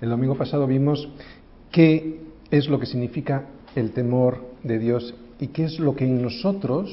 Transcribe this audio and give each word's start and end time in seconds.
El 0.00 0.10
domingo 0.10 0.34
pasado 0.36 0.66
vimos 0.66 1.08
qué 1.70 2.20
es 2.50 2.68
lo 2.68 2.78
que 2.78 2.86
significa 2.86 3.44
el 3.74 3.92
temor 3.92 4.44
de 4.62 4.78
Dios 4.78 5.14
y 5.40 5.48
qué 5.48 5.64
es 5.64 5.78
lo 5.78 5.96
que 5.96 6.04
en 6.04 6.22
nosotros 6.22 6.90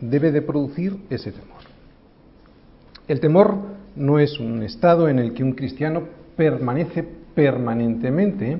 debe 0.00 0.32
de 0.32 0.42
producir 0.42 0.96
ese 1.10 1.32
temor. 1.32 1.62
El 3.06 3.20
temor 3.20 3.56
no 3.96 4.18
es 4.18 4.38
un 4.40 4.62
estado 4.62 5.08
en 5.08 5.18
el 5.18 5.34
que 5.34 5.44
un 5.44 5.52
cristiano 5.52 6.02
permanece 6.36 7.04
permanentemente, 7.34 8.58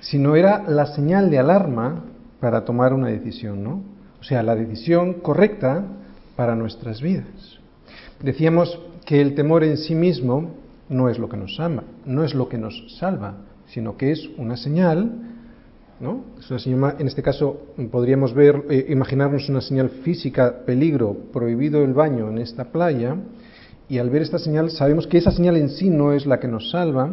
sino 0.00 0.36
era 0.36 0.64
la 0.68 0.86
señal 0.86 1.30
de 1.30 1.38
alarma 1.38 2.04
para 2.40 2.64
tomar 2.64 2.92
una 2.92 3.08
decisión, 3.08 3.64
¿no? 3.64 3.82
O 4.20 4.24
sea, 4.24 4.42
la 4.42 4.54
decisión 4.54 5.14
correcta 5.14 5.84
para 6.36 6.54
nuestras 6.54 7.00
vidas. 7.00 7.58
Decíamos 8.22 8.78
que 9.04 9.20
el 9.20 9.34
temor 9.34 9.64
en 9.64 9.76
sí 9.76 9.94
mismo 9.94 10.50
no 10.88 11.08
es 11.08 11.18
lo 11.18 11.28
que 11.28 11.36
nos 11.36 11.56
salva, 11.56 11.84
no 12.06 12.24
es 12.24 12.34
lo 12.34 12.48
que 12.48 12.58
nos 12.58 12.96
salva, 12.98 13.34
sino 13.66 13.96
que 13.96 14.12
es 14.12 14.28
una 14.38 14.56
señal, 14.56 15.12
¿no? 16.00 16.24
en 16.50 17.06
este 17.06 17.22
caso 17.22 17.60
podríamos 17.90 18.34
ver, 18.34 18.64
eh, 18.70 18.86
imaginarnos 18.88 19.48
una 19.48 19.60
señal 19.60 19.90
física, 19.90 20.64
peligro, 20.64 21.16
prohibido 21.32 21.82
el 21.82 21.92
baño 21.92 22.28
en 22.28 22.38
esta 22.38 22.66
playa, 22.66 23.16
y 23.88 23.98
al 23.98 24.10
ver 24.10 24.22
esta 24.22 24.38
señal 24.38 24.70
sabemos 24.70 25.06
que 25.06 25.18
esa 25.18 25.30
señal 25.30 25.56
en 25.56 25.70
sí 25.70 25.90
no 25.90 26.12
es 26.12 26.26
la 26.26 26.40
que 26.40 26.48
nos 26.48 26.70
salva, 26.70 27.10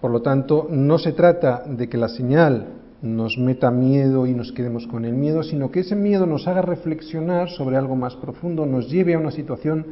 por 0.00 0.10
lo 0.10 0.22
tanto 0.22 0.66
no 0.70 0.98
se 0.98 1.12
trata 1.12 1.64
de 1.66 1.88
que 1.88 1.98
la 1.98 2.08
señal 2.08 2.80
nos 3.02 3.38
meta 3.38 3.70
miedo 3.70 4.26
y 4.26 4.34
nos 4.34 4.52
quedemos 4.52 4.86
con 4.86 5.04
el 5.04 5.14
miedo, 5.14 5.42
sino 5.42 5.70
que 5.70 5.80
ese 5.80 5.96
miedo 5.96 6.26
nos 6.26 6.46
haga 6.46 6.62
reflexionar 6.62 7.48
sobre 7.50 7.76
algo 7.76 7.96
más 7.96 8.14
profundo, 8.16 8.66
nos 8.66 8.90
lleve 8.90 9.14
a 9.14 9.18
una 9.18 9.30
situación, 9.30 9.86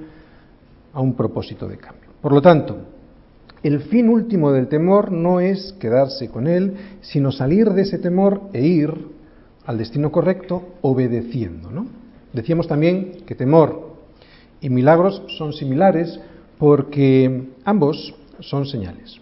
a 0.92 1.00
un 1.00 1.14
propósito 1.14 1.68
de 1.68 1.78
cambio. 1.78 2.07
Por 2.20 2.32
lo 2.32 2.42
tanto, 2.42 2.78
el 3.62 3.80
fin 3.80 4.08
último 4.08 4.52
del 4.52 4.68
temor 4.68 5.12
no 5.12 5.40
es 5.40 5.74
quedarse 5.80 6.28
con 6.28 6.46
él, 6.46 6.74
sino 7.00 7.32
salir 7.32 7.70
de 7.70 7.82
ese 7.82 7.98
temor 7.98 8.42
e 8.52 8.66
ir 8.66 8.92
al 9.66 9.78
destino 9.78 10.10
correcto 10.10 10.74
obedeciendo. 10.80 11.70
¿no? 11.70 11.86
Decíamos 12.32 12.66
también 12.68 13.24
que 13.26 13.34
temor 13.34 13.96
y 14.60 14.70
milagros 14.70 15.22
son 15.36 15.52
similares 15.52 16.18
porque 16.58 17.48
ambos 17.64 18.14
son 18.40 18.66
señales. 18.66 19.20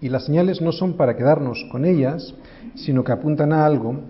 Y 0.00 0.08
las 0.08 0.26
señales 0.26 0.60
no 0.60 0.72
son 0.72 0.94
para 0.94 1.16
quedarnos 1.16 1.64
con 1.70 1.84
ellas, 1.84 2.34
sino 2.74 3.04
que 3.04 3.12
apuntan 3.12 3.52
a 3.52 3.64
algo, 3.64 4.00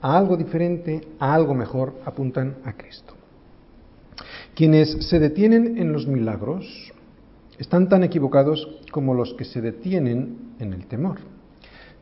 a 0.00 0.16
algo 0.18 0.36
diferente, 0.36 1.00
a 1.18 1.34
algo 1.34 1.54
mejor, 1.54 1.94
apuntan 2.04 2.56
a 2.64 2.72
Cristo. 2.74 3.14
Quienes 4.54 5.08
se 5.08 5.18
detienen 5.18 5.78
en 5.78 5.92
los 5.92 6.06
milagros 6.06 6.92
están 7.60 7.90
tan 7.90 8.02
equivocados 8.02 8.66
como 8.90 9.12
los 9.12 9.34
que 9.34 9.44
se 9.44 9.60
detienen 9.60 10.54
en 10.58 10.72
el 10.72 10.86
temor. 10.86 11.18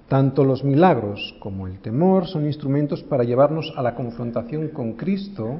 Tanto 0.06 0.44
los 0.44 0.62
milagros 0.62 1.34
como 1.40 1.66
el 1.66 1.80
temor 1.80 2.28
son 2.28 2.46
instrumentos 2.46 3.02
para 3.02 3.24
llevarnos 3.24 3.74
a 3.76 3.82
la 3.82 3.96
confrontación 3.96 4.68
con 4.68 4.92
Cristo, 4.92 5.56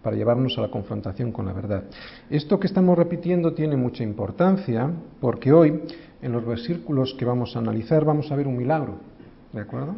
para 0.00 0.16
llevarnos 0.16 0.56
a 0.56 0.62
la 0.62 0.70
confrontación 0.70 1.32
con 1.32 1.46
la 1.46 1.52
verdad. 1.52 1.82
Esto 2.30 2.60
que 2.60 2.68
estamos 2.68 2.96
repitiendo 2.96 3.52
tiene 3.52 3.76
mucha 3.76 4.04
importancia 4.04 4.88
porque 5.20 5.52
hoy, 5.52 5.82
en 6.22 6.32
los 6.32 6.46
versículos 6.46 7.12
que 7.14 7.24
vamos 7.24 7.56
a 7.56 7.58
analizar, 7.58 8.04
vamos 8.04 8.30
a 8.30 8.36
ver 8.36 8.46
un 8.46 8.56
milagro. 8.56 8.94
¿De 9.52 9.60
acuerdo? 9.60 9.96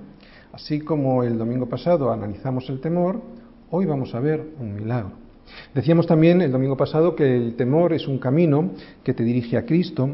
Así 0.53 0.81
como 0.81 1.23
el 1.23 1.37
domingo 1.37 1.69
pasado 1.69 2.11
analizamos 2.11 2.69
el 2.71 2.81
temor, 2.81 3.21
hoy 3.71 3.85
vamos 3.85 4.15
a 4.15 4.21
ver 4.21 4.43
un 4.59 4.75
milagro. 4.75 5.22
Decíamos 5.75 6.07
también 6.07 6.41
el 6.43 6.53
domingo 6.53 6.77
pasado 6.77 7.15
que 7.15 7.37
el 7.37 7.55
temor 7.55 7.93
es 7.93 8.07
un 8.07 8.19
camino 8.19 8.71
que 9.03 9.15
te 9.15 9.25
dirige 9.25 9.57
a 9.57 9.65
Cristo, 9.65 10.11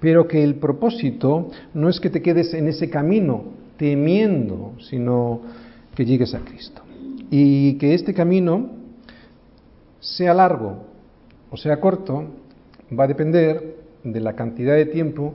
pero 0.00 0.26
que 0.26 0.42
el 0.42 0.56
propósito 0.56 1.50
no 1.74 1.88
es 1.88 2.00
que 2.00 2.10
te 2.10 2.22
quedes 2.22 2.54
en 2.54 2.68
ese 2.68 2.90
camino 2.90 3.44
temiendo, 3.76 4.72
sino 4.80 5.40
que 5.94 6.04
llegues 6.04 6.34
a 6.34 6.40
Cristo. 6.40 6.82
Y 7.30 7.74
que 7.74 7.94
este 7.94 8.12
camino, 8.14 8.70
sea 10.00 10.34
largo 10.34 10.92
o 11.52 11.56
sea 11.58 11.78
corto, 11.80 12.24
va 12.98 13.04
a 13.04 13.08
depender 13.08 13.76
de 14.02 14.20
la 14.20 14.34
cantidad 14.34 14.74
de 14.74 14.86
tiempo 14.86 15.34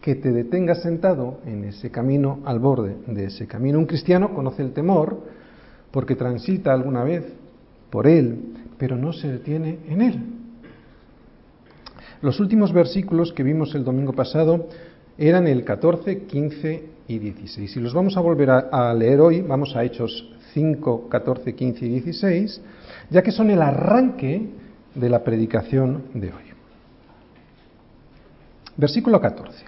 que 0.00 0.14
te 0.14 0.32
detengas 0.32 0.80
sentado 0.80 1.40
en 1.44 1.64
ese 1.64 1.90
camino, 1.90 2.40
al 2.46 2.58
borde 2.58 2.96
de 3.06 3.26
ese 3.26 3.46
camino. 3.46 3.78
Un 3.78 3.84
cristiano 3.84 4.32
conoce 4.32 4.62
el 4.62 4.72
temor 4.72 5.20
porque 5.90 6.16
transita 6.16 6.72
alguna 6.72 7.04
vez 7.04 7.24
por 7.90 8.06
él, 8.06 8.38
pero 8.78 8.96
no 8.96 9.12
se 9.12 9.28
detiene 9.30 9.78
en 9.88 10.02
él. 10.02 10.22
Los 12.20 12.40
últimos 12.40 12.72
versículos 12.72 13.32
que 13.32 13.42
vimos 13.42 13.74
el 13.74 13.84
domingo 13.84 14.12
pasado 14.12 14.68
eran 15.16 15.46
el 15.46 15.64
14, 15.64 16.24
15 16.24 16.84
y 17.08 17.18
16. 17.18 17.76
Y 17.76 17.80
los 17.80 17.94
vamos 17.94 18.16
a 18.16 18.20
volver 18.20 18.50
a, 18.50 18.94
leer 18.94 19.20
hoy, 19.20 19.40
vamos 19.40 19.74
a 19.76 19.84
Hechos 19.84 20.28
5, 20.54 21.08
14, 21.08 21.54
15 21.54 21.86
y 21.86 21.88
16, 21.88 22.60
ya 23.10 23.22
que 23.22 23.32
son 23.32 23.50
el 23.50 23.62
arranque 23.62 24.48
de 24.94 25.08
la 25.08 25.22
predicación 25.22 26.04
de 26.14 26.28
hoy. 26.28 26.42
Versículo 28.76 29.20
14. 29.20 29.64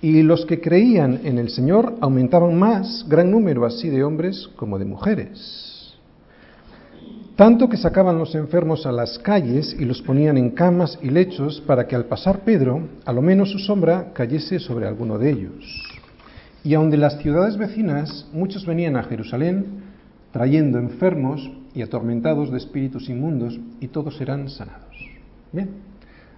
Y 0.00 0.22
los 0.22 0.46
que 0.46 0.60
creían 0.60 1.20
en 1.24 1.38
el 1.38 1.50
Señor 1.50 1.96
aumentaban 2.00 2.58
más, 2.58 3.04
gran 3.08 3.30
número 3.30 3.64
así 3.64 3.88
de 3.88 4.04
hombres 4.04 4.48
como 4.56 4.78
de 4.78 4.84
mujeres. 4.84 5.67
Tanto 7.38 7.68
que 7.68 7.76
sacaban 7.76 8.18
los 8.18 8.34
enfermos 8.34 8.84
a 8.84 8.90
las 8.90 9.16
calles 9.20 9.76
y 9.78 9.84
los 9.84 10.02
ponían 10.02 10.36
en 10.36 10.50
camas 10.50 10.98
y 11.00 11.08
lechos 11.08 11.60
para 11.60 11.86
que 11.86 11.94
al 11.94 12.06
pasar 12.06 12.40
Pedro, 12.40 12.88
a 13.04 13.12
lo 13.12 13.22
menos 13.22 13.52
su 13.52 13.60
sombra 13.60 14.12
cayese 14.12 14.58
sobre 14.58 14.88
alguno 14.88 15.18
de 15.18 15.30
ellos. 15.30 15.84
Y 16.64 16.74
aun 16.74 16.90
de 16.90 16.96
las 16.96 17.18
ciudades 17.18 17.56
vecinas, 17.56 18.26
muchos 18.32 18.66
venían 18.66 18.96
a 18.96 19.04
Jerusalén 19.04 19.66
trayendo 20.32 20.80
enfermos 20.80 21.48
y 21.76 21.82
atormentados 21.82 22.50
de 22.50 22.58
espíritus 22.58 23.08
inmundos, 23.08 23.56
y 23.78 23.86
todos 23.86 24.20
eran 24.20 24.48
sanados. 24.48 24.96
Bien, 25.52 25.70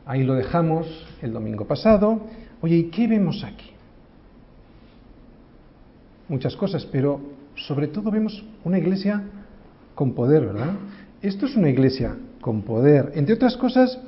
ahí 0.05 0.23
lo 0.23 0.35
dejamos 0.35 0.87
el 1.23 1.33
domingo 1.33 1.67
pasado. 1.67 2.27
Oye, 2.61 2.77
¿y 2.77 2.85
qué 2.91 3.09
vemos 3.09 3.43
aquí? 3.43 3.71
Muchas 6.29 6.55
cosas, 6.57 6.85
pero 6.85 7.23
sobre 7.55 7.89
todo 7.89 8.11
vemos 8.11 8.45
una 8.65 8.77
iglesia 8.77 9.25
con 10.01 10.15
poder, 10.15 10.47
¿verdad? 10.47 10.73
Esto 11.21 11.45
es 11.45 11.57
una 11.57 11.69
iglesia 11.69 12.17
con 12.41 12.63
poder, 12.63 13.13
entre 13.17 13.35
otras 13.35 13.55
cosas 13.59 14.01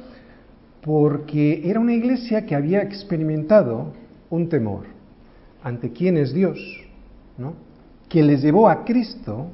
porque 0.81 1.69
era 1.69 1.81
una 1.81 1.93
iglesia 1.93 2.47
que 2.47 2.55
había 2.55 2.81
experimentado 2.81 3.93
un 4.31 4.49
temor 4.49 4.87
ante 5.63 5.93
quién 5.93 6.17
es 6.17 6.33
Dios, 6.33 6.59
¿no? 7.37 7.53
que 8.09 8.23
les 8.23 8.41
llevó 8.41 8.71
a 8.71 8.87
Cristo 8.87 9.49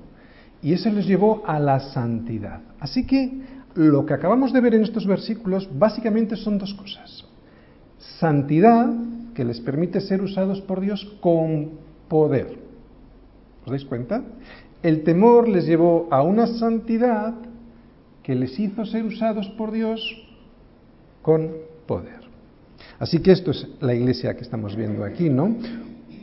y 0.62 0.74
eso 0.74 0.90
les 0.90 1.08
llevó 1.08 1.42
a 1.44 1.58
la 1.58 1.80
santidad. 1.80 2.60
Así 2.78 3.04
que 3.04 3.42
lo 3.74 4.06
que 4.06 4.14
acabamos 4.14 4.52
de 4.52 4.60
ver 4.60 4.76
en 4.76 4.84
estos 4.84 5.08
versículos 5.08 5.68
básicamente 5.76 6.36
son 6.36 6.56
dos 6.56 6.72
cosas 6.72 7.24
santidad 8.20 8.88
que 9.34 9.44
les 9.44 9.60
permite 9.60 10.00
ser 10.00 10.22
usados 10.22 10.60
por 10.60 10.80
Dios 10.80 11.04
con 11.20 11.70
poder. 12.08 12.58
¿Os 13.64 13.70
dais 13.70 13.84
cuenta? 13.84 14.22
El 14.82 15.02
temor 15.02 15.48
les 15.48 15.66
llevó 15.66 16.08
a 16.10 16.22
una 16.22 16.46
santidad 16.46 17.34
que 18.22 18.34
les 18.34 18.58
hizo 18.58 18.84
ser 18.84 19.04
usados 19.04 19.48
por 19.56 19.72
Dios 19.72 20.00
con 21.22 21.50
poder. 21.86 22.20
Así 22.98 23.20
que 23.20 23.32
esto 23.32 23.50
es 23.50 23.66
la 23.80 23.94
iglesia 23.94 24.34
que 24.34 24.42
estamos 24.42 24.76
viendo 24.76 25.04
aquí, 25.04 25.30
¿no? 25.30 25.56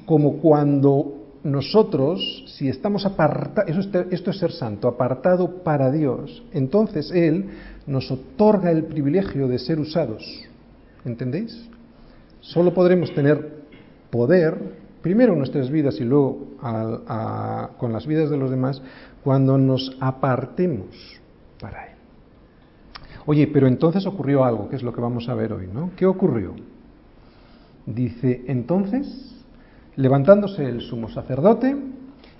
Como 0.05 0.37
cuando 0.37 1.25
nosotros, 1.43 2.43
si 2.57 2.69
estamos 2.69 3.05
apartados, 3.05 3.87
esto 4.11 4.31
es 4.31 4.37
ser 4.37 4.51
santo, 4.51 4.87
apartado 4.87 5.63
para 5.63 5.91
Dios, 5.91 6.43
entonces 6.53 7.11
Él 7.11 7.45
nos 7.85 8.09
otorga 8.09 8.71
el 8.71 8.85
privilegio 8.85 9.47
de 9.47 9.59
ser 9.59 9.79
usados. 9.79 10.23
¿Entendéis? 11.05 11.69
Solo 12.41 12.73
podremos 12.73 13.13
tener 13.13 13.63
poder, 14.09 14.84
primero 15.05 15.35
nuestras 15.35 15.69
vidas 15.69 16.01
y 16.01 16.03
luego 16.03 16.55
con 17.77 17.93
las 17.93 18.07
vidas 18.07 18.31
de 18.31 18.37
los 18.37 18.49
demás, 18.49 18.81
cuando 19.23 19.55
nos 19.55 19.95
apartemos 19.99 20.87
para 21.61 21.89
Él. 21.89 21.97
Oye, 23.27 23.45
pero 23.45 23.67
entonces 23.67 24.07
ocurrió 24.07 24.43
algo, 24.43 24.67
que 24.67 24.77
es 24.77 24.81
lo 24.81 24.93
que 24.93 25.01
vamos 25.01 25.29
a 25.29 25.35
ver 25.35 25.53
hoy, 25.53 25.67
¿no? 25.71 25.91
¿Qué 25.95 26.07
ocurrió? 26.07 26.55
Dice, 27.85 28.45
entonces, 28.47 29.45
levantándose 29.95 30.65
el 30.65 30.81
sumo 30.81 31.07
sacerdote 31.07 31.77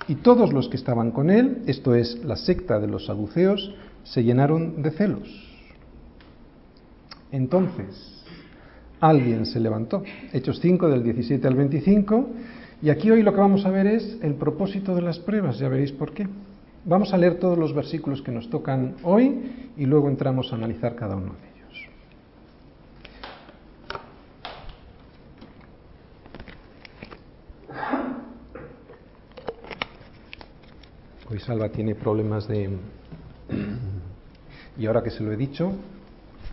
y 0.07 0.15
todos 0.15 0.51
los 0.51 0.67
que 0.67 0.77
estaban 0.77 1.11
con 1.11 1.29
él, 1.29 1.61
esto 1.67 1.93
es 1.93 2.25
la 2.25 2.35
secta 2.35 2.79
de 2.79 2.87
los 2.87 3.05
saduceos, 3.05 3.75
se 4.01 4.23
llenaron 4.23 4.81
de 4.81 4.89
celos. 4.89 5.59
Entonces, 7.31 8.23
alguien 8.99 9.45
se 9.45 9.59
levantó. 9.59 10.01
Hechos 10.33 10.59
5 10.61 10.89
del 10.89 11.03
17 11.03 11.47
al 11.47 11.53
25. 11.53 12.29
Y 12.85 12.91
aquí 12.91 13.09
hoy 13.09 13.23
lo 13.23 13.33
que 13.33 13.39
vamos 13.39 13.65
a 13.65 13.71
ver 13.71 13.87
es 13.87 14.19
el 14.21 14.35
propósito 14.35 14.93
de 14.93 15.01
las 15.01 15.17
pruebas, 15.17 15.57
ya 15.57 15.67
veréis 15.67 15.91
por 15.91 16.13
qué. 16.13 16.27
Vamos 16.83 17.11
a 17.15 17.17
leer 17.17 17.39
todos 17.39 17.57
los 17.57 17.73
versículos 17.73 18.21
que 18.21 18.31
nos 18.31 18.47
tocan 18.47 18.97
hoy 19.01 19.71
y 19.75 19.87
luego 19.87 20.07
entramos 20.07 20.53
a 20.53 20.55
analizar 20.55 20.95
cada 20.95 21.15
uno 21.15 21.33
de 21.33 21.49
ellos. 21.49 21.89
Hoy 31.31 31.39
Salva 31.39 31.69
tiene 31.69 31.95
problemas 31.95 32.47
de... 32.47 32.69
y 34.77 34.85
ahora 34.85 35.01
que 35.01 35.09
se 35.09 35.23
lo 35.23 35.31
he 35.31 35.37
dicho, 35.37 35.71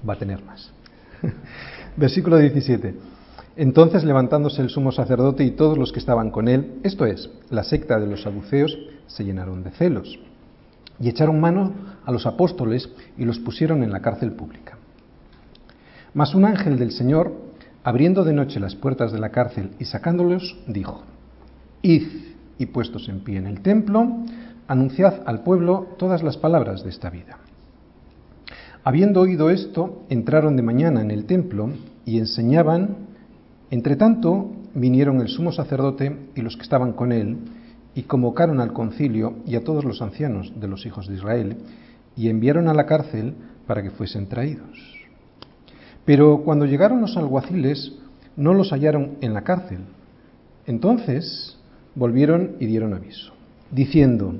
va 0.08 0.14
a 0.14 0.18
tener 0.18 0.42
más. 0.42 0.72
Versículo 1.98 2.38
17. 2.38 3.11
Entonces 3.56 4.04
levantándose 4.04 4.62
el 4.62 4.70
sumo 4.70 4.92
sacerdote 4.92 5.44
y 5.44 5.50
todos 5.50 5.76
los 5.76 5.92
que 5.92 5.98
estaban 5.98 6.30
con 6.30 6.48
él, 6.48 6.80
esto 6.82 7.04
es, 7.04 7.30
la 7.50 7.64
secta 7.64 7.98
de 7.98 8.06
los 8.06 8.22
saduceos, 8.22 8.78
se 9.06 9.24
llenaron 9.24 9.62
de 9.62 9.70
celos 9.70 10.18
y 10.98 11.08
echaron 11.08 11.40
mano 11.40 11.72
a 12.04 12.12
los 12.12 12.26
apóstoles 12.26 12.88
y 13.18 13.24
los 13.24 13.38
pusieron 13.38 13.82
en 13.82 13.92
la 13.92 14.00
cárcel 14.00 14.32
pública. 14.32 14.78
Mas 16.14 16.34
un 16.34 16.44
ángel 16.44 16.78
del 16.78 16.92
Señor, 16.92 17.32
abriendo 17.84 18.24
de 18.24 18.32
noche 18.32 18.60
las 18.60 18.74
puertas 18.74 19.12
de 19.12 19.18
la 19.18 19.30
cárcel 19.30 19.70
y 19.78 19.84
sacándolos, 19.84 20.56
dijo, 20.66 21.02
Id 21.82 22.06
y 22.58 22.66
puestos 22.66 23.08
en 23.08 23.20
pie 23.20 23.38
en 23.38 23.46
el 23.46 23.60
templo, 23.60 24.06
anunciad 24.68 25.22
al 25.26 25.42
pueblo 25.42 25.88
todas 25.98 26.22
las 26.22 26.36
palabras 26.36 26.84
de 26.84 26.90
esta 26.90 27.10
vida. 27.10 27.38
Habiendo 28.84 29.20
oído 29.20 29.50
esto, 29.50 30.02
entraron 30.08 30.56
de 30.56 30.62
mañana 30.62 31.02
en 31.02 31.10
el 31.10 31.24
templo 31.24 31.70
y 32.04 32.18
enseñaban 32.18 33.11
entre 33.72 33.96
tanto, 33.96 34.50
vinieron 34.74 35.22
el 35.22 35.28
sumo 35.28 35.50
sacerdote 35.50 36.14
y 36.34 36.42
los 36.42 36.58
que 36.58 36.62
estaban 36.62 36.92
con 36.92 37.10
él, 37.10 37.38
y 37.94 38.02
convocaron 38.02 38.60
al 38.60 38.74
concilio 38.74 39.36
y 39.46 39.56
a 39.56 39.64
todos 39.64 39.82
los 39.82 40.02
ancianos 40.02 40.52
de 40.60 40.68
los 40.68 40.84
hijos 40.84 41.08
de 41.08 41.14
Israel, 41.14 41.56
y 42.14 42.28
enviaron 42.28 42.68
a 42.68 42.74
la 42.74 42.84
cárcel 42.84 43.32
para 43.66 43.82
que 43.82 43.90
fuesen 43.90 44.26
traídos. 44.26 44.78
Pero 46.04 46.42
cuando 46.44 46.66
llegaron 46.66 47.00
los 47.00 47.16
alguaciles, 47.16 47.94
no 48.36 48.52
los 48.52 48.72
hallaron 48.72 49.12
en 49.22 49.32
la 49.32 49.40
cárcel. 49.40 49.78
Entonces 50.66 51.56
volvieron 51.94 52.56
y 52.60 52.66
dieron 52.66 52.92
aviso, 52.92 53.32
diciendo, 53.70 54.34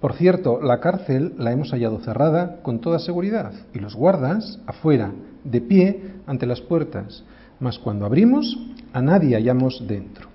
por 0.00 0.14
cierto, 0.14 0.58
la 0.62 0.80
cárcel 0.80 1.34
la 1.36 1.52
hemos 1.52 1.72
hallado 1.72 1.98
cerrada 1.98 2.62
con 2.62 2.80
toda 2.80 2.98
seguridad, 2.98 3.52
y 3.74 3.78
los 3.78 3.94
guardas 3.94 4.58
afuera, 4.64 5.12
de 5.44 5.60
pie, 5.60 6.00
ante 6.26 6.46
las 6.46 6.62
puertas 6.62 7.24
mas 7.60 7.78
cuando 7.78 8.06
abrimos, 8.06 8.58
a 8.92 9.02
nadie 9.02 9.36
hallamos 9.36 9.84
dentro. 9.86 10.28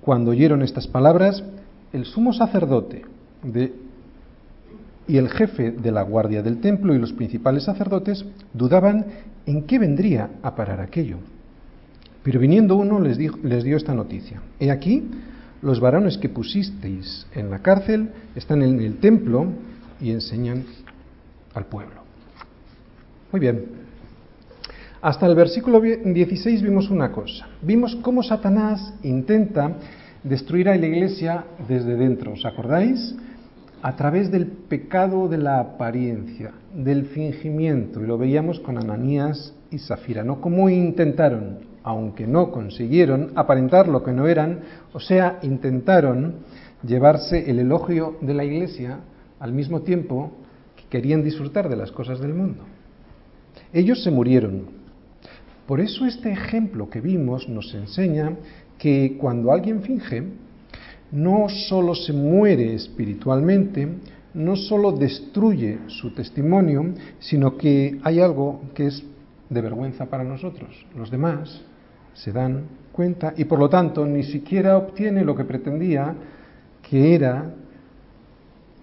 Cuando 0.00 0.32
oyeron 0.32 0.62
estas 0.62 0.88
palabras, 0.88 1.44
el 1.92 2.06
sumo 2.06 2.32
sacerdote 2.32 3.04
y 5.06 5.16
el 5.16 5.28
jefe 5.28 5.70
de 5.70 5.92
la 5.92 6.02
guardia 6.02 6.42
del 6.42 6.60
templo 6.60 6.94
y 6.94 6.98
los 6.98 7.12
principales 7.12 7.64
sacerdotes 7.64 8.24
dudaban 8.52 9.06
en 9.46 9.62
qué 9.64 9.78
vendría 9.78 10.30
a 10.42 10.54
parar 10.54 10.80
aquello. 10.80 11.18
Pero 12.22 12.40
viniendo 12.40 12.76
uno 12.76 13.00
les, 13.00 13.18
les 13.18 13.64
dio 13.64 13.76
esta 13.76 13.94
noticia. 13.94 14.40
He 14.58 14.70
aquí, 14.70 15.08
los 15.60 15.80
varones 15.80 16.18
que 16.18 16.28
pusisteis 16.28 17.26
en 17.34 17.50
la 17.50 17.60
cárcel 17.60 18.10
están 18.34 18.62
en 18.62 18.80
el 18.80 18.98
templo 18.98 19.46
y 20.00 20.10
enseñan 20.10 20.64
al 21.54 21.66
pueblo. 21.66 22.02
Muy 23.30 23.40
bien. 23.40 23.81
Hasta 25.02 25.26
el 25.26 25.34
versículo 25.34 25.80
16 25.80 26.62
vimos 26.62 26.88
una 26.88 27.10
cosa. 27.10 27.48
Vimos 27.60 27.96
cómo 27.96 28.22
Satanás 28.22 28.94
intenta 29.02 29.72
destruir 30.22 30.68
a 30.68 30.76
la 30.76 30.86
iglesia 30.86 31.44
desde 31.66 31.96
dentro. 31.96 32.34
¿Os 32.34 32.46
acordáis? 32.46 33.16
A 33.82 33.96
través 33.96 34.30
del 34.30 34.46
pecado 34.46 35.26
de 35.26 35.38
la 35.38 35.58
apariencia, 35.58 36.52
del 36.72 37.06
fingimiento. 37.06 38.00
Y 38.00 38.06
lo 38.06 38.16
veíamos 38.16 38.60
con 38.60 38.78
Ananías 38.78 39.52
y 39.72 39.80
Zafira. 39.80 40.22
¿no? 40.22 40.40
Cómo 40.40 40.70
intentaron, 40.70 41.58
aunque 41.82 42.28
no 42.28 42.52
consiguieron, 42.52 43.32
aparentar 43.34 43.88
lo 43.88 44.04
que 44.04 44.12
no 44.12 44.28
eran. 44.28 44.60
O 44.92 45.00
sea, 45.00 45.40
intentaron 45.42 46.34
llevarse 46.86 47.50
el 47.50 47.58
elogio 47.58 48.18
de 48.20 48.34
la 48.34 48.44
iglesia 48.44 49.00
al 49.40 49.52
mismo 49.52 49.82
tiempo 49.82 50.30
que 50.76 50.84
querían 50.84 51.24
disfrutar 51.24 51.68
de 51.68 51.74
las 51.74 51.90
cosas 51.90 52.20
del 52.20 52.34
mundo. 52.34 52.62
Ellos 53.72 54.04
se 54.04 54.12
murieron, 54.12 54.81
por 55.66 55.80
eso 55.80 56.06
este 56.06 56.32
ejemplo 56.32 56.90
que 56.90 57.00
vimos 57.00 57.48
nos 57.48 57.74
enseña 57.74 58.36
que 58.78 59.16
cuando 59.18 59.52
alguien 59.52 59.82
finge, 59.82 60.24
no 61.12 61.48
solo 61.48 61.94
se 61.94 62.12
muere 62.12 62.74
espiritualmente, 62.74 63.88
no 64.34 64.56
solo 64.56 64.92
destruye 64.92 65.78
su 65.86 66.14
testimonio, 66.14 66.94
sino 67.20 67.56
que 67.56 67.98
hay 68.02 68.20
algo 68.20 68.62
que 68.74 68.86
es 68.86 69.04
de 69.48 69.60
vergüenza 69.60 70.06
para 70.06 70.24
nosotros. 70.24 70.86
Los 70.96 71.10
demás 71.10 71.60
se 72.14 72.32
dan 72.32 72.64
cuenta 72.92 73.34
y 73.36 73.44
por 73.44 73.58
lo 73.58 73.68
tanto 73.68 74.06
ni 74.06 74.22
siquiera 74.22 74.76
obtiene 74.76 75.24
lo 75.24 75.36
que 75.36 75.44
pretendía, 75.44 76.14
que 76.88 77.14
era 77.14 77.54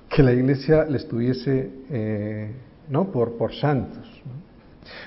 que 0.09 0.23
la 0.23 0.33
iglesia 0.33 0.85
le 0.85 0.97
estuviese 0.97 1.69
eh, 1.89 2.51
¿no? 2.89 3.11
por, 3.11 3.37
por 3.37 3.53
santos. 3.53 4.08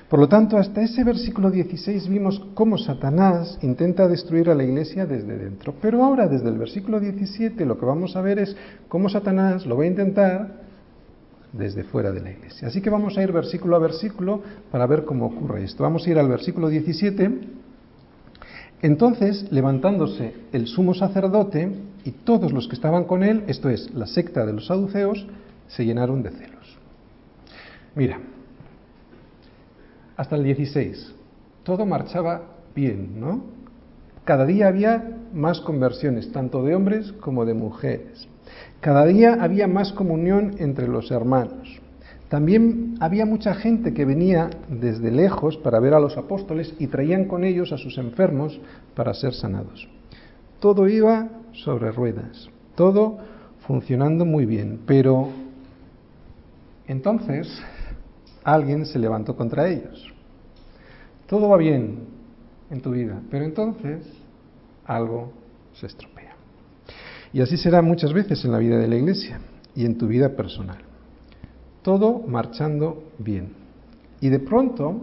Por 0.08 0.20
lo 0.20 0.28
tanto, 0.28 0.58
hasta 0.58 0.82
ese 0.82 1.04
versículo 1.04 1.50
16 1.50 2.08
vimos 2.08 2.44
cómo 2.54 2.76
Satanás 2.76 3.58
intenta 3.62 4.08
destruir 4.08 4.50
a 4.50 4.54
la 4.54 4.64
iglesia 4.64 5.06
desde 5.06 5.38
dentro. 5.38 5.74
Pero 5.80 6.04
ahora, 6.04 6.28
desde 6.28 6.48
el 6.48 6.58
versículo 6.58 7.00
17, 7.00 7.64
lo 7.64 7.78
que 7.78 7.86
vamos 7.86 8.14
a 8.16 8.20
ver 8.20 8.38
es 8.38 8.56
cómo 8.88 9.08
Satanás 9.08 9.66
lo 9.66 9.76
va 9.76 9.84
a 9.84 9.86
intentar 9.86 10.62
desde 11.52 11.84
fuera 11.84 12.12
de 12.12 12.20
la 12.20 12.30
iglesia. 12.30 12.68
Así 12.68 12.80
que 12.80 12.90
vamos 12.90 13.16
a 13.16 13.22
ir 13.22 13.32
versículo 13.32 13.76
a 13.76 13.78
versículo 13.78 14.42
para 14.70 14.86
ver 14.86 15.04
cómo 15.04 15.26
ocurre 15.26 15.64
esto. 15.64 15.82
Vamos 15.82 16.06
a 16.06 16.10
ir 16.10 16.18
al 16.18 16.28
versículo 16.28 16.68
17. 16.68 17.30
Entonces, 18.82 19.46
levantándose 19.52 20.34
el 20.52 20.66
sumo 20.66 20.94
sacerdote 20.94 21.70
y 22.04 22.10
todos 22.10 22.52
los 22.52 22.66
que 22.68 22.74
estaban 22.74 23.04
con 23.04 23.22
él, 23.22 23.44
esto 23.46 23.68
es, 23.70 23.92
la 23.94 24.06
secta 24.06 24.44
de 24.44 24.52
los 24.52 24.66
saduceos, 24.66 25.26
se 25.68 25.84
llenaron 25.84 26.22
de 26.22 26.30
celos. 26.30 26.78
Mira, 27.94 28.18
hasta 30.16 30.36
el 30.36 30.44
16. 30.44 31.14
Todo 31.62 31.86
marchaba 31.86 32.42
bien, 32.74 33.20
¿no? 33.20 33.42
Cada 34.24 34.46
día 34.46 34.68
había 34.68 35.18
más 35.32 35.60
conversiones, 35.60 36.30
tanto 36.32 36.62
de 36.62 36.74
hombres 36.74 37.12
como 37.20 37.44
de 37.44 37.54
mujeres. 37.54 38.28
Cada 38.80 39.04
día 39.04 39.38
había 39.40 39.66
más 39.66 39.92
comunión 39.92 40.54
entre 40.58 40.86
los 40.88 41.10
hermanos. 41.10 41.80
También 42.28 42.94
había 43.00 43.26
mucha 43.26 43.54
gente 43.54 43.92
que 43.92 44.04
venía 44.04 44.48
desde 44.68 45.10
lejos 45.10 45.56
para 45.58 45.80
ver 45.80 45.92
a 45.92 46.00
los 46.00 46.16
apóstoles 46.16 46.74
y 46.78 46.86
traían 46.86 47.26
con 47.26 47.44
ellos 47.44 47.72
a 47.72 47.78
sus 47.78 47.98
enfermos 47.98 48.58
para 48.94 49.12
ser 49.12 49.34
sanados. 49.34 49.86
Todo 50.58 50.88
iba 50.88 51.28
sobre 51.52 51.90
ruedas, 51.90 52.48
todo 52.74 53.18
funcionando 53.66 54.24
muy 54.24 54.46
bien, 54.46 54.80
pero 54.86 55.28
entonces 56.86 57.62
alguien 58.44 58.86
se 58.86 58.98
levantó 58.98 59.36
contra 59.36 59.68
ellos. 59.68 60.12
Todo 61.26 61.48
va 61.48 61.56
bien 61.56 62.00
en 62.70 62.80
tu 62.80 62.90
vida, 62.90 63.20
pero 63.30 63.44
entonces 63.44 64.06
algo 64.84 65.32
se 65.74 65.86
estropea. 65.86 66.34
Y 67.32 67.40
así 67.40 67.56
será 67.56 67.80
muchas 67.80 68.12
veces 68.12 68.44
en 68.44 68.52
la 68.52 68.58
vida 68.58 68.78
de 68.78 68.88
la 68.88 68.96
iglesia 68.96 69.40
y 69.74 69.86
en 69.86 69.96
tu 69.96 70.06
vida 70.06 70.36
personal. 70.36 70.78
Todo 71.82 72.20
marchando 72.20 73.04
bien. 73.18 73.54
Y 74.20 74.28
de 74.28 74.38
pronto, 74.38 75.00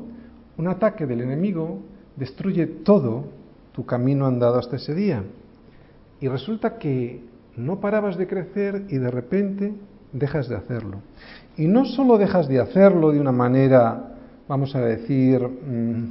un 0.58 0.68
ataque 0.68 1.06
del 1.06 1.22
enemigo 1.22 1.80
destruye 2.16 2.68
todo 2.68 3.26
tu 3.74 3.86
camino 3.86 4.26
andado 4.28 4.60
hasta 4.60 4.76
ese 4.76 4.94
día. 4.94 5.24
Y 6.22 6.28
resulta 6.28 6.78
que 6.78 7.24
no 7.56 7.80
parabas 7.80 8.18
de 8.18 8.28
crecer 8.28 8.86
y 8.90 8.98
de 8.98 9.12
repente 9.12 9.74
dejas 10.14 10.48
de 10.48 10.56
hacerlo. 10.56 11.02
Y 11.60 11.68
no 11.68 11.84
solo 11.84 12.18
dejas 12.18 12.48
de 12.48 12.58
hacerlo 12.58 13.12
de 13.12 13.20
una 13.20 13.34
manera, 13.34 14.16
vamos 14.48 14.74
a 14.76 14.80
decir, 14.80 15.42
mm, 15.42 16.04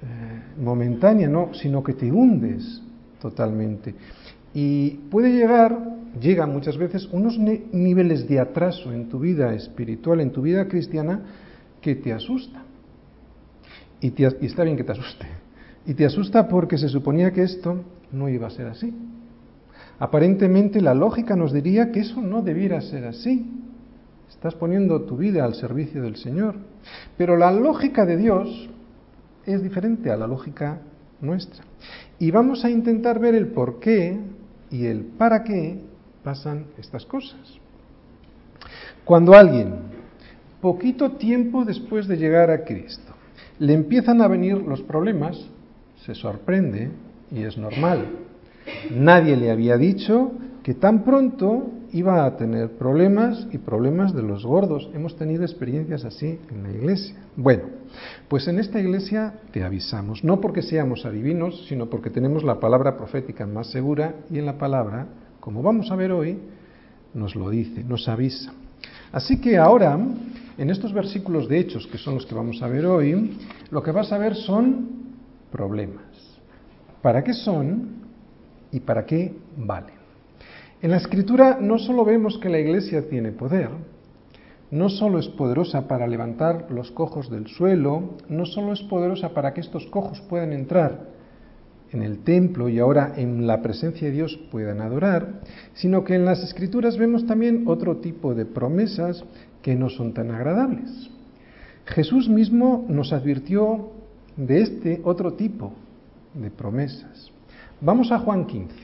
eh, 0.00 0.42
momentánea, 0.62 1.28
no, 1.28 1.52
sino 1.54 1.82
que 1.82 1.94
te 1.94 2.12
hundes 2.12 2.80
totalmente. 3.20 3.96
Y 4.54 4.90
puede 5.10 5.32
llegar, 5.32 5.76
llegan 6.20 6.52
muchas 6.52 6.78
veces, 6.78 7.08
unos 7.10 7.36
niveles 7.36 8.28
de 8.28 8.38
atraso 8.38 8.92
en 8.92 9.08
tu 9.08 9.18
vida 9.18 9.52
espiritual, 9.54 10.20
en 10.20 10.30
tu 10.30 10.42
vida 10.42 10.68
cristiana, 10.68 11.20
que 11.80 11.96
te 11.96 12.12
asusta. 12.12 12.62
Y, 14.00 14.14
y 14.22 14.46
está 14.46 14.62
bien 14.62 14.76
que 14.76 14.84
te 14.84 14.92
asuste. 14.92 15.26
Y 15.84 15.94
te 15.94 16.06
asusta 16.06 16.46
porque 16.46 16.78
se 16.78 16.88
suponía 16.88 17.32
que 17.32 17.42
esto 17.42 17.80
no 18.12 18.28
iba 18.28 18.46
a 18.46 18.50
ser 18.50 18.68
así. 18.68 18.94
Aparentemente 19.98 20.80
la 20.80 20.94
lógica 20.94 21.34
nos 21.34 21.52
diría 21.52 21.90
que 21.90 22.00
eso 22.00 22.22
no 22.22 22.40
debiera 22.40 22.80
ser 22.82 23.04
así. 23.06 23.63
Estás 24.44 24.60
poniendo 24.60 25.00
tu 25.00 25.16
vida 25.16 25.42
al 25.42 25.54
servicio 25.54 26.02
del 26.02 26.16
Señor. 26.16 26.56
Pero 27.16 27.38
la 27.38 27.50
lógica 27.50 28.04
de 28.04 28.18
Dios 28.18 28.68
es 29.46 29.62
diferente 29.62 30.10
a 30.10 30.18
la 30.18 30.26
lógica 30.26 30.80
nuestra. 31.22 31.64
Y 32.18 32.30
vamos 32.30 32.62
a 32.62 32.68
intentar 32.68 33.18
ver 33.18 33.34
el 33.34 33.46
por 33.46 33.80
qué 33.80 34.20
y 34.70 34.84
el 34.84 35.00
para 35.00 35.44
qué 35.44 35.80
pasan 36.22 36.66
estas 36.76 37.06
cosas. 37.06 37.40
Cuando 39.06 39.32
alguien, 39.32 39.76
poquito 40.60 41.12
tiempo 41.12 41.64
después 41.64 42.06
de 42.06 42.18
llegar 42.18 42.50
a 42.50 42.66
Cristo, 42.66 43.14
le 43.58 43.72
empiezan 43.72 44.20
a 44.20 44.28
venir 44.28 44.58
los 44.58 44.82
problemas, 44.82 45.42
se 46.04 46.14
sorprende 46.14 46.90
y 47.32 47.44
es 47.44 47.56
normal. 47.56 48.08
Nadie 48.90 49.38
le 49.38 49.50
había 49.50 49.78
dicho 49.78 50.32
que 50.62 50.74
tan 50.74 51.02
pronto 51.02 51.70
iba 51.94 52.26
a 52.26 52.36
tener 52.36 52.72
problemas 52.72 53.46
y 53.52 53.58
problemas 53.58 54.12
de 54.12 54.22
los 54.22 54.44
gordos. 54.44 54.90
Hemos 54.94 55.16
tenido 55.16 55.44
experiencias 55.44 56.04
así 56.04 56.40
en 56.50 56.64
la 56.64 56.70
iglesia. 56.72 57.14
Bueno, 57.36 57.62
pues 58.28 58.48
en 58.48 58.58
esta 58.58 58.80
iglesia 58.80 59.34
te 59.52 59.62
avisamos, 59.62 60.24
no 60.24 60.40
porque 60.40 60.60
seamos 60.60 61.06
adivinos, 61.06 61.66
sino 61.68 61.86
porque 61.86 62.10
tenemos 62.10 62.42
la 62.42 62.58
palabra 62.58 62.96
profética 62.96 63.46
más 63.46 63.68
segura 63.68 64.16
y 64.28 64.40
en 64.40 64.46
la 64.46 64.58
palabra, 64.58 65.06
como 65.38 65.62
vamos 65.62 65.92
a 65.92 65.96
ver 65.96 66.10
hoy, 66.10 66.36
nos 67.14 67.36
lo 67.36 67.48
dice, 67.48 67.84
nos 67.84 68.08
avisa. 68.08 68.52
Así 69.12 69.40
que 69.40 69.56
ahora, 69.56 69.96
en 70.58 70.70
estos 70.70 70.92
versículos 70.92 71.48
de 71.48 71.60
Hechos, 71.60 71.86
que 71.86 71.98
son 71.98 72.14
los 72.14 72.26
que 72.26 72.34
vamos 72.34 72.60
a 72.60 72.66
ver 72.66 72.86
hoy, 72.86 73.38
lo 73.70 73.84
que 73.84 73.92
vas 73.92 74.10
a 74.10 74.18
ver 74.18 74.34
son 74.34 74.88
problemas. 75.52 76.02
¿Para 77.00 77.22
qué 77.22 77.32
son 77.32 78.02
y 78.72 78.80
para 78.80 79.06
qué 79.06 79.32
valen? 79.56 80.03
En 80.84 80.90
la 80.90 80.98
escritura 80.98 81.56
no 81.62 81.78
solo 81.78 82.04
vemos 82.04 82.36
que 82.36 82.50
la 82.50 82.58
iglesia 82.58 83.08
tiene 83.08 83.32
poder, 83.32 83.70
no 84.70 84.90
solo 84.90 85.18
es 85.18 85.28
poderosa 85.28 85.88
para 85.88 86.06
levantar 86.06 86.66
los 86.70 86.90
cojos 86.90 87.30
del 87.30 87.46
suelo, 87.46 88.16
no 88.28 88.44
solo 88.44 88.74
es 88.74 88.82
poderosa 88.82 89.30
para 89.30 89.54
que 89.54 89.62
estos 89.62 89.86
cojos 89.86 90.20
puedan 90.28 90.52
entrar 90.52 91.06
en 91.90 92.02
el 92.02 92.18
templo 92.18 92.68
y 92.68 92.80
ahora 92.80 93.14
en 93.16 93.46
la 93.46 93.62
presencia 93.62 94.08
de 94.08 94.12
Dios 94.12 94.38
puedan 94.50 94.82
adorar, 94.82 95.40
sino 95.72 96.04
que 96.04 96.16
en 96.16 96.26
las 96.26 96.44
escrituras 96.44 96.98
vemos 96.98 97.26
también 97.26 97.64
otro 97.66 97.96
tipo 97.96 98.34
de 98.34 98.44
promesas 98.44 99.24
que 99.62 99.74
no 99.76 99.88
son 99.88 100.12
tan 100.12 100.32
agradables. 100.32 101.08
Jesús 101.86 102.28
mismo 102.28 102.84
nos 102.90 103.14
advirtió 103.14 103.88
de 104.36 104.60
este 104.60 105.00
otro 105.04 105.32
tipo 105.32 105.72
de 106.34 106.50
promesas. 106.50 107.32
Vamos 107.80 108.12
a 108.12 108.18
Juan 108.18 108.44
15. 108.44 108.74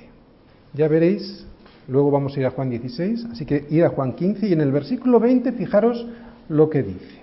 Ya 0.72 0.88
veréis, 0.88 1.46
luego 1.90 2.10
vamos 2.10 2.36
a 2.36 2.40
ir 2.40 2.46
a 2.46 2.50
Juan 2.50 2.70
16, 2.70 3.26
así 3.32 3.44
que 3.44 3.66
ir 3.68 3.84
a 3.84 3.90
Juan 3.90 4.14
15 4.14 4.46
y 4.46 4.52
en 4.52 4.60
el 4.60 4.70
versículo 4.70 5.18
20 5.18 5.52
fijaros 5.52 6.06
lo 6.48 6.70
que 6.70 6.84
dice. 6.84 7.20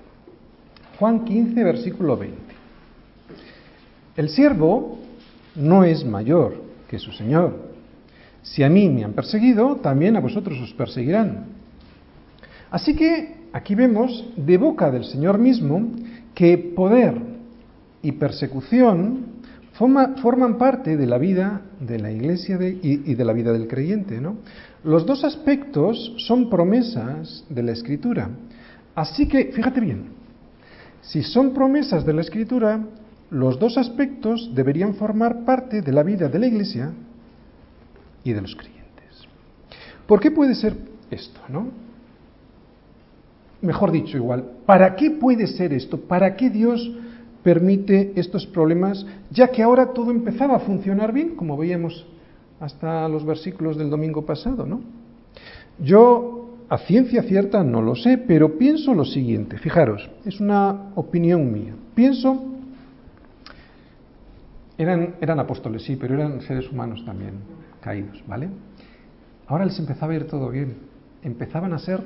Juan 0.99 1.23
15, 1.23 1.63
versículo 1.63 2.17
20. 2.17 2.37
El 4.17 4.29
siervo 4.29 4.99
no 5.55 5.85
es 5.85 6.05
mayor 6.05 6.61
que 6.89 6.99
su 6.99 7.13
Señor. 7.13 7.67
Si 8.41 8.61
a 8.61 8.69
mí 8.69 8.89
me 8.89 9.05
han 9.05 9.13
perseguido, 9.13 9.77
también 9.77 10.17
a 10.17 10.19
vosotros 10.19 10.59
os 10.59 10.73
perseguirán. 10.73 11.45
Así 12.69 12.93
que 12.93 13.35
aquí 13.53 13.73
vemos 13.73 14.29
de 14.35 14.57
boca 14.57 14.91
del 14.91 15.05
Señor 15.05 15.37
mismo 15.37 15.91
que 16.35 16.57
poder 16.57 17.15
y 18.01 18.11
persecución 18.13 19.36
forman 19.77 20.57
parte 20.57 20.97
de 20.97 21.05
la 21.05 21.17
vida 21.17 21.61
de 21.79 21.99
la 21.99 22.11
iglesia 22.11 22.57
y, 22.61 23.13
de 23.13 23.25
la 23.25 23.33
vida 23.33 23.53
del 23.53 23.67
creyente. 23.67 24.19
¿no? 24.19 24.37
Los 24.83 25.05
dos 25.05 25.23
aspectos 25.23 26.13
son 26.17 26.49
promesas 26.49 27.45
de 27.49 27.63
la 27.63 27.73
escritura. 27.73 28.29
Así 28.95 29.27
que, 29.27 29.51
fíjate 29.51 29.79
bien, 29.79 30.05
si 31.01 31.21
son 31.21 31.53
promesas 31.53 32.05
de 32.05 32.13
la 32.13 32.21
escritura, 32.21 32.83
los 33.29 33.59
dos 33.59 33.77
aspectos 33.77 34.51
deberían 34.55 34.95
formar 34.95 35.45
parte 35.45 35.81
de 35.81 35.91
la 35.91 36.01
vida 36.01 36.27
de 36.27 36.39
la 36.39 36.47
Iglesia 36.47 36.91
y 38.23 38.33
de 38.33 38.41
los 38.41 38.55
creyentes. 38.55 39.27
¿Por 40.07 40.19
qué 40.19 40.31
puede 40.31 40.55
ser 40.55 40.75
esto, 41.11 41.39
no? 41.49 41.67
Mejor 43.61 43.91
dicho, 43.91 44.17
igual, 44.17 44.43
¿para 44.65 44.95
qué 44.95 45.11
puede 45.11 45.47
ser 45.47 45.73
esto? 45.73 45.99
¿Para 45.99 46.35
qué 46.35 46.49
Dios 46.49 46.91
permite 47.43 48.13
estos 48.15 48.45
problemas, 48.45 49.05
ya 49.31 49.49
que 49.49 49.63
ahora 49.63 49.93
todo 49.93 50.11
empezaba 50.11 50.55
a 50.55 50.59
funcionar 50.59 51.13
bien, 51.13 51.35
como 51.35 51.57
veíamos 51.57 52.05
hasta 52.59 53.07
los 53.07 53.25
versículos 53.25 53.77
del 53.77 53.89
domingo 53.89 54.25
pasado, 54.25 54.65
¿no? 54.65 54.81
Yo 55.79 56.55
a 56.69 56.77
ciencia 56.79 57.23
cierta 57.23 57.63
no 57.63 57.81
lo 57.81 57.95
sé, 57.95 58.17
pero 58.17 58.57
pienso 58.57 58.93
lo 58.93 59.05
siguiente, 59.05 59.57
fijaros, 59.57 60.09
es 60.25 60.39
una 60.39 60.91
opinión 60.95 61.51
mía. 61.53 61.73
Pienso 61.95 62.43
eran, 64.77 65.15
eran 65.21 65.39
apóstoles, 65.39 65.83
sí, 65.83 65.95
pero 65.95 66.15
eran 66.15 66.41
seres 66.41 66.69
humanos 66.71 67.03
también, 67.05 67.33
caídos, 67.81 68.23
¿vale? 68.27 68.49
Ahora 69.47 69.65
les 69.65 69.79
empezaba 69.79 70.13
a 70.13 70.15
ir 70.15 70.27
todo 70.27 70.49
bien. 70.49 70.75
Empezaban 71.23 71.73
a 71.73 71.79
ser 71.79 72.03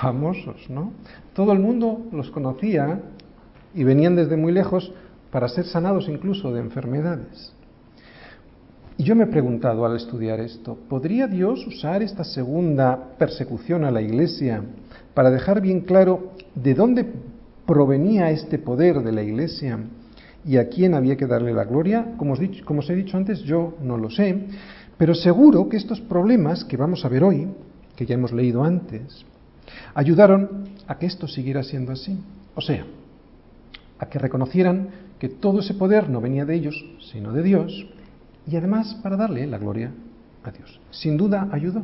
famosos, 0.00 0.68
¿no? 0.70 0.92
Todo 1.34 1.52
el 1.52 1.58
mundo 1.58 2.06
los 2.12 2.30
conocía 2.30 3.00
y 3.74 3.84
venían 3.84 4.16
desde 4.16 4.36
muy 4.36 4.52
lejos 4.52 4.92
para 5.30 5.48
ser 5.48 5.66
sanados 5.66 6.08
incluso 6.08 6.52
de 6.52 6.60
enfermedades. 6.60 7.52
Y 8.96 9.04
yo 9.04 9.14
me 9.14 9.24
he 9.24 9.28
preguntado 9.28 9.86
al 9.86 9.96
estudiar 9.96 10.40
esto, 10.40 10.76
¿podría 10.88 11.28
Dios 11.28 11.64
usar 11.66 12.02
esta 12.02 12.24
segunda 12.24 13.14
persecución 13.16 13.84
a 13.84 13.92
la 13.92 14.02
iglesia 14.02 14.62
para 15.14 15.30
dejar 15.30 15.60
bien 15.60 15.82
claro 15.82 16.32
de 16.56 16.74
dónde 16.74 17.06
provenía 17.64 18.30
este 18.30 18.58
poder 18.58 19.02
de 19.02 19.12
la 19.12 19.22
iglesia 19.22 19.78
y 20.44 20.56
a 20.56 20.68
quién 20.68 20.94
había 20.94 21.16
que 21.16 21.26
darle 21.26 21.52
la 21.52 21.64
gloria, 21.64 22.14
como 22.16 22.32
os, 22.32 22.90
he 22.90 22.94
dicho 22.94 23.16
antes, 23.16 23.40
yo 23.40 23.76
no 23.82 23.96
lo 23.96 24.10
sé, 24.10 24.46
pero 24.96 25.14
seguro 25.14 25.68
que 25.68 25.76
estos 25.76 26.00
problemas 26.00 26.64
que 26.64 26.76
vamos 26.76 27.04
a 27.04 27.08
ver 27.08 27.22
hoy, 27.22 27.46
que 27.94 28.06
ya 28.06 28.14
hemos 28.14 28.32
leído 28.32 28.64
antes, 28.64 29.24
ayudaron 29.94 30.70
a 30.86 30.98
que 30.98 31.06
esto 31.06 31.28
siguiera 31.28 31.62
siendo 31.62 31.92
así. 31.92 32.18
O 32.54 32.60
sea, 32.60 32.84
a 33.98 34.06
que 34.06 34.18
reconocieran 34.18 34.88
que 35.18 35.28
todo 35.28 35.60
ese 35.60 35.74
poder 35.74 36.08
no 36.08 36.20
venía 36.20 36.44
de 36.44 36.54
ellos, 36.54 36.84
sino 37.12 37.32
de 37.32 37.42
Dios, 37.42 37.86
y 38.46 38.56
además 38.56 38.98
para 39.02 39.16
darle 39.16 39.46
la 39.46 39.58
gloria 39.58 39.92
a 40.44 40.50
Dios. 40.50 40.80
Sin 40.90 41.16
duda 41.16 41.48
ayudó. 41.52 41.82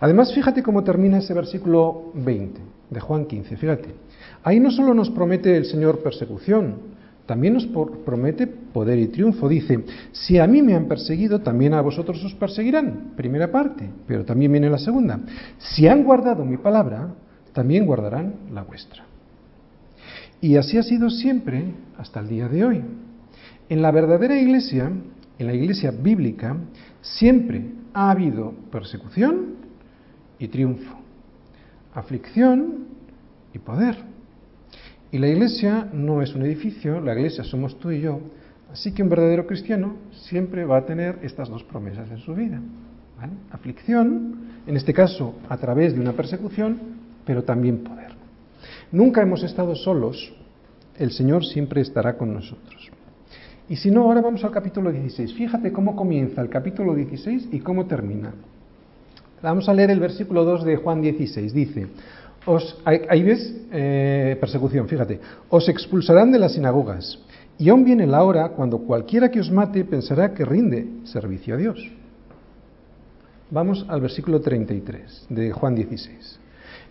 Además, 0.00 0.34
fíjate 0.34 0.62
cómo 0.62 0.82
termina 0.82 1.18
ese 1.18 1.34
versículo 1.34 2.10
20 2.14 2.60
de 2.90 3.00
Juan 3.00 3.26
15, 3.26 3.56
fíjate. 3.56 3.94
Ahí 4.42 4.58
no 4.58 4.70
solo 4.70 4.94
nos 4.94 5.10
promete 5.10 5.56
el 5.56 5.64
Señor 5.64 6.02
persecución, 6.02 6.90
también 7.26 7.54
nos 7.54 7.68
promete 8.04 8.48
poder 8.48 8.98
y 8.98 9.06
triunfo. 9.06 9.48
Dice, 9.48 9.84
si 10.10 10.38
a 10.38 10.46
mí 10.48 10.62
me 10.62 10.74
han 10.74 10.86
perseguido, 10.86 11.40
también 11.40 11.74
a 11.74 11.80
vosotros 11.80 12.24
os 12.24 12.34
perseguirán. 12.34 13.12
Primera 13.14 13.52
parte, 13.52 13.88
pero 14.06 14.24
también 14.24 14.50
viene 14.50 14.68
la 14.68 14.78
segunda. 14.78 15.20
Si 15.58 15.86
han 15.86 16.02
guardado 16.02 16.44
mi 16.44 16.56
palabra, 16.56 17.14
también 17.52 17.86
guardarán 17.86 18.34
la 18.52 18.64
vuestra. 18.64 19.04
Y 20.40 20.56
así 20.56 20.78
ha 20.78 20.82
sido 20.82 21.10
siempre 21.10 21.74
hasta 21.98 22.20
el 22.20 22.28
día 22.28 22.48
de 22.48 22.64
hoy. 22.64 22.82
En 23.68 23.82
la 23.82 23.90
verdadera 23.90 24.38
iglesia, 24.38 24.90
en 25.38 25.46
la 25.46 25.54
iglesia 25.54 25.90
bíblica, 25.90 26.56
siempre 27.02 27.64
ha 27.92 28.10
habido 28.10 28.52
persecución 28.70 29.56
y 30.38 30.48
triunfo, 30.48 30.98
aflicción 31.94 32.86
y 33.52 33.58
poder. 33.58 33.96
Y 35.12 35.18
la 35.18 35.28
iglesia 35.28 35.88
no 35.92 36.22
es 36.22 36.34
un 36.34 36.42
edificio, 36.42 37.00
la 37.00 37.12
iglesia 37.14 37.44
somos 37.44 37.78
tú 37.78 37.90
y 37.90 38.00
yo. 38.00 38.20
Así 38.72 38.92
que 38.92 39.02
un 39.02 39.08
verdadero 39.08 39.46
cristiano 39.46 39.96
siempre 40.10 40.64
va 40.64 40.78
a 40.78 40.86
tener 40.86 41.18
estas 41.22 41.48
dos 41.48 41.64
promesas 41.64 42.10
en 42.10 42.18
su 42.18 42.34
vida. 42.34 42.60
Aflicción, 43.50 44.62
en 44.66 44.76
este 44.76 44.94
caso 44.94 45.34
a 45.48 45.56
través 45.58 45.94
de 45.94 46.00
una 46.00 46.12
persecución, 46.12 46.78
pero 47.26 47.42
también 47.42 47.78
poder. 47.78 48.09
Nunca 48.92 49.22
hemos 49.22 49.42
estado 49.42 49.74
solos, 49.74 50.32
el 50.98 51.12
Señor 51.12 51.44
siempre 51.44 51.80
estará 51.80 52.16
con 52.16 52.34
nosotros. 52.34 52.90
Y 53.68 53.76
si 53.76 53.90
no, 53.90 54.02
ahora 54.02 54.20
vamos 54.20 54.42
al 54.44 54.50
capítulo 54.50 54.90
16. 54.90 55.32
Fíjate 55.34 55.72
cómo 55.72 55.94
comienza 55.94 56.40
el 56.40 56.48
capítulo 56.48 56.94
16 56.94 57.48
y 57.52 57.60
cómo 57.60 57.86
termina. 57.86 58.34
Vamos 59.42 59.68
a 59.68 59.74
leer 59.74 59.90
el 59.90 60.00
versículo 60.00 60.44
2 60.44 60.64
de 60.64 60.76
Juan 60.76 61.00
16. 61.00 61.52
Dice, 61.54 61.86
ahí 62.84 63.22
ves 63.22 63.54
eh, 63.70 64.36
persecución, 64.40 64.88
fíjate, 64.88 65.20
os 65.48 65.68
expulsarán 65.68 66.32
de 66.32 66.38
las 66.38 66.54
sinagogas 66.54 67.18
y 67.58 67.68
aún 67.68 67.84
viene 67.84 68.06
la 68.06 68.24
hora 68.24 68.50
cuando 68.50 68.78
cualquiera 68.78 69.30
que 69.30 69.40
os 69.40 69.50
mate 69.50 69.84
pensará 69.84 70.34
que 70.34 70.44
rinde 70.44 70.88
servicio 71.04 71.54
a 71.54 71.58
Dios. 71.58 71.92
Vamos 73.50 73.84
al 73.88 74.00
versículo 74.00 74.40
33 74.40 75.26
de 75.28 75.52
Juan 75.52 75.74
16. 75.74 76.40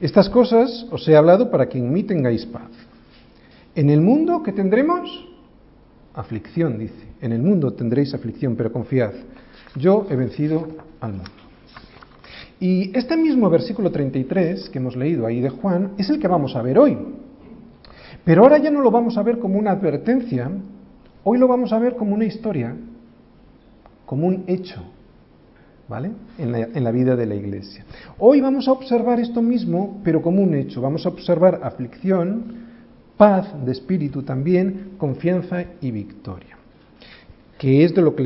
Estas 0.02 0.30
cosas 0.30 0.88
os 0.92 1.08
he 1.08 1.16
hablado 1.16 1.52
para 1.52 1.68
que 1.68 1.78
en 1.78 1.92
mí 1.92 2.04
tengáis 2.04 2.46
paz. 2.46 2.72
En 3.76 3.90
el 3.90 4.02
mundo 4.02 4.42
que 4.44 4.54
tendremos 4.54 5.28
aflicción, 6.14 6.78
dice. 6.78 7.08
En 7.22 7.34
el 7.34 7.42
mundo 7.42 7.74
tendréis 7.74 8.14
aflicción, 8.14 8.56
pero 8.56 8.72
confiad, 8.72 9.12
yo 9.76 10.08
he 10.10 10.16
vencido 10.16 10.68
al 11.02 11.14
mundo. 11.14 11.32
Y 12.60 12.98
este 12.98 13.16
mismo 13.16 13.50
versículo 13.50 13.92
33 13.92 14.70
que 14.70 14.80
hemos 14.80 14.96
leído 14.96 15.26
ahí 15.26 15.40
de 15.40 15.50
Juan 15.50 15.92
es 15.98 16.10
el 16.10 16.20
que 16.20 16.28
vamos 16.28 16.56
a 16.56 16.62
ver 16.62 16.78
hoy. 16.78 16.98
Pero 18.26 18.44
ahora 18.44 18.58
ya 18.58 18.70
no 18.70 18.82
lo 18.82 18.92
vamos 18.92 19.18
a 19.18 19.24
ver 19.24 19.40
como 19.40 19.58
una 19.58 19.72
advertencia, 19.72 20.52
hoy 21.24 21.38
lo 21.38 21.48
vamos 21.48 21.72
a 21.72 21.80
ver 21.80 21.96
como 21.96 22.14
una 22.14 22.26
historia, 22.26 22.76
como 24.06 24.28
un 24.28 24.44
hecho, 24.48 24.84
¿vale? 25.90 26.12
En 26.38 26.52
la, 26.52 26.60
en 26.60 26.84
la, 26.84 26.92
vida 26.92 27.16
de 27.16 27.26
la 27.26 27.36
iglesia. 27.36 27.84
Hoy 28.20 28.40
vamos 28.40 28.68
a 28.68 28.72
observar 28.72 29.20
esto 29.20 29.42
mismo, 29.42 30.00
pero 30.04 30.22
como 30.22 30.42
un 30.42 30.54
hecho. 30.54 30.82
Vamos 30.82 31.06
a 31.06 31.10
observar 31.10 31.62
aflicción, 31.64 32.70
paz 33.18 33.48
de 33.66 33.72
espíritu 33.72 34.22
también, 34.24 34.92
confianza 34.98 35.66
y 35.82 35.92
victoria. 35.92 36.58
que 37.58 37.84
es 37.84 37.94
de 37.94 38.02
lo 38.02 38.16
que, 38.16 38.24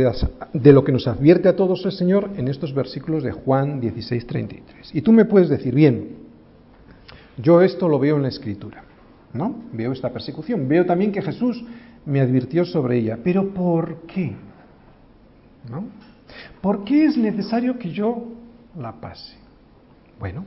de 0.54 0.74
lo 0.74 0.84
que 0.84 0.92
nos 0.92 1.08
advierte 1.08 1.50
a 1.50 1.56
todos 1.56 1.84
el 1.86 1.92
Señor 1.94 2.30
en 2.38 2.48
estos 2.48 2.72
versículos 2.76 3.24
de 3.24 3.32
Juan 3.32 3.80
16, 3.80 4.28
33. 4.28 4.94
Y 4.94 5.02
tú 5.02 5.12
me 5.12 5.26
puedes 5.26 5.50
decir, 5.50 5.74
bien, 5.74 6.18
yo 7.38 7.62
esto 7.62 7.90
lo 7.90 7.98
veo 7.98 8.18
en 8.18 8.22
la 8.22 8.28
Escritura, 8.28 8.84
¿no? 9.34 9.56
Veo 9.72 9.92
esta 9.92 10.12
persecución, 10.12 10.68
veo 10.68 10.86
también 10.86 11.12
que 11.12 11.24
Jesús 11.24 11.66
me 12.06 12.20
advirtió 12.20 12.64
sobre 12.64 13.00
ella, 13.00 13.18
pero 13.24 13.50
¿por 13.54 14.02
qué? 14.02 14.36
¿No? 15.68 15.86
¿Por 16.64 16.86
qué 16.86 17.04
es 17.04 17.18
necesario 17.18 17.78
que 17.78 17.92
yo 17.92 18.24
la 18.80 18.94
pase? 18.94 19.36
Bueno, 20.18 20.46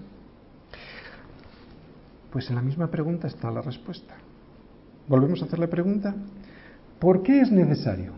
pues 2.32 2.48
en 2.48 2.56
la 2.56 2.62
misma 2.62 2.86
pregunta 2.86 3.26
está 3.26 3.50
la 3.50 3.60
respuesta. 3.60 4.14
Volvemos 5.08 5.42
a 5.42 5.44
hacer 5.44 5.58
la 5.58 5.66
pregunta. 5.66 6.14
¿Por 6.98 7.22
qué 7.22 7.42
es 7.42 7.52
necesario? 7.52 8.12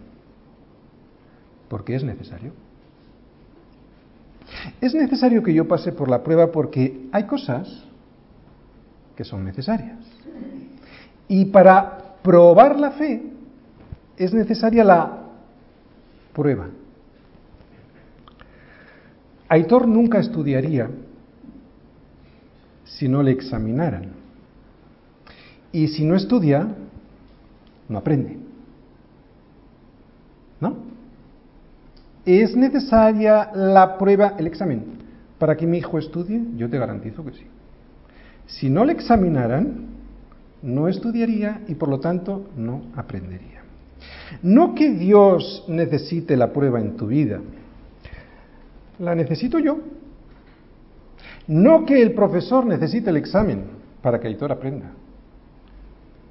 Porque 1.68 1.96
es 1.96 2.04
necesario. 2.04 2.52
Es 4.80 4.94
necesario 4.94 5.42
que 5.42 5.52
yo 5.52 5.66
pase 5.66 5.90
por 5.90 6.08
la 6.08 6.22
prueba 6.22 6.52
porque 6.52 7.08
hay 7.10 7.24
cosas 7.24 7.82
que 9.16 9.24
son 9.24 9.44
necesarias. 9.44 9.98
Y 11.26 11.46
para 11.46 12.14
probar 12.22 12.78
la 12.78 12.92
fe 12.92 13.24
es 14.16 14.32
necesaria 14.32 14.84
la 14.84 15.18
prueba. 16.32 16.68
Aitor 19.48 19.88
nunca 19.88 20.18
estudiaría 20.18 20.90
si 22.84 23.08
no 23.08 23.22
le 23.22 23.30
examinaran. 23.30 24.12
Y 25.72 25.88
si 25.88 26.04
no 26.04 26.16
estudia, 26.16 26.66
no 27.88 27.98
aprende. 27.98 28.38
¿No? 30.60 30.76
¿Es 32.24 32.56
necesaria 32.56 33.50
la 33.54 33.96
prueba, 33.96 34.34
el 34.38 34.46
examen, 34.46 34.84
para 35.38 35.56
que 35.56 35.66
mi 35.66 35.78
hijo 35.78 35.98
estudie? 35.98 36.42
Yo 36.56 36.68
te 36.68 36.78
garantizo 36.78 37.24
que 37.24 37.32
sí. 37.32 37.46
Si 38.46 38.68
no 38.68 38.84
le 38.84 38.92
examinaran, 38.92 39.86
no 40.62 40.88
estudiaría 40.88 41.62
y 41.68 41.74
por 41.74 41.88
lo 41.88 42.00
tanto 42.00 42.48
no 42.56 42.82
aprendería. 42.96 43.62
No 44.42 44.74
que 44.74 44.90
Dios 44.90 45.64
necesite 45.68 46.36
la 46.36 46.52
prueba 46.52 46.80
en 46.80 46.96
tu 46.96 47.06
vida, 47.06 47.40
la 48.98 49.14
necesito 49.14 49.58
yo. 49.58 49.78
No 51.46 51.86
que 51.86 52.02
el 52.02 52.12
profesor 52.12 52.66
necesite 52.66 53.10
el 53.10 53.16
examen 53.16 53.64
para 54.02 54.20
que 54.20 54.28
Aitor 54.28 54.52
aprenda. 54.52 54.90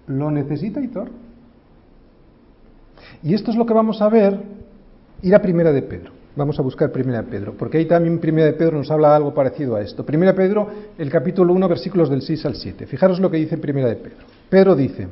Lo 0.07 0.29
necesita 0.31 0.79
Aitor. 0.79 1.09
Y 3.23 3.33
esto 3.33 3.51
es 3.51 3.57
lo 3.57 3.65
que 3.65 3.73
vamos 3.73 4.01
a 4.01 4.09
ver, 4.09 4.39
ir 5.21 5.33
a 5.33 5.41
Primera 5.41 5.71
de 5.71 5.81
Pedro. 5.81 6.11
Vamos 6.35 6.59
a 6.59 6.61
buscar 6.61 6.91
Primera 6.91 7.23
de 7.23 7.27
Pedro, 7.27 7.55
porque 7.57 7.79
ahí 7.79 7.85
también 7.85 8.19
Primera 8.19 8.45
de 8.45 8.53
Pedro 8.53 8.77
nos 8.77 8.91
habla 8.91 9.15
algo 9.15 9.33
parecido 9.33 9.75
a 9.75 9.81
esto. 9.81 10.05
Primera 10.05 10.33
de 10.33 10.37
Pedro, 10.37 10.69
el 10.95 11.09
capítulo 11.09 11.51
1, 11.53 11.67
versículos 11.67 12.11
del 12.11 12.21
6 12.21 12.45
al 12.45 12.55
7. 12.55 12.85
Fijaros 12.85 13.19
lo 13.19 13.31
que 13.31 13.37
dice 13.37 13.57
Primera 13.57 13.87
de 13.87 13.95
Pedro. 13.95 14.25
Pedro 14.47 14.75
dice, 14.75 15.07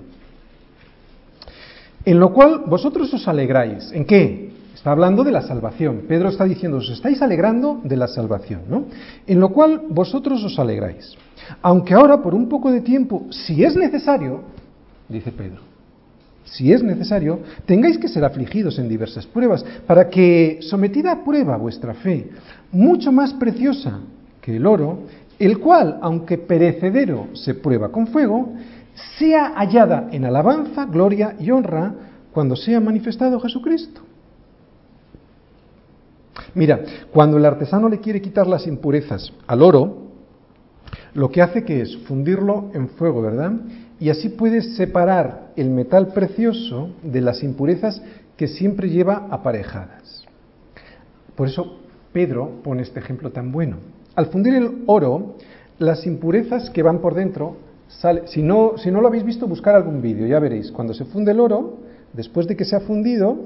en 2.06 2.20
lo 2.20 2.32
cual 2.32 2.66
vosotros 2.68 3.12
os 3.12 3.28
alegráis. 3.28 3.92
¿En 3.92 4.06
qué? 4.06 4.52
Está 4.76 4.92
hablando 4.92 5.24
de 5.24 5.32
la 5.32 5.42
salvación. 5.42 6.02
Pedro 6.06 6.28
está 6.28 6.44
diciendo, 6.44 6.78
os 6.78 6.90
estáis 6.90 7.22
alegrando 7.22 7.80
de 7.86 7.96
la 7.96 8.10
salvación, 8.10 8.64
¿no? 8.68 8.84
En 9.26 9.40
lo 9.40 9.50
cual 9.50 9.84
vosotros 9.90 10.44
os 10.44 10.60
alegráis. 10.60 11.16
Aunque 11.62 11.94
ahora, 11.94 12.22
por 12.22 12.36
un 12.36 12.50
poco 12.50 12.70
de 12.70 12.82
tiempo, 12.82 13.26
si 13.30 13.64
es 13.64 13.74
necesario, 13.78 14.42
dice 15.08 15.32
Pedro, 15.32 15.62
si 16.44 16.74
es 16.74 16.84
necesario, 16.84 17.40
tengáis 17.66 17.98
que 17.98 18.10
ser 18.10 18.26
afligidos 18.26 18.78
en 18.78 18.90
diversas 18.90 19.26
pruebas, 19.26 19.66
para 19.88 20.10
que, 20.10 20.60
sometida 20.62 21.14
a 21.14 21.24
prueba 21.24 21.56
vuestra 21.56 21.94
fe, 21.94 22.32
mucho 22.70 23.14
más 23.14 23.34
preciosa 23.34 24.02
que 24.42 24.58
el 24.58 24.68
oro, 24.68 25.04
el 25.40 25.58
cual, 25.60 26.00
aunque 26.02 26.38
perecedero 26.38 27.30
se 27.32 27.56
prueba 27.56 27.94
con 27.94 28.08
fuego, 28.08 28.52
sea 29.18 29.54
hallada 29.56 30.10
en 30.12 30.26
alabanza, 30.26 30.86
gloria 30.86 31.34
y 31.40 31.50
honra 31.50 31.94
cuando 32.34 32.58
sea 32.58 32.82
manifestado 32.82 33.40
Jesucristo. 33.40 34.02
Mira, 36.54 36.82
cuando 37.12 37.38
el 37.38 37.46
artesano 37.46 37.90
le 37.90 38.00
quiere 38.00 38.22
quitar 38.22 38.48
las 38.48 38.68
impurezas 38.68 39.32
al 39.48 39.62
oro, 39.62 40.06
lo 41.14 41.30
que 41.30 41.42
hace 41.42 41.64
que 41.64 41.82
es 41.82 41.98
fundirlo 42.06 42.70
en 42.74 42.90
fuego, 42.90 43.22
¿verdad? 43.22 43.54
Y 44.00 44.10
así 44.10 44.30
puedes 44.30 44.76
separar 44.76 45.52
el 45.56 45.70
metal 45.70 46.08
precioso 46.08 46.90
de 47.02 47.22
las 47.22 47.44
impurezas 47.44 48.02
que 48.36 48.48
siempre 48.48 48.90
lleva 48.90 49.28
aparejadas. 49.32 50.26
Por 51.36 51.48
eso 51.48 51.80
Pedro 52.12 52.62
pone 52.64 52.82
este 52.82 53.00
ejemplo 53.00 53.32
tan 53.32 53.52
bueno. 53.52 53.78
Al 54.16 54.28
fundir 54.28 54.56
el 54.56 54.84
oro, 54.88 55.36
las 55.80 56.06
impurezas 56.06 56.70
que 56.70 56.84
van 56.84 57.00
por 57.00 57.14
dentro, 57.14 57.58
sale, 57.88 58.28
si, 58.28 58.42
no, 58.42 58.78
si 58.78 58.92
no 58.92 59.02
lo 59.02 59.08
habéis 59.08 59.24
visto, 59.24 59.48
buscar 59.48 59.76
algún 59.76 60.02
vídeo, 60.02 60.28
ya 60.28 60.40
veréis. 60.40 60.72
Cuando 60.72 60.94
se 60.94 61.06
funde 61.06 61.32
el 61.32 61.40
oro, 61.40 61.80
después 62.14 62.48
de 62.48 62.56
que 62.56 62.66
se 62.66 62.76
ha 62.76 62.82
fundido 62.82 63.38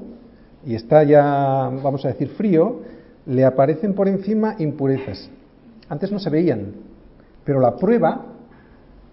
y 0.64 0.74
está 0.74 1.02
ya, 1.02 1.70
vamos 1.82 2.04
a 2.04 2.08
decir, 2.08 2.28
frío, 2.30 2.80
le 3.26 3.44
aparecen 3.44 3.94
por 3.94 4.08
encima 4.08 4.56
impurezas. 4.58 5.30
Antes 5.88 6.12
no 6.12 6.18
se 6.18 6.30
veían, 6.30 6.72
pero 7.44 7.60
la 7.60 7.76
prueba 7.76 8.26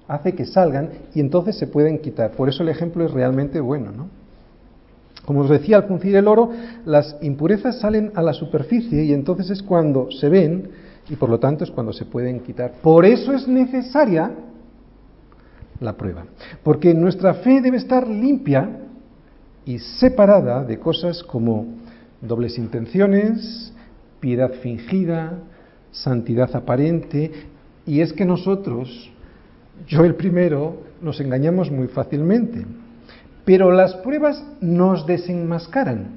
hace 0.08 0.34
que 0.34 0.46
salgan 0.46 0.90
y 1.14 1.20
entonces 1.20 1.58
se 1.58 1.68
pueden 1.68 2.00
quitar. 2.00 2.32
Por 2.32 2.50
eso 2.50 2.64
el 2.64 2.70
ejemplo 2.70 3.06
es 3.06 3.12
realmente 3.12 3.60
bueno, 3.60 3.92
¿no? 3.92 4.08
Como 5.26 5.42
os 5.42 5.50
decía, 5.50 5.76
al 5.76 5.84
fundir 5.84 6.16
el 6.16 6.28
oro, 6.28 6.52
las 6.86 7.18
impurezas 7.22 7.80
salen 7.80 8.14
a 8.16 8.22
la 8.22 8.32
superficie 8.32 9.04
y 9.04 9.14
entonces 9.14 9.50
es 9.50 9.62
cuando 9.62 10.10
se 10.10 10.30
ven 10.30 10.70
y 11.10 11.18
por 11.18 11.30
lo 11.30 11.38
tanto 11.38 11.66
es 11.66 11.72
cuando 11.72 11.92
se 11.92 12.06
pueden 12.06 12.40
quitar. 12.40 12.72
Por 12.82 13.06
eso 13.06 13.34
es 13.34 13.46
necesaria 13.46 14.32
la 15.82 15.94
prueba. 15.98 16.26
Porque 16.64 16.94
nuestra 16.94 17.34
fe 17.36 17.60
debe 17.60 17.76
estar 17.76 18.08
limpia 18.08 18.70
y 19.68 19.80
separada 19.80 20.64
de 20.64 20.80
cosas 20.80 21.22
como 21.24 21.66
dobles 22.22 22.58
intenciones, 22.58 23.74
piedad 24.22 24.50
fingida, 24.64 25.40
santidad 25.92 26.56
aparente, 26.56 27.32
y 27.86 28.00
es 28.00 28.14
que 28.14 28.24
nosotros, 28.24 29.12
yo 29.86 30.06
el 30.06 30.16
primero, 30.16 30.78
nos 31.02 31.20
engañamos 31.20 31.70
muy 31.70 31.88
fácilmente, 31.90 32.66
pero 33.44 33.70
las 33.70 33.94
pruebas 33.96 34.42
nos 34.62 35.06
desenmascaran, 35.06 36.12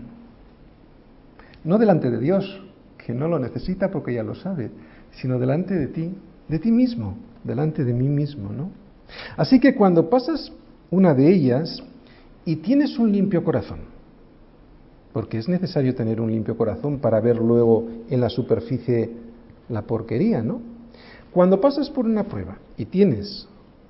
no 1.65 1.77
delante 1.79 2.09
de 2.09 2.21
Dios, 2.21 2.63
que 3.05 3.13
no 3.13 3.27
lo 3.27 3.41
necesita 3.41 3.91
porque 3.91 4.15
ya 4.15 4.23
lo 4.23 4.37
sabe, 4.37 4.71
sino 5.11 5.41
delante 5.41 5.75
de 5.75 5.89
ti, 5.89 6.15
de 6.49 6.59
ti 6.61 6.71
mismo, 6.71 7.17
delante 7.43 7.85
de 7.85 7.95
mí 7.95 8.09
mismo, 8.09 8.53
¿no? 8.53 8.71
Así 9.37 9.59
que 9.59 9.75
cuando 9.75 10.09
pasas 10.09 10.53
una 10.93 11.15
de 11.15 11.29
ellas 11.29 11.83
y 12.51 12.57
tienes 12.57 12.99
un 12.99 13.13
limpio 13.13 13.45
corazón, 13.45 13.79
porque 15.13 15.39
es 15.39 15.49
necesario 15.49 15.95
tener 15.95 16.21
un 16.21 16.33
limpio 16.33 16.57
corazón 16.57 16.99
para 16.99 17.21
ver 17.21 17.37
luego 17.37 17.87
en 18.11 18.21
la 18.21 18.29
superficie 18.29 19.09
la 19.69 19.83
porquería, 19.83 20.43
¿no? 20.43 20.61
Cuando 21.31 21.61
pasas 21.61 21.89
por 21.91 22.07
una 22.07 22.25
prueba 22.25 22.59
y 22.77 22.87
tienes 22.87 23.47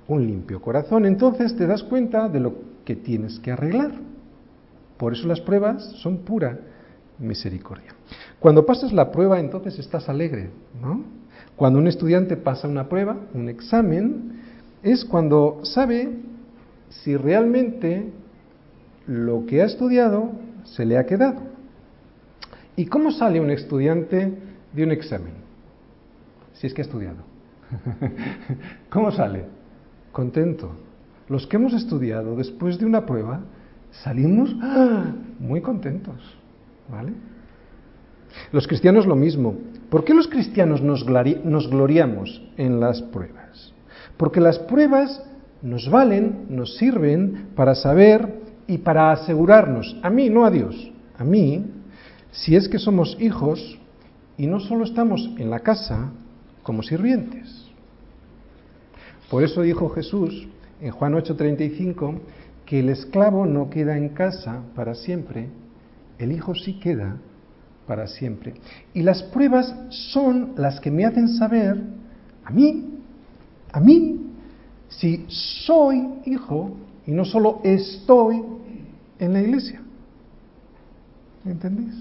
un 0.07 0.27
limpio 0.27 0.61
corazón, 0.61 1.07
entonces 1.07 1.55
te 1.55 1.65
das 1.65 1.81
cuenta 1.81 2.29
de 2.29 2.39
lo 2.39 2.53
que 2.85 2.95
tienes 2.95 3.39
que 3.39 3.51
arreglar. 3.51 3.93
Por 4.97 5.13
eso 5.13 5.27
las 5.27 5.41
pruebas 5.41 5.81
son 5.95 6.19
pura 6.19 6.59
misericordia. 7.17 7.95
Cuando 8.39 8.63
pasas 8.63 8.93
la 8.93 9.11
prueba, 9.11 9.39
entonces 9.39 9.79
estás 9.79 10.07
alegre, 10.07 10.51
¿no? 10.79 11.01
Cuando 11.55 11.79
un 11.79 11.87
estudiante 11.87 12.37
pasa 12.37 12.67
una 12.67 12.87
prueba, 12.87 13.17
un 13.33 13.49
examen, 13.49 14.33
es 14.83 15.03
cuando 15.03 15.61
sabe 15.63 16.11
si 16.89 17.17
realmente 17.17 18.21
lo 19.11 19.45
que 19.45 19.61
ha 19.61 19.65
estudiado 19.65 20.31
se 20.63 20.85
le 20.85 20.97
ha 20.97 21.05
quedado. 21.05 21.41
¿Y 22.77 22.85
cómo 22.85 23.11
sale 23.11 23.41
un 23.41 23.49
estudiante 23.49 24.33
de 24.71 24.83
un 24.83 24.91
examen? 24.91 25.33
Si 26.53 26.67
es 26.67 26.73
que 26.73 26.81
ha 26.81 26.85
estudiado. 26.85 27.17
¿Cómo 28.89 29.11
sale? 29.11 29.43
Contento. 30.13 30.71
Los 31.27 31.45
que 31.45 31.57
hemos 31.57 31.73
estudiado 31.73 32.37
después 32.37 32.79
de 32.79 32.85
una 32.85 33.05
prueba 33.05 33.41
salimos 33.91 34.55
¡ah! 34.61 35.11
muy 35.39 35.59
contentos. 35.59 36.15
¿Vale? 36.89 37.11
Los 38.53 38.65
cristianos 38.65 39.05
lo 39.05 39.17
mismo. 39.17 39.55
¿Por 39.89 40.05
qué 40.05 40.13
los 40.13 40.29
cristianos 40.29 40.81
nos, 40.81 41.05
nos 41.43 41.69
gloriamos 41.69 42.41
en 42.55 42.79
las 42.79 43.01
pruebas? 43.01 43.73
Porque 44.15 44.39
las 44.39 44.57
pruebas 44.57 45.21
nos 45.61 45.89
valen, 45.89 46.45
nos 46.47 46.77
sirven 46.77 47.49
para 47.55 47.75
saber 47.75 48.40
y 48.71 48.77
para 48.77 49.11
asegurarnos, 49.11 49.97
a 50.01 50.09
mí, 50.09 50.29
no 50.29 50.45
a 50.45 50.49
Dios, 50.49 50.89
a 51.17 51.25
mí, 51.25 51.65
si 52.31 52.55
es 52.55 52.69
que 52.69 52.79
somos 52.79 53.17
hijos 53.19 53.77
y 54.37 54.47
no 54.47 54.61
solo 54.61 54.85
estamos 54.85 55.29
en 55.37 55.49
la 55.49 55.59
casa 55.59 56.09
como 56.63 56.81
sirvientes. 56.81 57.65
Por 59.29 59.43
eso 59.43 59.61
dijo 59.63 59.89
Jesús 59.89 60.47
en 60.79 60.91
Juan 60.91 61.15
8:35 61.15 62.21
que 62.65 62.79
el 62.79 62.87
esclavo 62.87 63.45
no 63.45 63.69
queda 63.69 63.97
en 63.97 64.07
casa 64.07 64.61
para 64.73 64.95
siempre, 64.95 65.49
el 66.17 66.31
Hijo 66.31 66.55
sí 66.55 66.79
queda 66.79 67.17
para 67.87 68.07
siempre. 68.07 68.53
Y 68.93 69.01
las 69.03 69.21
pruebas 69.21 69.75
son 69.89 70.53
las 70.55 70.79
que 70.79 70.91
me 70.91 71.03
hacen 71.03 71.27
saber, 71.27 71.75
a 72.45 72.51
mí, 72.51 72.85
a 73.73 73.81
mí, 73.81 74.27
si 74.87 75.25
soy 75.27 76.07
hijo 76.25 76.77
y 77.05 77.11
no 77.11 77.25
solo 77.25 77.61
estoy 77.63 78.43
en 79.19 79.33
la 79.33 79.41
iglesia. 79.41 79.81
¿Me 81.43 81.51
entendéis? 81.51 81.95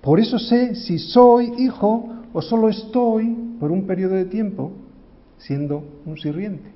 Por 0.00 0.20
eso 0.20 0.38
sé 0.38 0.74
si 0.74 0.98
soy 0.98 1.52
hijo 1.58 2.10
o 2.32 2.42
solo 2.42 2.68
estoy 2.68 3.34
por 3.58 3.70
un 3.70 3.86
periodo 3.86 4.14
de 4.14 4.26
tiempo 4.26 4.72
siendo 5.38 5.84
un 6.04 6.18
sirviente. 6.18 6.70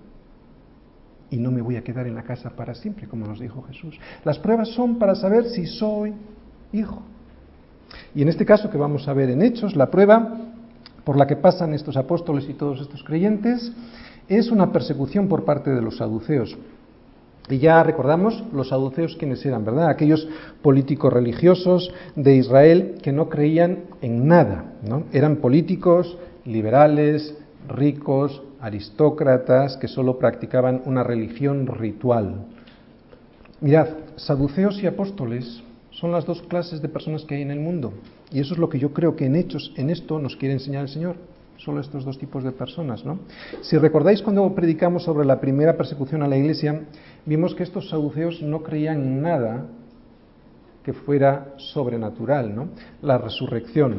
Y 1.31 1.37
no 1.37 1.51
me 1.51 1.61
voy 1.61 1.77
a 1.77 1.85
quedar 1.85 2.07
en 2.07 2.15
la 2.15 2.23
casa 2.23 2.51
para 2.51 2.75
siempre, 2.75 3.07
como 3.07 3.27
nos 3.27 3.39
dijo 3.39 3.63
Jesús. 3.65 3.99
Las 4.25 4.39
pruebas 4.39 4.69
son 4.69 4.99
para 4.99 5.15
saber 5.15 5.45
si 5.51 5.67
soy 5.67 6.15
hijo. 6.73 7.03
Y 8.15 8.23
en 8.23 8.29
este 8.29 8.47
caso 8.47 8.71
que 8.71 8.79
vamos 8.79 9.07
a 9.09 9.13
ver 9.13 9.29
en 9.29 9.43
Hechos, 9.43 9.77
la 9.77 9.91
prueba 9.91 10.39
por 11.05 11.17
la 11.19 11.27
que 11.27 11.37
pasan 11.37 11.75
estos 11.75 11.97
apóstoles 11.97 12.49
y 12.49 12.55
todos 12.55 12.81
estos 12.81 13.03
creyentes 13.05 13.73
es 14.29 14.51
una 14.51 14.73
persecución 14.73 15.29
por 15.29 15.45
parte 15.45 15.71
de 15.71 15.83
los 15.83 15.97
saduceos. 15.97 16.57
Y 17.51 17.59
ya 17.59 17.83
recordamos 17.83 18.45
los 18.53 18.69
saduceos 18.69 19.17
quienes 19.17 19.45
eran, 19.47 19.65
¿verdad? 19.65 19.89
Aquellos 19.89 20.29
políticos 20.61 21.13
religiosos 21.13 21.91
de 22.15 22.37
Israel 22.37 22.97
que 23.03 23.13
no 23.13 23.31
creían 23.31 23.85
en 24.03 24.27
nada, 24.27 24.75
¿no? 24.87 25.05
Eran 25.13 25.37
políticos 25.37 26.19
liberales, 26.45 27.35
ricos, 27.69 28.43
aristócratas 28.61 29.77
que 29.79 29.89
solo 29.89 30.19
practicaban 30.19 30.83
una 30.85 31.03
religión 31.03 31.67
ritual. 31.67 32.47
Mirad, 33.61 33.89
saduceos 34.17 34.83
y 34.83 34.87
apóstoles 34.87 35.63
son 35.91 36.13
las 36.13 36.27
dos 36.27 36.43
clases 36.43 36.83
de 36.83 36.89
personas 36.89 37.25
que 37.25 37.37
hay 37.37 37.43
en 37.43 37.51
el 37.51 37.61
mundo. 37.61 37.93
Y 38.31 38.41
eso 38.41 38.55
es 38.55 38.61
lo 38.61 38.69
que 38.69 38.79
yo 38.79 38.93
creo 38.93 39.17
que 39.17 39.27
en 39.27 39.37
hechos, 39.37 39.73
en 39.77 39.91
esto 39.91 40.19
nos 40.19 40.37
quiere 40.37 40.55
enseñar 40.55 40.83
el 40.83 40.89
Señor. 40.89 41.17
Solo 41.59 41.81
estos 41.81 42.05
dos 42.05 42.19
tipos 42.19 42.45
de 42.45 42.53
personas, 42.53 43.05
¿no? 43.05 43.19
Si 43.63 43.77
recordáis 43.77 44.23
cuando 44.23 44.55
predicamos 44.55 45.03
sobre 45.03 45.27
la 45.27 45.41
primera 45.41 45.77
persecución 45.77 46.23
a 46.23 46.29
la 46.29 46.37
iglesia, 46.37 46.83
vimos 47.27 47.55
que 47.55 47.65
estos 47.65 47.89
saduceos 47.89 48.41
no 48.43 48.63
creían 48.63 49.03
en 49.03 49.23
nada 49.23 49.67
que 50.85 50.93
fuera 50.93 51.55
sobrenatural, 51.57 52.55
¿no? 52.55 52.69
La 53.03 53.19
resurrección, 53.19 53.97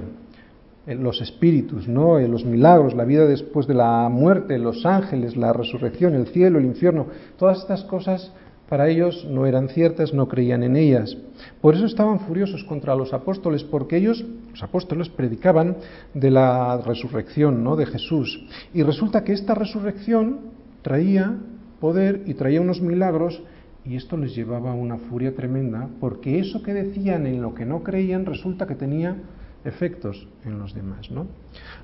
eh, 0.88 0.96
los 0.96 1.22
espíritus, 1.22 1.88
¿no? 1.88 2.18
Eh, 2.18 2.28
los 2.30 2.46
milagros, 2.46 2.96
la 2.96 3.04
vida 3.04 3.26
después 3.26 3.68
de 3.68 3.74
la 3.74 4.08
muerte, 4.10 4.58
los 4.58 4.86
ángeles, 4.86 5.36
la 5.36 5.52
resurrección, 5.52 6.16
el 6.16 6.28
cielo, 6.28 6.60
el 6.60 6.66
infierno, 6.66 7.08
todas 7.38 7.60
estas 7.60 7.84
cosas 7.84 8.32
para 8.70 8.88
ellos 8.88 9.26
no 9.28 9.48
eran 9.48 9.68
ciertas, 9.70 10.14
no 10.14 10.28
creían 10.28 10.62
en 10.62 10.76
ellas. 10.76 11.18
Por 11.60 11.74
eso 11.74 11.86
estaban 11.86 12.20
furiosos 12.20 12.64
contra 12.64 12.96
los 12.96 13.14
apóstoles, 13.14 13.64
porque 13.64 13.98
ellos, 13.98 14.24
los 14.52 14.62
apóstoles, 14.62 15.10
predicaban 15.10 15.78
de 16.14 16.30
la 16.30 16.78
resurrección, 16.78 17.64
¿no? 17.64 17.76
de 17.76 17.88
Jesús. 17.88 18.46
Y 18.74 18.84
resulta 18.84 19.24
que 19.24 19.34
esta 19.34 19.56
resurrección 19.56 20.52
traía 20.84 21.36
poder 21.80 22.24
y 22.28 22.36
traía 22.36 22.62
unos 22.62 22.80
milagros, 22.80 23.42
y 23.86 23.96
esto 23.96 24.18
les 24.18 24.36
llevaba 24.36 24.72
a 24.72 24.76
una 24.76 24.98
furia 24.98 25.34
tremenda, 25.36 25.90
porque 26.00 26.38
eso 26.38 26.62
que 26.62 26.74
decían 26.74 27.26
en 27.26 27.42
lo 27.42 27.56
que 27.56 27.66
no 27.66 27.82
creían 27.82 28.26
resulta 28.26 28.68
que 28.68 28.76
tenía 28.76 29.18
efectos 29.66 30.28
en 30.46 30.60
los 30.60 30.76
demás. 30.76 31.10
¿no? 31.10 31.26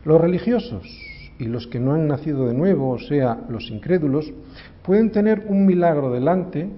Los 0.03 0.21
religiosos 0.21 0.85
y 1.39 1.45
los 1.45 1.67
que 1.67 1.79
no 1.79 1.93
han 1.93 2.07
nacido 2.07 2.47
de 2.47 2.53
nuevo, 2.53 2.91
o 2.91 2.99
sea, 2.99 3.45
los 3.49 3.71
incrédulos, 3.71 4.31
pueden 4.85 5.11
tener 5.11 5.45
un 5.47 5.65
milagro 5.65 6.11
delante 6.11 6.69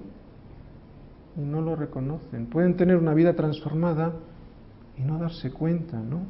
y 1.36 1.40
no 1.40 1.60
lo 1.60 1.76
reconocen. 1.76 2.46
Pueden 2.46 2.76
tener 2.76 2.96
una 2.96 3.14
vida 3.14 3.34
transformada 3.34 4.12
y 4.96 5.02
no 5.02 5.18
darse 5.18 5.50
cuenta, 5.50 5.98
¿no? 5.98 6.22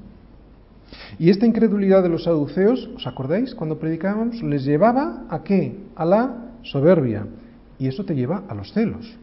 Y 1.18 1.30
esta 1.30 1.46
incredulidad 1.46 2.02
de 2.02 2.08
los 2.08 2.24
saduceos, 2.24 2.90
¿os 2.96 3.06
acordáis 3.06 3.54
cuando 3.54 3.78
predicábamos? 3.78 4.42
Les 4.42 4.64
llevaba 4.64 5.24
a 5.28 5.42
qué? 5.42 5.78
A 5.94 6.04
la 6.04 6.52
soberbia. 6.62 7.26
Y 7.78 7.86
eso 7.86 8.04
te 8.04 8.14
lleva 8.14 8.42
a 8.48 8.54
los 8.54 8.72
celos. 8.72 9.16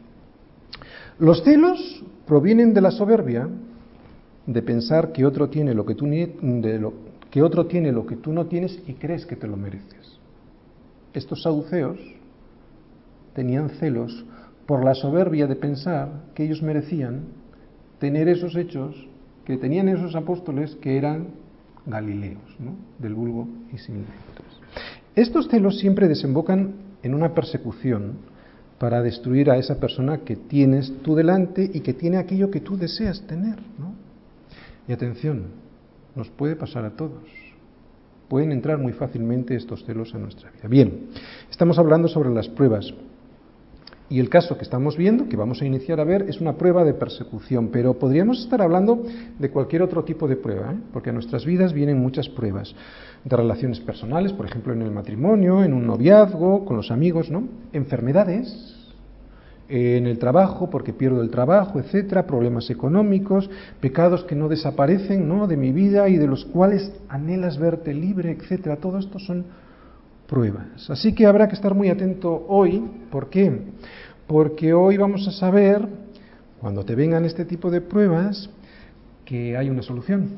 Los 1.18 1.42
celos 1.44 2.04
provienen 2.26 2.72
de 2.72 2.80
la 2.80 2.90
soberbia, 2.90 3.48
de 4.46 4.62
pensar 4.62 5.12
que 5.12 5.26
otro 5.26 5.50
tiene 5.50 5.74
lo 5.74 5.84
que 5.84 5.94
tú, 5.94 6.08
que 7.30 7.42
otro 7.42 7.66
tiene 7.66 7.92
lo 7.92 8.06
que 8.06 8.16
tú 8.16 8.32
no 8.32 8.46
tienes 8.46 8.80
y 8.86 8.94
crees 8.94 9.26
que 9.26 9.36
te 9.36 9.46
lo 9.46 9.56
mereces. 9.56 10.18
Estos 11.12 11.42
saduceos 11.42 12.15
tenían 13.36 13.68
celos 13.68 14.24
por 14.64 14.82
la 14.82 14.94
soberbia 14.94 15.46
de 15.46 15.56
pensar 15.56 16.08
que 16.34 16.44
ellos 16.44 16.62
merecían 16.62 17.26
tener 17.98 18.28
esos 18.28 18.56
hechos 18.56 18.96
que 19.44 19.58
tenían 19.58 19.88
esos 19.88 20.16
apóstoles 20.16 20.74
que 20.76 20.96
eran 20.96 21.28
galileos, 21.84 22.56
¿no? 22.58 22.74
del 22.98 23.14
vulgo 23.14 23.46
y 23.74 23.78
similares. 23.78 24.16
Estos 25.14 25.48
celos 25.48 25.78
siempre 25.78 26.08
desembocan 26.08 26.76
en 27.02 27.14
una 27.14 27.34
persecución 27.34 28.14
para 28.78 29.02
destruir 29.02 29.50
a 29.50 29.58
esa 29.58 29.78
persona 29.78 30.18
que 30.24 30.36
tienes 30.36 30.92
tú 31.02 31.14
delante 31.14 31.70
y 31.72 31.80
que 31.80 31.92
tiene 31.92 32.16
aquello 32.16 32.50
que 32.50 32.60
tú 32.60 32.78
deseas 32.78 33.20
tener. 33.26 33.56
¿no? 33.78 33.94
Y 34.88 34.94
atención, 34.94 35.44
nos 36.14 36.30
puede 36.30 36.56
pasar 36.56 36.86
a 36.86 36.96
todos. 36.96 37.22
Pueden 38.28 38.50
entrar 38.50 38.78
muy 38.78 38.94
fácilmente 38.94 39.54
estos 39.54 39.84
celos 39.84 40.14
en 40.14 40.22
nuestra 40.22 40.50
vida. 40.50 40.68
Bien, 40.68 41.08
estamos 41.50 41.78
hablando 41.78 42.08
sobre 42.08 42.30
las 42.30 42.48
pruebas. 42.48 42.92
Y 44.08 44.20
el 44.20 44.28
caso 44.28 44.56
que 44.56 44.62
estamos 44.62 44.96
viendo, 44.96 45.28
que 45.28 45.36
vamos 45.36 45.60
a 45.62 45.66
iniciar 45.66 45.98
a 45.98 46.04
ver, 46.04 46.22
es 46.28 46.40
una 46.40 46.56
prueba 46.56 46.84
de 46.84 46.94
persecución, 46.94 47.70
pero 47.72 47.94
podríamos 47.94 48.40
estar 48.40 48.62
hablando 48.62 49.02
de 49.38 49.50
cualquier 49.50 49.82
otro 49.82 50.04
tipo 50.04 50.28
de 50.28 50.36
prueba, 50.36 50.72
¿eh? 50.72 50.76
porque 50.92 51.10
a 51.10 51.12
nuestras 51.12 51.44
vidas 51.44 51.72
vienen 51.72 51.98
muchas 51.98 52.28
pruebas 52.28 52.72
de 53.24 53.36
relaciones 53.36 53.80
personales, 53.80 54.32
por 54.32 54.46
ejemplo, 54.46 54.72
en 54.72 54.82
el 54.82 54.92
matrimonio, 54.92 55.64
en 55.64 55.74
un 55.74 55.86
noviazgo, 55.86 56.64
con 56.64 56.76
los 56.76 56.92
amigos, 56.92 57.30
¿no? 57.30 57.48
Enfermedades, 57.72 58.76
en 59.68 60.06
el 60.06 60.18
trabajo 60.18 60.70
porque 60.70 60.92
pierdo 60.92 61.22
el 61.22 61.30
trabajo, 61.30 61.80
etcétera, 61.80 62.26
problemas 62.26 62.70
económicos, 62.70 63.50
pecados 63.80 64.24
que 64.24 64.36
no 64.36 64.48
desaparecen, 64.48 65.28
¿no? 65.28 65.46
de 65.46 65.56
mi 65.56 65.72
vida 65.72 66.08
y 66.08 66.16
de 66.16 66.26
los 66.26 66.44
cuales 66.44 66.92
anhelas 67.08 67.58
verte 67.58 67.92
libre, 67.92 68.30
etcétera. 68.30 68.76
Todo 68.76 68.98
esto 68.98 69.18
son 69.18 69.44
pruebas. 70.26 70.88
Así 70.90 71.14
que 71.14 71.26
habrá 71.26 71.48
que 71.48 71.54
estar 71.54 71.74
muy 71.74 71.88
atento 71.88 72.44
hoy. 72.48 72.82
¿Por 73.10 73.30
qué? 73.30 73.60
Porque 74.26 74.72
hoy 74.74 74.96
vamos 74.96 75.26
a 75.28 75.32
saber, 75.32 75.86
cuando 76.60 76.84
te 76.84 76.94
vengan 76.94 77.24
este 77.24 77.44
tipo 77.44 77.70
de 77.70 77.80
pruebas, 77.80 78.50
que 79.24 79.56
hay 79.56 79.70
una 79.70 79.82
solución. 79.82 80.28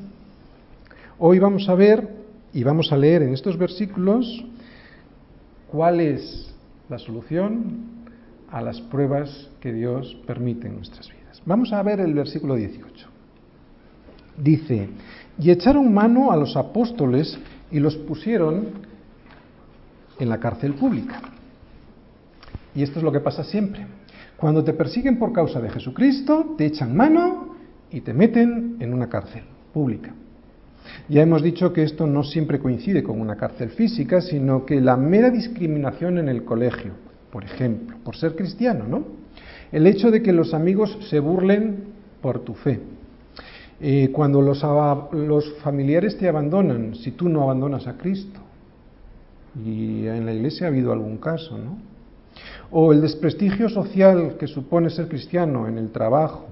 Hoy 1.19 1.39
vamos 1.39 1.69
a 1.69 1.75
ver 1.75 2.09
y 2.53 2.63
vamos 2.63 2.93
a 2.93 2.97
leer 2.97 3.23
en 3.23 3.35
estos 3.35 3.57
versículos 3.59 4.45
cuál 5.71 6.01
es 6.01 6.55
la 6.89 6.99
solución 6.99 7.99
a 8.51 8.63
las 8.63 8.81
pruebas 8.81 9.51
que 9.61 9.73
Dios 9.73 10.17
permite 10.27 10.69
en 10.69 10.77
nuestras 10.77 11.09
vidas. 11.09 11.43
Vamos 11.45 11.73
a 11.73 11.83
ver 11.83 12.01
el 12.01 12.15
versículo 12.15 12.55
18. 12.55 13.09
Dice, 14.39 14.89
y 15.39 15.51
echaron 15.51 15.93
mano 15.93 16.31
a 16.31 16.37
los 16.37 16.57
apóstoles 16.57 17.39
y 17.71 17.81
los 17.81 17.97
pusieron 17.97 18.88
en 20.19 20.29
la 20.29 20.39
cárcel 20.39 20.75
pública. 20.75 21.21
Y 22.75 22.83
esto 22.83 22.99
es 22.99 23.05
lo 23.05 23.13
que 23.13 23.21
pasa 23.21 23.45
siempre. 23.45 23.87
Cuando 24.37 24.63
te 24.63 24.73
persiguen 24.73 25.19
por 25.19 25.33
causa 25.33 25.61
de 25.61 25.71
Jesucristo, 25.71 26.55
te 26.57 26.67
echan 26.67 26.97
mano 26.97 27.57
y 27.91 28.03
te 28.03 28.15
meten 28.15 28.77
en 28.79 28.95
una 28.95 29.09
cárcel 29.09 29.43
pública. 29.73 30.15
Ya 31.09 31.23
hemos 31.23 31.43
dicho 31.43 31.73
que 31.73 31.83
esto 31.83 32.07
no 32.07 32.23
siempre 32.23 32.61
coincide 32.61 33.03
con 33.03 33.21
una 33.21 33.37
cárcel 33.37 33.71
física, 33.71 34.21
sino 34.21 34.65
que 34.65 34.81
la 34.81 34.97
mera 34.97 35.31
discriminación 35.31 36.19
en 36.19 36.29
el 36.29 36.45
colegio, 36.45 36.93
por 37.31 37.45
ejemplo, 37.45 37.97
por 38.05 38.17
ser 38.17 38.37
cristiano, 38.37 38.85
¿no? 38.87 39.05
El 39.73 39.87
hecho 39.87 40.11
de 40.11 40.23
que 40.23 40.33
los 40.33 40.55
amigos 40.55 40.97
se 41.11 41.21
burlen 41.21 41.85
por 42.23 42.41
tu 42.41 42.55
fe. 42.55 42.81
Eh, 43.81 44.11
cuando 44.13 44.41
los, 44.41 44.63
los 45.13 45.55
familiares 45.63 46.17
te 46.17 46.29
abandonan, 46.29 46.95
si 46.95 47.13
tú 47.13 47.29
no 47.29 47.43
abandonas 47.43 47.87
a 47.87 47.97
Cristo, 47.97 48.41
y 49.65 50.07
en 50.07 50.27
la 50.27 50.33
iglesia 50.33 50.67
ha 50.67 50.71
habido 50.71 50.93
algún 50.93 51.19
caso, 51.19 51.59
¿no? 51.59 51.79
O 52.71 52.93
el 52.93 53.01
desprestigio 53.01 53.69
social 53.69 54.37
que 54.39 54.47
supone 54.47 54.91
ser 54.91 55.09
cristiano 55.09 55.67
en 55.67 55.79
el 55.79 55.91
trabajo, 55.91 56.47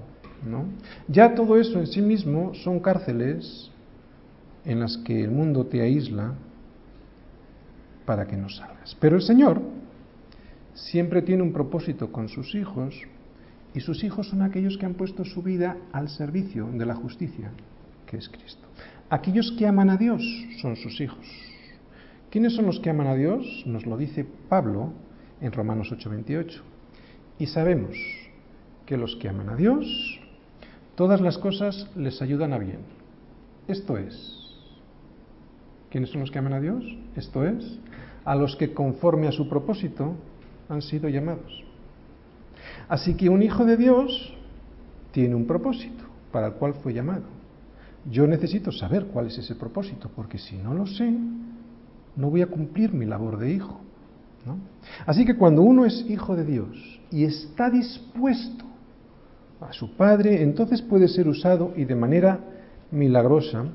¿no? 0.45 0.65
Ya 1.07 1.35
todo 1.35 1.57
eso 1.57 1.79
en 1.79 1.87
sí 1.87 2.01
mismo 2.01 2.53
son 2.55 2.79
cárceles 2.79 3.71
en 4.65 4.79
las 4.79 4.97
que 4.97 5.23
el 5.23 5.31
mundo 5.31 5.65
te 5.65 5.81
aísla 5.81 6.33
para 8.05 8.27
que 8.27 8.35
no 8.35 8.49
salgas. 8.49 8.95
Pero 8.99 9.15
el 9.15 9.21
Señor 9.21 9.61
siempre 10.73 11.21
tiene 11.21 11.43
un 11.43 11.53
propósito 11.53 12.11
con 12.11 12.29
sus 12.29 12.55
hijos 12.55 12.95
y 13.73 13.79
sus 13.79 14.03
hijos 14.03 14.29
son 14.29 14.41
aquellos 14.41 14.77
que 14.77 14.85
han 14.85 14.95
puesto 14.95 15.23
su 15.23 15.41
vida 15.41 15.77
al 15.91 16.09
servicio 16.09 16.67
de 16.73 16.85
la 16.85 16.95
justicia, 16.95 17.51
que 18.05 18.17
es 18.17 18.27
Cristo. 18.27 18.67
Aquellos 19.09 19.51
que 19.51 19.67
aman 19.67 19.89
a 19.89 19.97
Dios 19.97 20.21
son 20.61 20.75
sus 20.75 20.99
hijos. 20.99 21.25
¿Quiénes 22.29 22.55
son 22.55 22.65
los 22.65 22.79
que 22.79 22.89
aman 22.89 23.07
a 23.07 23.15
Dios? 23.15 23.63
Nos 23.65 23.85
lo 23.85 23.95
dice 23.97 24.25
Pablo 24.49 24.91
en 25.39 25.51
Romanos 25.51 25.91
8:28. 25.91 26.61
Y 27.39 27.47
sabemos 27.47 27.95
que 28.85 28.97
los 28.97 29.15
que 29.15 29.29
aman 29.29 29.49
a 29.49 29.55
Dios, 29.55 30.19
todas 30.95 31.21
las 31.21 31.37
cosas 31.37 31.89
les 31.95 32.21
ayudan 32.21 32.53
a 32.53 32.57
bien. 32.57 32.79
Esto 33.67 33.97
es. 33.97 34.33
¿Quiénes 35.89 36.09
son 36.09 36.21
los 36.21 36.31
que 36.31 36.39
aman 36.39 36.53
a 36.53 36.59
Dios? 36.59 36.83
Esto 37.15 37.45
es, 37.45 37.79
a 38.25 38.35
los 38.35 38.55
que 38.57 38.73
conforme 38.73 39.27
a 39.27 39.31
su 39.31 39.47
propósito 39.47 40.15
han 40.67 40.81
sido 40.81 41.07
llamados. 41.07 41.63
Así 42.89 43.15
que 43.15 43.29
un 43.29 43.41
hijo 43.41 43.63
de 43.63 43.77
Dios 43.77 44.33
tiene 45.11 45.35
un 45.35 45.47
propósito 45.47 46.03
para 46.31 46.47
el 46.47 46.53
cual 46.53 46.73
fue 46.73 46.93
llamado. 46.93 47.23
Yo 48.09 48.27
necesito 48.27 48.71
saber 48.71 49.05
cuál 49.05 49.27
es 49.27 49.37
ese 49.37 49.55
propósito, 49.55 50.09
porque 50.15 50.37
si 50.37 50.57
no 50.57 50.73
lo 50.73 50.87
sé, 50.87 51.13
no 52.17 52.29
voy 52.29 52.41
a 52.41 52.47
cumplir 52.47 52.93
mi 52.93 53.05
labor 53.05 53.37
de 53.37 53.53
hijo. 53.53 53.79
Así 55.05 55.25
que 55.25 55.35
cuando 55.35 55.61
uno 55.61 55.85
es 55.85 56.05
hijo 56.09 56.35
de 56.35 56.45
Dios 56.45 57.01
y 57.11 57.23
está 57.23 57.69
dispuesto 57.69 58.65
a 59.61 59.73
su 59.73 59.95
Padre, 59.95 60.43
entonces 60.43 60.81
puede 60.81 61.07
ser 61.07 61.27
usado 61.27 61.73
y 61.75 61.85
de 61.85 61.95
manera 61.95 62.39
milagrosa, 62.91 63.65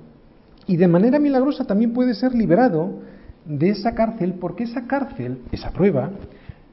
y 0.66 0.76
de 0.76 0.88
manera 0.88 1.18
milagrosa 1.18 1.64
también 1.64 1.92
puede 1.92 2.14
ser 2.14 2.34
liberado 2.34 3.00
de 3.44 3.70
esa 3.70 3.94
cárcel, 3.94 4.34
porque 4.34 4.64
esa 4.64 4.86
cárcel, 4.86 5.40
esa 5.50 5.70
prueba, 5.70 6.10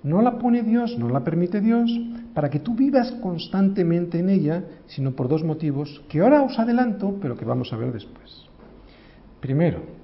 no 0.04 0.22
la 0.22 0.38
pone 0.38 0.64
Dios, 0.64 0.98
no 0.98 1.10
la 1.10 1.24
permite 1.24 1.60
Dios, 1.60 1.92
para 2.34 2.50
que 2.50 2.60
tú 2.60 2.76
vivas 2.76 3.12
constantemente 3.22 4.20
en 4.20 4.30
ella, 4.30 4.64
sino 4.86 5.12
por 5.12 5.28
dos 5.28 5.44
motivos 5.44 6.04
que 6.08 6.22
ahora 6.22 6.44
os 6.44 6.58
adelanto, 6.58 7.18
pero 7.22 7.36
que 7.36 7.46
vamos 7.46 7.74
a 7.74 7.78
ver 7.78 7.92
después. 7.92 8.46
Primero, 9.42 9.99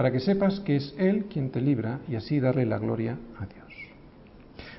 para 0.00 0.12
que 0.12 0.20
sepas 0.20 0.60
que 0.60 0.76
es 0.76 0.94
Él 0.96 1.26
quien 1.26 1.50
te 1.50 1.60
libra 1.60 2.00
y 2.08 2.16
así 2.16 2.40
darle 2.40 2.64
la 2.64 2.78
gloria 2.78 3.18
a 3.38 3.44
Dios. 3.44 3.68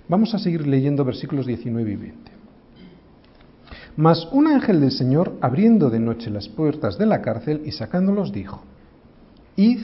Vamos 0.10 0.34
a 0.34 0.40
seguir 0.40 0.66
leyendo 0.66 1.06
versículos 1.06 1.46
19 1.46 1.92
y 1.92 1.96
20. 1.96 2.32
Mas 3.98 4.28
un 4.32 4.48
ángel 4.48 4.82
del 4.82 4.90
Señor, 4.90 5.38
abriendo 5.40 5.92
de 5.92 6.00
noche 6.00 6.32
las 6.32 6.50
puertas 6.50 6.98
de 6.98 7.06
la 7.06 7.22
cárcel 7.22 7.62
y 7.66 7.72
sacándolos, 7.72 8.32
dijo, 8.32 8.64
Id 9.58 9.82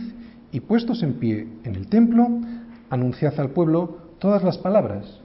y 0.51 0.59
puestos 0.61 1.03
en 1.03 1.19
pie 1.19 1.47
en 1.63 1.75
el 1.75 1.87
templo, 1.87 2.27
anunciad 2.89 3.39
al 3.39 3.51
pueblo 3.51 4.15
todas 4.17 4.43
las 4.43 4.57
palabras 4.57 5.19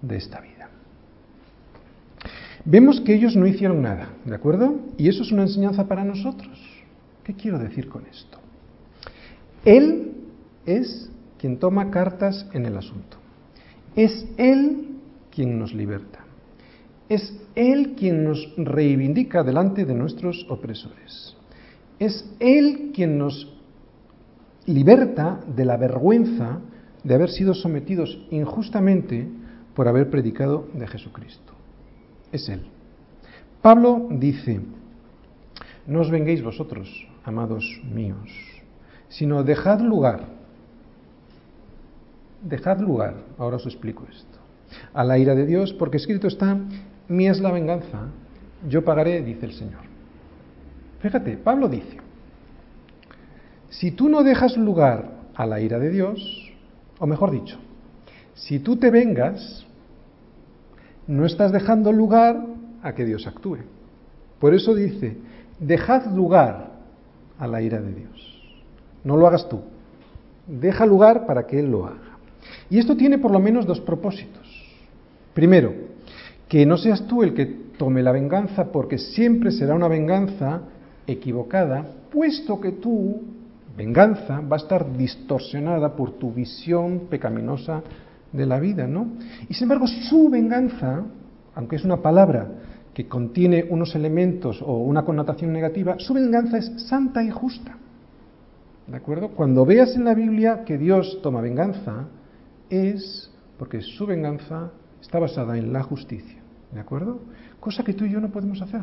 de 0.00 0.16
esta 0.16 0.40
vida. 0.42 0.68
Vemos 2.64 3.00
que 3.00 3.16
ellos 3.16 3.34
no 3.34 3.48
hicieron 3.48 3.82
nada, 3.82 4.10
¿de 4.26 4.34
acuerdo? 4.36 4.76
Y 4.96 5.08
eso 5.08 5.24
es 5.24 5.32
una 5.32 5.42
enseñanza 5.42 5.88
para 5.88 6.04
nosotros. 6.04 6.56
¿Qué 7.24 7.34
quiero 7.34 7.58
decir 7.58 7.88
con 7.88 8.06
esto? 8.06 8.45
Él 9.66 10.12
es 10.64 11.10
quien 11.38 11.58
toma 11.58 11.90
cartas 11.90 12.46
en 12.52 12.66
el 12.66 12.76
asunto. 12.76 13.16
Es 13.96 14.26
Él 14.36 14.96
quien 15.30 15.58
nos 15.58 15.74
liberta. 15.74 16.20
Es 17.08 17.36
Él 17.56 17.94
quien 17.98 18.22
nos 18.22 18.54
reivindica 18.56 19.42
delante 19.42 19.84
de 19.84 19.94
nuestros 19.94 20.46
opresores. 20.48 21.36
Es 21.98 22.32
Él 22.38 22.92
quien 22.94 23.18
nos 23.18 23.52
liberta 24.66 25.40
de 25.56 25.64
la 25.64 25.76
vergüenza 25.76 26.60
de 27.02 27.14
haber 27.14 27.30
sido 27.30 27.52
sometidos 27.52 28.24
injustamente 28.30 29.28
por 29.74 29.88
haber 29.88 30.10
predicado 30.10 30.68
de 30.74 30.86
Jesucristo. 30.86 31.52
Es 32.30 32.48
Él. 32.48 32.62
Pablo 33.62 34.06
dice, 34.12 34.60
no 35.88 36.02
os 36.02 36.10
venguéis 36.10 36.42
vosotros, 36.42 36.88
amados 37.24 37.64
míos, 37.92 38.30
sino 39.08 39.42
dejad 39.42 39.80
lugar, 39.80 40.20
dejad 42.42 42.80
lugar, 42.80 43.14
ahora 43.38 43.56
os 43.56 43.66
explico 43.66 44.06
esto, 44.10 44.38
a 44.92 45.04
la 45.04 45.18
ira 45.18 45.34
de 45.34 45.46
Dios, 45.46 45.72
porque 45.72 45.96
escrito 45.96 46.26
está, 46.26 46.58
mía 47.08 47.32
es 47.32 47.40
la 47.40 47.52
venganza, 47.52 48.08
yo 48.68 48.84
pagaré, 48.84 49.22
dice 49.22 49.46
el 49.46 49.52
Señor. 49.52 49.82
Fíjate, 51.00 51.36
Pablo 51.36 51.68
dice, 51.68 51.98
si 53.70 53.90
tú 53.90 54.08
no 54.08 54.22
dejas 54.22 54.56
lugar 54.56 55.12
a 55.34 55.46
la 55.46 55.60
ira 55.60 55.78
de 55.78 55.90
Dios, 55.90 56.52
o 56.98 57.06
mejor 57.06 57.30
dicho, 57.30 57.58
si 58.34 58.58
tú 58.58 58.76
te 58.76 58.90
vengas, 58.90 59.66
no 61.06 61.24
estás 61.24 61.52
dejando 61.52 61.92
lugar 61.92 62.44
a 62.82 62.94
que 62.94 63.04
Dios 63.04 63.26
actúe. 63.26 63.58
Por 64.38 64.54
eso 64.54 64.74
dice, 64.74 65.16
dejad 65.58 66.06
lugar 66.14 66.72
a 67.38 67.46
la 67.46 67.62
ira 67.62 67.80
de 67.80 67.92
Dios. 67.92 68.35
No 69.06 69.16
lo 69.16 69.28
hagas 69.28 69.48
tú. 69.48 69.60
Deja 70.48 70.84
lugar 70.84 71.26
para 71.26 71.46
que 71.46 71.60
Él 71.60 71.70
lo 71.70 71.86
haga. 71.86 72.18
Y 72.68 72.80
esto 72.80 72.96
tiene 72.96 73.18
por 73.18 73.30
lo 73.30 73.38
menos 73.38 73.64
dos 73.64 73.80
propósitos. 73.80 74.44
Primero, 75.32 75.72
que 76.48 76.66
no 76.66 76.76
seas 76.76 77.06
tú 77.06 77.22
el 77.22 77.32
que 77.32 77.46
tome 77.78 78.02
la 78.02 78.10
venganza, 78.10 78.72
porque 78.72 78.98
siempre 78.98 79.52
será 79.52 79.76
una 79.76 79.86
venganza 79.86 80.62
equivocada, 81.06 81.86
puesto 82.10 82.60
que 82.60 82.72
tú 82.72 83.22
venganza 83.76 84.40
va 84.40 84.56
a 84.56 84.60
estar 84.60 84.96
distorsionada 84.96 85.94
por 85.94 86.18
tu 86.18 86.32
visión 86.32 87.02
pecaminosa 87.08 87.82
de 88.32 88.44
la 88.44 88.58
vida, 88.58 88.88
¿no? 88.88 89.06
Y 89.48 89.54
sin 89.54 89.66
embargo, 89.66 89.86
su 89.86 90.28
venganza, 90.28 91.04
aunque 91.54 91.76
es 91.76 91.84
una 91.84 92.02
palabra 92.02 92.48
que 92.92 93.06
contiene 93.06 93.66
unos 93.70 93.94
elementos 93.94 94.60
o 94.62 94.78
una 94.78 95.04
connotación 95.04 95.52
negativa, 95.52 95.94
su 96.00 96.12
venganza 96.12 96.58
es 96.58 96.72
santa 96.88 97.22
y 97.22 97.30
justa. 97.30 97.76
¿De 98.86 98.96
acuerdo? 98.96 99.30
Cuando 99.30 99.64
veas 99.64 99.96
en 99.96 100.04
la 100.04 100.14
Biblia 100.14 100.62
que 100.64 100.78
Dios 100.78 101.18
toma 101.22 101.40
venganza, 101.40 102.06
es 102.70 103.30
porque 103.58 103.82
su 103.82 104.06
venganza 104.06 104.70
está 105.00 105.18
basada 105.18 105.58
en 105.58 105.72
la 105.72 105.82
justicia. 105.82 106.40
¿De 106.72 106.80
acuerdo? 106.80 107.20
Cosa 107.58 107.82
que 107.82 107.94
tú 107.94 108.04
y 108.04 108.12
yo 108.12 108.20
no 108.20 108.30
podemos 108.30 108.62
hacer. 108.62 108.82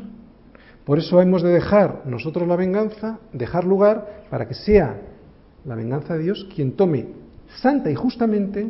Por 0.86 1.00
eso 1.00 1.22
hemos 1.22 1.42
de 1.42 1.50
dejar 1.50 2.02
nosotros 2.06 2.48
la 2.48 2.58
venganza, 2.58 3.20
dejar 3.32 3.64
lugar 3.64 4.26
para 4.30 4.48
que 4.48 4.54
sea 4.54 5.00
la 5.64 5.76
venganza 5.76 6.16
de 6.16 6.24
Dios 6.24 6.48
quien 6.54 6.74
tome 6.74 7.08
santa 7.62 7.90
y 7.90 7.96
justamente 7.96 8.68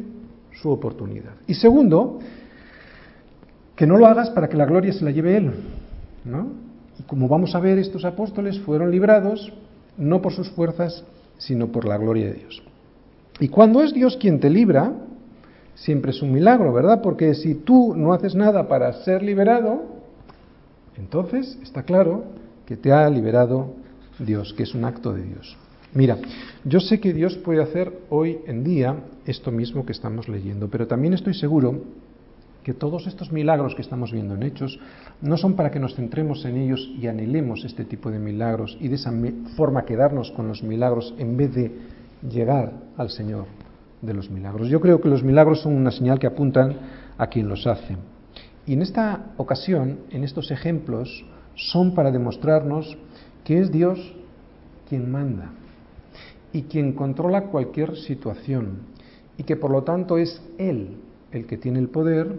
su 0.61 0.69
oportunidad. 0.69 1.33
Y 1.47 1.55
segundo, 1.55 2.19
que 3.75 3.87
no 3.87 3.97
lo 3.97 4.05
hagas 4.05 4.29
para 4.29 4.47
que 4.47 4.57
la 4.57 4.65
gloria 4.65 4.93
se 4.93 5.03
la 5.03 5.11
lleve 5.11 5.37
Él. 5.37 5.51
¿no? 6.25 6.49
Y 6.99 7.03
como 7.03 7.27
vamos 7.27 7.55
a 7.55 7.59
ver, 7.59 7.79
estos 7.79 8.05
apóstoles 8.05 8.59
fueron 8.59 8.91
librados 8.91 9.51
no 9.97 10.21
por 10.21 10.33
sus 10.33 10.49
fuerzas, 10.51 11.03
sino 11.45 11.67
por 11.71 11.85
la 11.85 11.97
gloria 11.97 12.27
de 12.27 12.33
Dios. 12.33 12.63
Y 13.39 13.49
cuando 13.49 13.81
es 13.81 13.93
Dios 13.93 14.17
quien 14.17 14.39
te 14.39 14.49
libra, 14.49 14.93
siempre 15.75 16.11
es 16.11 16.21
un 16.21 16.31
milagro, 16.31 16.71
¿verdad? 16.71 17.01
Porque 17.01 17.33
si 17.33 17.55
tú 17.55 17.95
no 17.95 18.13
haces 18.13 18.35
nada 18.35 18.67
para 18.67 18.91
ser 19.03 19.23
liberado, 19.23 19.83
entonces 20.97 21.57
está 21.61 21.83
claro 21.83 22.23
que 22.65 22.77
te 22.77 22.91
ha 22.91 23.09
liberado 23.09 23.73
Dios, 24.19 24.53
que 24.53 24.63
es 24.63 24.73
un 24.73 24.85
acto 24.85 25.13
de 25.13 25.23
Dios. 25.23 25.57
Mira, 25.93 26.17
yo 26.63 26.79
sé 26.79 26.99
que 26.99 27.13
Dios 27.13 27.37
puede 27.37 27.61
hacer 27.61 27.93
hoy 28.09 28.39
en 28.47 28.63
día 28.63 28.95
esto 29.25 29.51
mismo 29.51 29.85
que 29.85 29.91
estamos 29.91 30.27
leyendo, 30.27 30.69
pero 30.69 30.87
también 30.87 31.13
estoy 31.13 31.33
seguro 31.33 31.81
que 32.63 32.73
todos 32.73 33.07
estos 33.07 33.31
milagros 33.31 33.75
que 33.75 33.81
estamos 33.81 34.11
viendo 34.11 34.35
en 34.35 34.43
Hechos 34.43 34.79
no 35.21 35.37
son 35.37 35.55
para 35.55 35.69
que 35.69 35.79
nos 35.79 35.95
centremos 35.95 36.45
en 36.45 36.57
ellos 36.57 36.89
y 36.99 37.07
anhelemos 37.07 37.65
este 37.65 37.83
tipo 37.83 38.09
de 38.09 38.19
milagros 38.19 38.77
y 38.79 38.87
de 38.87 38.95
esa 38.95 39.11
forma 39.55 39.85
quedarnos 39.85 40.31
con 40.31 40.47
los 40.47 40.63
milagros 40.63 41.13
en 41.17 41.35
vez 41.35 41.53
de 41.53 41.71
llegar 42.29 42.73
al 42.97 43.09
Señor 43.09 43.45
de 44.01 44.13
los 44.13 44.29
milagros. 44.29 44.69
Yo 44.69 44.79
creo 44.79 45.01
que 45.01 45.09
los 45.09 45.23
milagros 45.23 45.61
son 45.61 45.75
una 45.75 45.91
señal 45.91 46.19
que 46.19 46.27
apuntan 46.27 46.75
a 47.17 47.27
quien 47.27 47.47
los 47.47 47.67
hace. 47.67 47.97
Y 48.65 48.73
en 48.73 48.81
esta 48.81 49.33
ocasión, 49.37 49.99
en 50.09 50.23
estos 50.23 50.51
ejemplos, 50.51 51.25
son 51.55 51.93
para 51.93 52.11
demostrarnos 52.11 52.97
que 53.43 53.59
es 53.59 53.71
Dios 53.71 53.99
quien 54.87 55.11
manda 55.11 55.51
y 56.53 56.63
quien 56.63 56.93
controla 56.93 57.45
cualquier 57.45 57.97
situación 57.97 58.79
y 59.37 59.43
que 59.43 59.55
por 59.55 59.71
lo 59.71 59.83
tanto 59.83 60.17
es 60.17 60.41
Él 60.57 60.97
el 61.33 61.45
que 61.45 61.57
tiene 61.57 61.79
el 61.79 61.89
poder, 61.89 62.33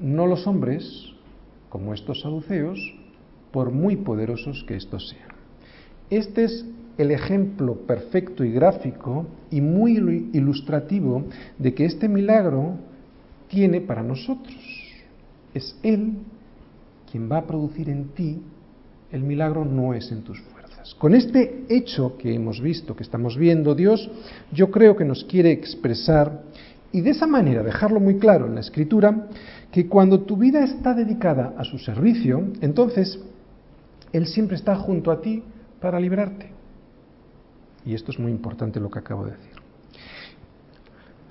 no 0.00 0.26
los 0.26 0.46
hombres, 0.46 1.14
como 1.68 1.94
estos 1.94 2.20
saduceos, 2.20 2.78
por 3.52 3.70
muy 3.70 3.96
poderosos 3.96 4.64
que 4.66 4.76
estos 4.76 5.08
sean. 5.08 5.30
Este 6.10 6.44
es 6.44 6.66
el 6.98 7.10
ejemplo 7.10 7.74
perfecto 7.86 8.44
y 8.44 8.52
gráfico 8.52 9.26
y 9.50 9.60
muy 9.60 10.30
ilustrativo 10.32 11.24
de 11.58 11.74
que 11.74 11.84
este 11.84 12.08
milagro 12.08 12.74
tiene 13.48 13.80
para 13.80 14.02
nosotros. 14.02 14.56
Es 15.54 15.78
Él 15.82 16.14
quien 17.10 17.30
va 17.30 17.38
a 17.38 17.46
producir 17.46 17.88
en 17.88 18.08
ti 18.08 18.42
el 19.12 19.22
milagro, 19.22 19.64
no 19.64 19.94
es 19.94 20.10
en 20.10 20.22
tus 20.22 20.40
fuerzas. 20.40 20.94
Con 20.94 21.14
este 21.14 21.64
hecho 21.68 22.16
que 22.18 22.34
hemos 22.34 22.60
visto, 22.60 22.96
que 22.96 23.02
estamos 23.02 23.36
viendo, 23.36 23.74
Dios 23.74 24.10
yo 24.52 24.70
creo 24.70 24.96
que 24.96 25.04
nos 25.04 25.24
quiere 25.24 25.52
expresar 25.52 26.42
y 26.96 27.02
de 27.02 27.10
esa 27.10 27.26
manera 27.26 27.62
dejarlo 27.62 28.00
muy 28.00 28.16
claro 28.16 28.46
en 28.46 28.54
la 28.54 28.62
escritura, 28.62 29.28
que 29.70 29.86
cuando 29.86 30.22
tu 30.22 30.38
vida 30.38 30.64
está 30.64 30.94
dedicada 30.94 31.52
a 31.58 31.62
su 31.62 31.78
servicio, 31.78 32.42
entonces 32.62 33.20
Él 34.14 34.26
siempre 34.26 34.56
está 34.56 34.76
junto 34.76 35.10
a 35.10 35.20
ti 35.20 35.42
para 35.78 36.00
librarte. 36.00 36.52
Y 37.84 37.92
esto 37.92 38.12
es 38.12 38.18
muy 38.18 38.32
importante 38.32 38.80
lo 38.80 38.90
que 38.90 38.98
acabo 38.98 39.26
de 39.26 39.32
decir. 39.32 39.52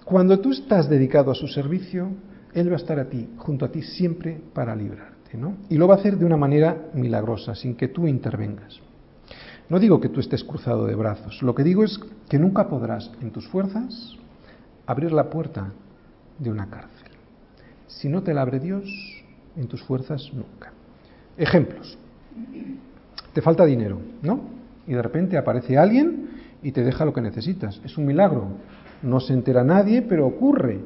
Cuando 0.04 0.40
tú 0.40 0.52
estás 0.52 0.88
dedicado 0.88 1.32
a 1.32 1.36
su 1.36 1.48
servicio, 1.48 2.10
él 2.54 2.70
va 2.70 2.74
a 2.74 2.78
estar 2.78 3.00
a 3.00 3.10
ti, 3.10 3.28
junto 3.38 3.66
a 3.66 3.72
ti 3.72 3.82
siempre 3.82 4.40
para 4.54 4.76
librarte. 4.76 5.36
¿no? 5.36 5.58
Y 5.68 5.78
lo 5.78 5.88
va 5.88 5.96
a 5.96 5.98
hacer 5.98 6.16
de 6.20 6.26
una 6.26 6.38
manera 6.38 6.90
milagrosa, 6.94 7.56
sin 7.56 7.76
que 7.76 7.88
tú 7.88 8.06
intervengas. 8.06 8.80
No 9.68 9.80
digo 9.80 10.00
que 10.00 10.10
tú 10.10 10.20
estés 10.20 10.44
cruzado 10.44 10.86
de 10.86 10.94
brazos, 10.94 11.42
lo 11.42 11.56
que 11.56 11.64
digo 11.64 11.84
es 11.84 12.00
que 12.30 12.38
nunca 12.38 12.70
podrás, 12.70 13.12
en 13.20 13.32
tus 13.32 13.48
fuerzas, 13.48 14.16
abrir 14.86 15.12
la 15.12 15.30
puerta 15.30 15.72
de 16.40 16.50
una 16.50 16.70
cárcel. 16.70 17.10
Si 17.88 18.10
no 18.10 18.24
te 18.24 18.34
la 18.34 18.42
abre 18.42 18.60
Dios, 18.60 18.84
en 19.56 19.68
tus 19.68 19.84
fuerzas 19.84 20.32
nunca. 20.34 20.74
Ejemplos. 21.38 21.98
Te 23.34 23.42
falta 23.42 23.66
dinero, 23.66 24.00
¿no? 24.22 24.42
Y 24.88 24.94
de 24.94 25.02
repente 25.02 25.38
aparece 25.38 25.78
alguien 25.78 26.30
y 26.62 26.72
te 26.72 26.84
deja 26.84 27.06
lo 27.06 27.14
que 27.14 27.22
necesitas. 27.22 27.82
Es 27.84 27.98
un 27.98 28.06
milagro. 28.06 28.48
No 29.02 29.20
se 29.20 29.34
entera 29.34 29.64
nadie, 29.64 30.02
pero 30.02 30.26
ocurre. 30.26 30.80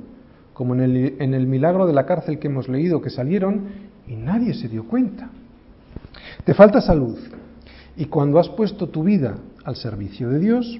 Como 0.53 0.73
en 0.75 0.81
el, 0.81 1.15
en 1.19 1.33
el 1.33 1.47
milagro 1.47 1.87
de 1.87 1.93
la 1.93 2.05
cárcel 2.05 2.37
que 2.37 2.47
hemos 2.47 2.67
leído, 2.67 3.01
que 3.01 3.09
salieron 3.09 3.67
y 4.07 4.15
nadie 4.15 4.53
se 4.53 4.67
dio 4.67 4.85
cuenta. 4.87 5.29
Te 6.43 6.53
falta 6.53 6.81
salud. 6.81 7.17
Y 7.95 8.05
cuando 8.05 8.39
has 8.39 8.49
puesto 8.49 8.89
tu 8.89 9.03
vida 9.03 9.37
al 9.63 9.75
servicio 9.75 10.29
de 10.29 10.39
Dios, 10.39 10.79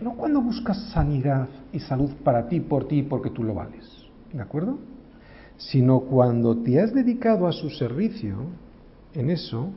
no 0.00 0.14
cuando 0.14 0.40
buscas 0.40 0.78
sanidad 0.92 1.48
y 1.72 1.80
salud 1.80 2.10
para 2.24 2.48
ti, 2.48 2.60
por 2.60 2.88
ti, 2.88 3.02
porque 3.02 3.30
tú 3.30 3.42
lo 3.42 3.54
vales, 3.54 3.84
¿de 4.32 4.40
acuerdo? 4.40 4.78
Sino 5.56 6.00
cuando 6.00 6.56
te 6.56 6.80
has 6.80 6.94
dedicado 6.94 7.46
a 7.46 7.52
su 7.52 7.68
servicio, 7.70 8.36
en 9.14 9.30
eso, 9.30 9.70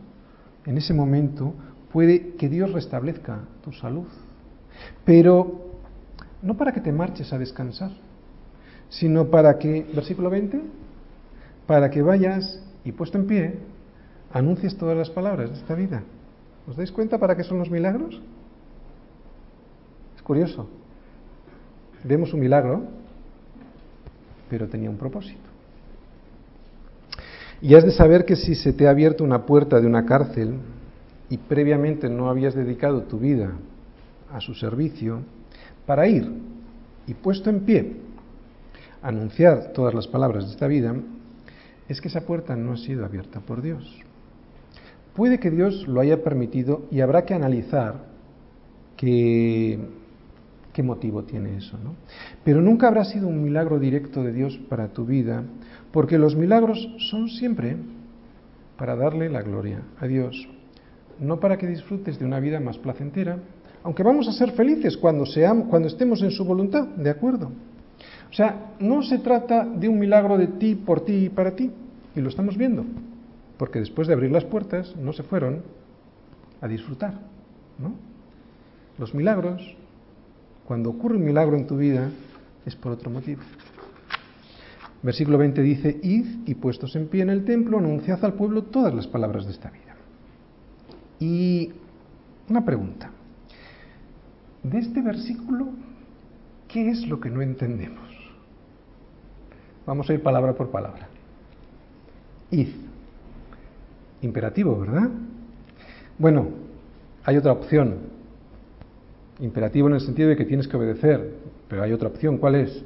en 0.65 0.77
ese 0.77 0.93
momento, 0.93 1.53
puede 1.91 2.35
que 2.35 2.49
Dios 2.49 2.71
restablezca 2.71 3.39
tu 3.63 3.71
salud. 3.73 4.07
Pero 5.03 5.73
no 6.41 6.55
para 6.57 6.71
que 6.71 6.81
te 6.81 6.91
marches 6.91 7.33
a 7.33 7.37
descansar, 7.37 7.91
sino 8.89 9.29
para 9.29 9.57
que, 9.57 9.85
versículo 9.93 10.29
20, 10.29 10.61
para 11.67 11.89
que 11.89 12.01
vayas 12.01 12.61
y 12.85 12.91
puesto 12.91 13.17
en 13.17 13.27
pie, 13.27 13.59
anuncies 14.31 14.77
todas 14.77 14.97
las 14.97 15.09
palabras 15.09 15.49
de 15.49 15.57
esta 15.57 15.75
vida. 15.75 16.03
¿Os 16.67 16.75
dais 16.75 16.91
cuenta 16.91 17.17
para 17.17 17.35
qué 17.35 17.43
son 17.43 17.59
los 17.59 17.69
milagros? 17.69 18.21
Curioso. 20.23 20.67
Vemos 22.03 22.33
un 22.33 22.39
milagro, 22.39 22.83
pero 24.49 24.67
tenía 24.67 24.89
un 24.89 24.97
propósito. 24.97 25.41
Y 27.61 27.75
has 27.75 27.85
de 27.85 27.91
saber 27.91 28.25
que 28.25 28.35
si 28.35 28.55
se 28.55 28.73
te 28.73 28.87
ha 28.87 28.89
abierto 28.89 29.23
una 29.23 29.45
puerta 29.45 29.79
de 29.79 29.87
una 29.87 30.05
cárcel 30.05 30.55
y 31.29 31.37
previamente 31.37 32.09
no 32.09 32.29
habías 32.29 32.53
dedicado 32.53 33.03
tu 33.03 33.19
vida 33.19 33.53
a 34.31 34.41
su 34.41 34.53
servicio, 34.53 35.21
para 35.85 36.07
ir 36.07 36.29
y 37.07 37.13
puesto 37.13 37.49
en 37.49 37.61
pie, 37.61 37.97
anunciar 39.01 39.71
todas 39.73 39.93
las 39.93 40.07
palabras 40.07 40.45
de 40.45 40.51
esta 40.51 40.67
vida, 40.67 40.95
es 41.87 42.01
que 42.01 42.07
esa 42.07 42.25
puerta 42.25 42.55
no 42.55 42.73
ha 42.73 42.77
sido 42.77 43.05
abierta 43.05 43.39
por 43.39 43.61
Dios. 43.61 43.99
Puede 45.15 45.39
que 45.39 45.51
Dios 45.51 45.87
lo 45.87 46.01
haya 46.01 46.23
permitido 46.23 46.85
y 46.89 47.01
habrá 47.01 47.25
que 47.25 47.33
analizar 47.33 48.05
que 48.97 49.79
qué 50.73 50.83
motivo 50.83 51.23
tiene 51.23 51.57
eso, 51.57 51.77
¿no? 51.77 51.95
Pero 52.43 52.61
nunca 52.61 52.87
habrá 52.87 53.05
sido 53.05 53.27
un 53.27 53.41
milagro 53.41 53.79
directo 53.79 54.23
de 54.23 54.33
Dios 54.33 54.59
para 54.69 54.89
tu 54.89 55.05
vida, 55.05 55.43
porque 55.91 56.17
los 56.17 56.35
milagros 56.35 56.89
son 57.09 57.29
siempre 57.29 57.77
para 58.77 58.95
darle 58.95 59.29
la 59.29 59.43
gloria 59.43 59.83
a 59.99 60.07
Dios, 60.07 60.47
no 61.19 61.39
para 61.39 61.57
que 61.57 61.67
disfrutes 61.67 62.19
de 62.19 62.25
una 62.25 62.39
vida 62.39 62.59
más 62.59 62.77
placentera, 62.79 63.37
aunque 63.83 64.03
vamos 64.03 64.27
a 64.27 64.33
ser 64.33 64.51
felices 64.51 64.97
cuando 64.97 65.25
cuando 65.69 65.87
estemos 65.87 66.21
en 66.23 66.31
su 66.31 66.43
voluntad, 66.43 66.87
¿de 66.87 67.09
acuerdo? 67.09 67.51
O 68.29 68.33
sea, 68.33 68.73
no 68.79 69.03
se 69.03 69.19
trata 69.19 69.63
de 69.63 69.87
un 69.87 69.99
milagro 69.99 70.37
de 70.37 70.47
ti, 70.47 70.73
por 70.73 71.05
ti 71.05 71.25
y 71.25 71.29
para 71.29 71.55
ti, 71.55 71.71
y 72.15 72.21
lo 72.21 72.29
estamos 72.29 72.57
viendo, 72.57 72.83
porque 73.57 73.79
después 73.79 74.07
de 74.07 74.15
abrir 74.15 74.31
las 74.31 74.45
puertas 74.45 74.95
no 74.95 75.13
se 75.13 75.21
fueron 75.23 75.61
a 76.61 76.67
disfrutar, 76.67 77.13
¿no? 77.77 77.93
Los 78.97 79.13
milagros 79.13 79.75
cuando 80.65 80.89
ocurre 80.89 81.17
un 81.17 81.25
milagro 81.25 81.57
en 81.57 81.67
tu 81.67 81.77
vida 81.77 82.09
es 82.65 82.75
por 82.75 82.91
otro 82.93 83.09
motivo. 83.09 83.41
Versículo 85.01 85.37
20 85.37 85.61
dice, 85.61 85.99
id 86.01 86.47
y 86.47 86.55
puestos 86.55 86.95
en 86.95 87.07
pie 87.07 87.23
en 87.23 87.29
el 87.29 87.43
templo, 87.43 87.77
anunciad 87.77 88.23
al 88.23 88.33
pueblo 88.35 88.63
todas 88.63 88.93
las 88.93 89.05
palabras 89.05 89.45
de 89.45 89.51
esta 89.51 89.69
vida. 89.69 89.95
Y 91.19 91.73
una 92.49 92.63
pregunta. 92.63 93.11
De 94.63 94.79
este 94.79 95.01
versículo, 95.01 95.69
¿qué 96.69 96.89
es 96.89 97.05
lo 97.05 97.19
que 97.19 97.29
no 97.29 97.41
entendemos? 97.41 98.09
Vamos 99.85 100.09
a 100.09 100.13
ir 100.13 100.23
palabra 100.23 100.53
por 100.53 100.71
palabra. 100.71 101.09
Id. 102.51 102.69
Imperativo, 104.21 104.79
¿verdad? 104.79 105.09
Bueno, 106.17 106.47
hay 107.25 107.35
otra 107.35 107.51
opción. 107.51 108.12
Imperativo 109.39 109.87
en 109.87 109.95
el 109.95 110.01
sentido 110.01 110.29
de 110.29 110.35
que 110.35 110.45
tienes 110.45 110.67
que 110.67 110.77
obedecer, 110.77 111.33
pero 111.67 111.83
hay 111.83 111.91
otra 111.91 112.09
opción, 112.09 112.37
¿cuál 112.37 112.55
es? 112.55 112.83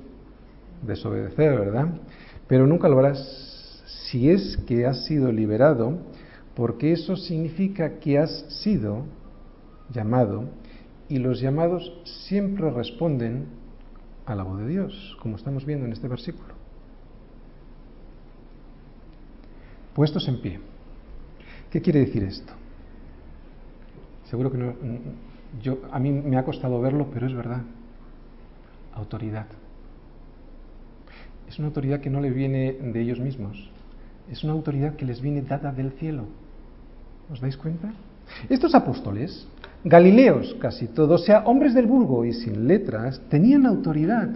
Desobedecer, 0.81 1.59
¿verdad? 1.59 1.87
Pero 2.47 2.65
nunca 2.65 2.87
lo 2.87 2.99
harás 2.99 3.47
si 4.09 4.29
es 4.29 4.57
que 4.65 4.85
has 4.85 5.05
sido 5.05 5.31
liberado, 5.31 5.97
porque 6.55 6.93
eso 6.93 7.15
significa 7.15 7.99
que 7.99 8.17
has 8.17 8.45
sido 8.63 9.03
llamado 9.91 10.45
y 11.09 11.19
los 11.19 11.39
llamados 11.39 11.93
siempre 12.03 12.69
responden 12.71 13.45
a 14.25 14.35
la 14.35 14.43
voz 14.43 14.59
de 14.59 14.67
Dios, 14.67 15.17
como 15.21 15.35
estamos 15.35 15.65
viendo 15.65 15.85
en 15.85 15.93
este 15.93 16.07
versículo. 16.07 16.53
Puestos 19.93 20.27
en 20.27 20.41
pie. 20.41 20.59
¿Qué 21.71 21.81
quiere 21.81 21.99
decir 21.99 22.23
esto? 22.23 22.53
Seguro 24.29 24.51
que 24.51 24.57
no, 24.57 24.73
a 25.91 25.99
mí 25.99 26.11
me 26.11 26.37
ha 26.37 26.43
costado 26.43 26.81
verlo, 26.81 27.07
pero 27.13 27.27
es 27.27 27.33
verdad. 27.33 27.61
Autoridad. 28.93 29.47
Es 31.47 31.57
una 31.59 31.67
autoridad 31.67 32.01
que 32.01 32.09
no 32.09 32.19
le 32.19 32.29
viene 32.29 32.73
de 32.73 33.01
ellos 33.01 33.19
mismos. 33.19 33.69
Es 34.31 34.43
una 34.43 34.53
autoridad 34.53 34.95
que 34.95 35.05
les 35.05 35.21
viene 35.21 35.41
dada 35.41 35.71
del 35.71 35.91
cielo. 35.93 36.25
¿Os 37.31 37.39
dais 37.39 37.57
cuenta? 37.57 37.93
Estos 38.49 38.75
apóstoles, 38.75 39.47
Galileos 39.83 40.55
casi 40.59 40.87
todos, 40.87 41.21
o 41.21 41.23
sea, 41.23 41.43
hombres 41.45 41.73
del 41.73 41.85
vulgo 41.85 42.25
y 42.25 42.33
sin 42.33 42.67
letras, 42.67 43.21
tenían 43.29 43.65
autoridad, 43.65 44.29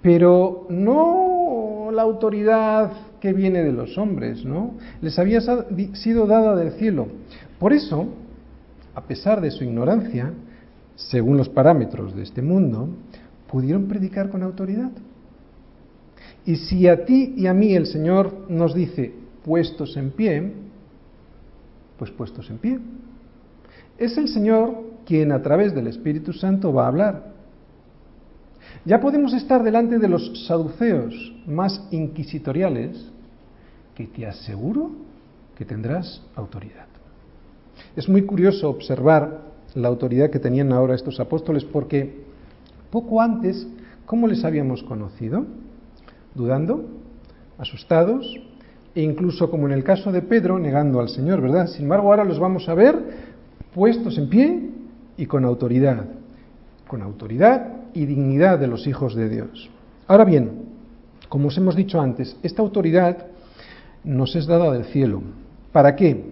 pero 0.00 0.66
no 0.68 1.90
la 1.92 2.02
autoridad 2.02 2.92
que 3.20 3.32
viene 3.32 3.62
de 3.62 3.72
los 3.72 3.98
hombres, 3.98 4.44
¿no? 4.44 4.74
Les 5.00 5.18
había 5.18 5.40
sido 5.94 6.26
dada 6.26 6.54
del 6.56 6.72
cielo. 6.72 7.08
Por 7.58 7.72
eso, 7.72 8.06
a 8.94 9.02
pesar 9.02 9.40
de 9.40 9.50
su 9.50 9.64
ignorancia, 9.64 10.32
según 10.96 11.36
los 11.36 11.48
parámetros 11.48 12.14
de 12.14 12.22
este 12.22 12.42
mundo, 12.42 12.88
pudieron 13.50 13.86
predicar 13.86 14.30
con 14.30 14.42
autoridad. 14.42 14.90
Y 16.44 16.56
si 16.56 16.88
a 16.88 17.04
ti 17.04 17.34
y 17.36 17.46
a 17.46 17.54
mí 17.54 17.74
el 17.74 17.86
Señor 17.86 18.46
nos 18.48 18.74
dice 18.74 19.14
puestos 19.44 19.96
en 19.96 20.10
pie, 20.10 20.52
pues 21.98 22.10
puestos 22.10 22.50
en 22.50 22.58
pie. 22.58 22.78
Es 23.98 24.16
el 24.16 24.28
Señor 24.28 24.92
quien 25.06 25.32
a 25.32 25.42
través 25.42 25.74
del 25.74 25.86
Espíritu 25.86 26.32
Santo 26.32 26.72
va 26.72 26.84
a 26.84 26.88
hablar. 26.88 27.32
Ya 28.84 29.00
podemos 29.00 29.32
estar 29.34 29.62
delante 29.62 29.98
de 29.98 30.08
los 30.08 30.46
saduceos 30.46 31.14
más 31.46 31.86
inquisitoriales, 31.90 33.10
que 33.94 34.06
te 34.06 34.26
aseguro 34.26 34.90
que 35.56 35.64
tendrás 35.64 36.22
autoridad. 36.34 36.86
Es 37.94 38.08
muy 38.08 38.22
curioso 38.22 38.70
observar 38.70 39.51
la 39.74 39.88
autoridad 39.88 40.30
que 40.30 40.38
tenían 40.38 40.72
ahora 40.72 40.94
estos 40.94 41.20
apóstoles, 41.20 41.64
porque 41.64 42.24
poco 42.90 43.20
antes, 43.20 43.66
¿cómo 44.04 44.26
les 44.26 44.44
habíamos 44.44 44.82
conocido? 44.82 45.46
Dudando, 46.34 46.84
asustados, 47.58 48.26
e 48.94 49.02
incluso 49.02 49.50
como 49.50 49.66
en 49.66 49.72
el 49.72 49.84
caso 49.84 50.12
de 50.12 50.20
Pedro, 50.20 50.58
negando 50.58 51.00
al 51.00 51.08
Señor, 51.08 51.40
¿verdad? 51.40 51.66
Sin 51.68 51.84
embargo, 51.84 52.08
ahora 52.08 52.24
los 52.24 52.38
vamos 52.38 52.68
a 52.68 52.74
ver 52.74 53.32
puestos 53.74 54.18
en 54.18 54.28
pie 54.28 54.70
y 55.16 55.26
con 55.26 55.44
autoridad, 55.44 56.04
con 56.86 57.00
autoridad 57.00 57.68
y 57.94 58.04
dignidad 58.04 58.58
de 58.58 58.66
los 58.66 58.86
hijos 58.86 59.14
de 59.14 59.30
Dios. 59.30 59.70
Ahora 60.06 60.24
bien, 60.24 60.66
como 61.30 61.48
os 61.48 61.56
hemos 61.56 61.74
dicho 61.74 62.00
antes, 62.00 62.36
esta 62.42 62.60
autoridad 62.60 63.26
nos 64.04 64.36
es 64.36 64.46
dada 64.46 64.70
del 64.72 64.84
cielo. 64.84 65.22
¿Para 65.72 65.96
qué? 65.96 66.22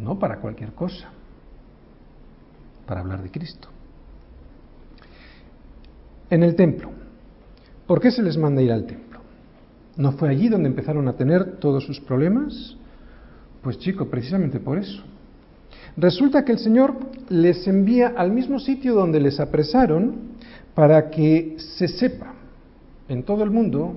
No 0.00 0.18
para 0.18 0.36
cualquier 0.36 0.72
cosa 0.72 1.10
para 2.90 3.02
hablar 3.02 3.22
de 3.22 3.30
Cristo. 3.30 3.68
En 6.28 6.42
el 6.42 6.56
templo. 6.56 6.90
¿Por 7.86 8.00
qué 8.00 8.10
se 8.10 8.20
les 8.20 8.36
manda 8.36 8.62
ir 8.62 8.72
al 8.72 8.84
templo? 8.84 9.20
¿No 9.96 10.10
fue 10.10 10.28
allí 10.28 10.48
donde 10.48 10.70
empezaron 10.70 11.06
a 11.06 11.12
tener 11.12 11.60
todos 11.60 11.84
sus 11.84 12.00
problemas? 12.00 12.76
Pues 13.62 13.78
chico, 13.78 14.06
precisamente 14.06 14.58
por 14.58 14.76
eso. 14.76 15.04
Resulta 15.96 16.44
que 16.44 16.50
el 16.50 16.58
Señor 16.58 16.96
les 17.28 17.64
envía 17.68 18.08
al 18.16 18.32
mismo 18.32 18.58
sitio 18.58 18.96
donde 18.96 19.20
les 19.20 19.38
apresaron 19.38 20.32
para 20.74 21.10
que 21.10 21.58
se 21.58 21.86
sepa 21.86 22.34
en 23.08 23.22
todo 23.22 23.44
el 23.44 23.52
mundo 23.52 23.94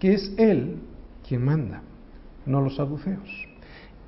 que 0.00 0.14
es 0.14 0.32
Él 0.36 0.78
quien 1.28 1.44
manda. 1.44 1.80
no 2.44 2.60
los 2.60 2.74
saduceos. 2.74 3.46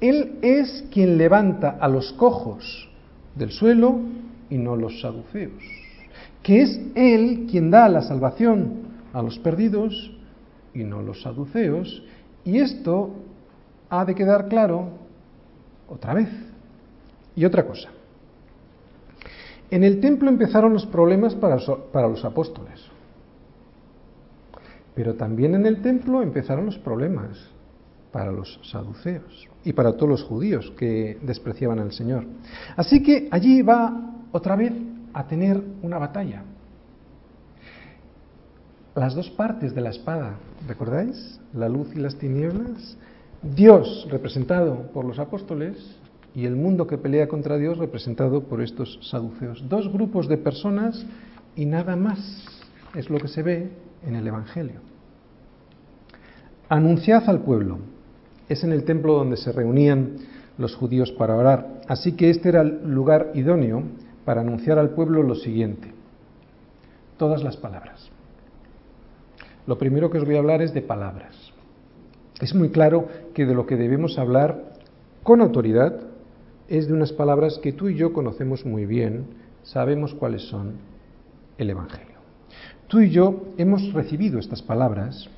Él 0.00 0.40
es 0.42 0.86
quien 0.90 1.18
levanta 1.18 1.78
a 1.80 1.86
los 1.86 2.12
cojos 2.14 2.87
del 3.34 3.50
suelo 3.50 3.98
y 4.50 4.58
no 4.58 4.76
los 4.76 5.00
saduceos. 5.00 5.62
Que 6.42 6.62
es 6.62 6.80
Él 6.94 7.46
quien 7.50 7.70
da 7.70 7.88
la 7.88 8.02
salvación 8.02 8.88
a 9.12 9.22
los 9.22 9.38
perdidos 9.38 10.12
y 10.74 10.84
no 10.84 11.02
los 11.02 11.22
saduceos. 11.22 12.02
Y 12.44 12.58
esto 12.58 13.10
ha 13.90 14.04
de 14.04 14.14
quedar 14.14 14.48
claro 14.48 14.90
otra 15.88 16.14
vez. 16.14 16.28
Y 17.34 17.44
otra 17.44 17.66
cosa. 17.66 17.90
En 19.70 19.84
el 19.84 20.00
templo 20.00 20.28
empezaron 20.28 20.72
los 20.72 20.86
problemas 20.86 21.34
para, 21.34 21.58
para 21.92 22.08
los 22.08 22.24
apóstoles. 22.24 22.80
Pero 24.94 25.14
también 25.14 25.54
en 25.54 25.66
el 25.66 25.82
templo 25.82 26.22
empezaron 26.22 26.66
los 26.66 26.78
problemas 26.78 27.38
para 28.12 28.32
los 28.32 28.58
saduceos 28.62 29.48
y 29.64 29.72
para 29.72 29.92
todos 29.92 30.08
los 30.08 30.22
judíos 30.24 30.72
que 30.78 31.18
despreciaban 31.22 31.78
al 31.78 31.92
Señor. 31.92 32.24
Así 32.76 33.02
que 33.02 33.28
allí 33.30 33.62
va 33.62 34.14
otra 34.32 34.56
vez 34.56 34.72
a 35.12 35.26
tener 35.26 35.62
una 35.82 35.98
batalla. 35.98 36.42
Las 38.94 39.14
dos 39.14 39.30
partes 39.30 39.74
de 39.74 39.80
la 39.80 39.90
espada, 39.90 40.36
¿recordáis? 40.66 41.40
La 41.54 41.68
luz 41.68 41.88
y 41.94 42.00
las 42.00 42.16
tinieblas. 42.16 42.96
Dios 43.42 44.08
representado 44.10 44.90
por 44.92 45.04
los 45.04 45.18
apóstoles 45.18 45.76
y 46.34 46.46
el 46.46 46.56
mundo 46.56 46.86
que 46.86 46.98
pelea 46.98 47.28
contra 47.28 47.56
Dios 47.56 47.78
representado 47.78 48.42
por 48.44 48.60
estos 48.60 48.98
saduceos. 49.02 49.68
Dos 49.68 49.92
grupos 49.92 50.28
de 50.28 50.38
personas 50.38 51.06
y 51.54 51.64
nada 51.64 51.94
más 51.96 52.44
es 52.94 53.08
lo 53.10 53.18
que 53.18 53.28
se 53.28 53.42
ve 53.42 53.70
en 54.04 54.16
el 54.16 54.26
Evangelio. 54.26 54.80
Anunciad 56.68 57.28
al 57.28 57.40
pueblo. 57.40 57.78
Es 58.48 58.64
en 58.64 58.72
el 58.72 58.84
templo 58.84 59.14
donde 59.14 59.36
se 59.36 59.52
reunían 59.52 60.16
los 60.56 60.74
judíos 60.74 61.12
para 61.12 61.36
orar. 61.36 61.80
Así 61.88 62.12
que 62.12 62.30
este 62.30 62.48
era 62.48 62.62
el 62.62 62.90
lugar 62.90 63.30
idóneo 63.34 63.82
para 64.24 64.40
anunciar 64.40 64.78
al 64.78 64.90
pueblo 64.90 65.22
lo 65.22 65.34
siguiente. 65.34 65.92
Todas 67.16 67.42
las 67.42 67.56
palabras. 67.56 68.10
Lo 69.66 69.78
primero 69.78 70.10
que 70.10 70.18
os 70.18 70.24
voy 70.24 70.36
a 70.36 70.38
hablar 70.38 70.62
es 70.62 70.72
de 70.72 70.82
palabras. 70.82 71.52
Es 72.40 72.54
muy 72.54 72.70
claro 72.70 73.08
que 73.34 73.46
de 73.46 73.54
lo 73.54 73.66
que 73.66 73.76
debemos 73.76 74.18
hablar 74.18 74.72
con 75.22 75.40
autoridad 75.40 76.00
es 76.68 76.86
de 76.86 76.94
unas 76.94 77.12
palabras 77.12 77.58
que 77.58 77.72
tú 77.72 77.88
y 77.88 77.96
yo 77.96 78.12
conocemos 78.12 78.64
muy 78.64 78.86
bien, 78.86 79.26
sabemos 79.62 80.14
cuáles 80.14 80.42
son 80.42 80.74
el 81.58 81.70
Evangelio. 81.70 82.16
Tú 82.86 83.00
y 83.00 83.10
yo 83.10 83.48
hemos 83.58 83.92
recibido 83.92 84.38
estas 84.38 84.62
palabras 84.62 85.28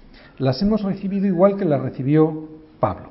las 0.41 0.63
hemos 0.63 0.83
recibido 0.83 1.27
igual 1.27 1.57
que 1.57 1.67
las 1.67 1.83
recibió 1.83 2.49
Pablo. 2.81 3.11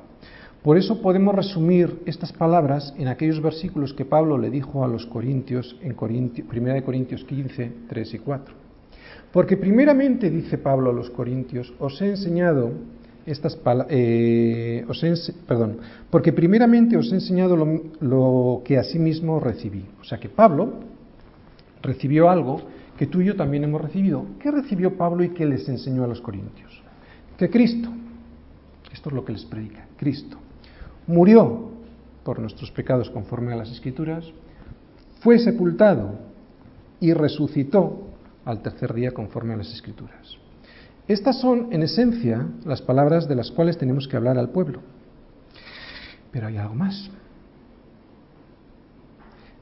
Por 0.62 0.76
eso 0.76 1.00
podemos 1.00 1.34
resumir 1.34 2.02
estas 2.04 2.32
palabras 2.32 2.92
en 2.98 3.08
aquellos 3.08 3.40
versículos 3.40 3.94
que 3.94 4.04
Pablo 4.04 4.36
le 4.36 4.50
dijo 4.50 4.84
a 4.84 4.88
los 4.88 5.06
corintios 5.06 5.76
en 5.80 5.96
1 5.98 6.74
de 6.74 6.82
Corintios 6.82 7.24
15, 7.24 7.72
3 7.88 8.14
y 8.14 8.18
4. 8.18 8.54
Porque 9.32 9.56
primeramente, 9.56 10.28
dice 10.28 10.58
Pablo 10.58 10.90
a 10.90 10.92
los 10.92 11.08
corintios, 11.08 11.72
os 11.78 12.02
he 12.02 12.10
enseñado 12.10 12.72
estas 13.24 13.58
eh, 13.88 14.84
perdón, 15.46 15.78
porque 16.10 16.32
primeramente 16.32 16.96
os 16.96 17.10
he 17.12 17.14
enseñado 17.14 17.56
lo, 17.56 17.82
lo 18.00 18.62
que 18.64 18.76
asimismo 18.76 19.40
recibí. 19.40 19.86
O 20.00 20.04
sea 20.04 20.18
que 20.18 20.28
Pablo 20.28 20.80
recibió 21.80 22.28
algo 22.28 22.60
que 22.98 23.06
tú 23.06 23.22
y 23.22 23.26
yo 23.26 23.36
también 23.36 23.64
hemos 23.64 23.80
recibido. 23.80 24.26
¿Qué 24.40 24.50
recibió 24.50 24.96
Pablo 24.98 25.24
y 25.24 25.30
qué 25.30 25.46
les 25.46 25.66
enseñó 25.68 26.04
a 26.04 26.06
los 26.06 26.20
corintios? 26.20 26.82
que 27.38 27.48
Cristo, 27.48 27.88
esto 28.92 29.08
es 29.08 29.14
lo 29.14 29.24
que 29.24 29.32
les 29.32 29.44
predica, 29.44 29.86
Cristo, 29.96 30.36
murió 31.06 31.70
por 32.24 32.38
nuestros 32.38 32.70
pecados 32.70 33.10
conforme 33.10 33.52
a 33.52 33.56
las 33.56 33.70
Escrituras, 33.70 34.24
fue 35.20 35.38
sepultado 35.38 36.18
y 37.00 37.12
resucitó 37.12 38.08
al 38.44 38.62
tercer 38.62 38.92
día 38.94 39.12
conforme 39.12 39.54
a 39.54 39.56
las 39.56 39.72
Escrituras. 39.72 40.36
Estas 41.08 41.40
son, 41.40 41.72
en 41.72 41.82
esencia, 41.82 42.46
las 42.64 42.82
palabras 42.82 43.26
de 43.26 43.34
las 43.34 43.50
cuales 43.50 43.76
tenemos 43.76 44.06
que 44.06 44.16
hablar 44.16 44.38
al 44.38 44.50
pueblo. 44.50 44.80
Pero 46.30 46.46
hay 46.46 46.56
algo 46.56 46.74
más. 46.74 47.10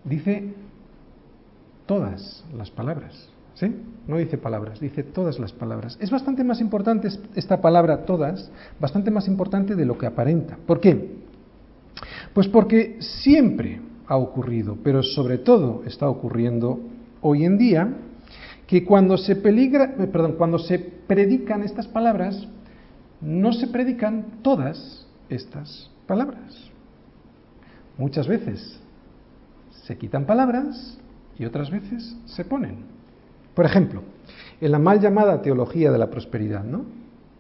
Dice 0.05 0.53
todas 1.87 2.45
las 2.55 2.71
palabras. 2.71 3.31
¿Sí? 3.59 3.75
No 4.07 4.19
dice 4.19 4.39
palabras, 4.39 4.79
dice 4.79 5.03
todas 5.03 5.41
las 5.41 5.53
palabras. 5.53 5.99
Es 6.01 6.13
bastante 6.13 6.45
más 6.45 6.61
importante 6.61 7.09
esta 7.35 7.61
palabra 7.61 8.05
todas, 8.05 8.53
bastante 8.79 9.11
más 9.11 9.27
importante 9.27 9.75
de 9.75 9.85
lo 9.85 9.99
que 9.99 10.07
aparenta. 10.07 10.57
¿Por 10.65 10.81
qué? 10.81 11.17
Pues 12.33 12.47
porque 12.47 12.99
siempre 13.01 13.81
ha 14.07 14.17
ocurrido, 14.17 14.79
pero 14.85 15.03
sobre 15.03 15.39
todo 15.39 15.83
está 15.87 16.09
ocurriendo 16.09 16.79
hoy 17.21 17.45
en 17.45 17.59
día, 17.59 17.93
que 18.69 18.85
cuando 18.85 19.19
se 19.19 19.35
peligra, 19.35 19.97
eh, 19.99 20.07
perdón, 20.07 20.37
cuando 20.39 20.61
se 20.61 20.79
predican 20.79 21.65
estas 21.65 21.89
palabras, 21.89 22.47
no 23.21 23.53
se 23.53 23.67
predican 23.67 24.41
todas 24.43 25.05
estas 25.29 25.91
palabras. 26.07 26.71
Muchas 27.97 28.29
veces 28.29 28.79
se 29.85 29.99
quitan 29.99 30.27
palabras 30.27 30.97
y 31.37 31.45
otras 31.45 31.73
veces 31.73 32.17
se 32.27 32.45
ponen. 32.45 32.98
Por 33.59 33.67
ejemplo, 33.67 34.03
en 34.61 34.71
la 34.71 34.79
mal 34.79 35.01
llamada 35.01 35.43
teología 35.43 35.91
de 35.91 35.99
la 35.99 36.11
prosperidad, 36.11 36.63
¿no? 36.63 36.85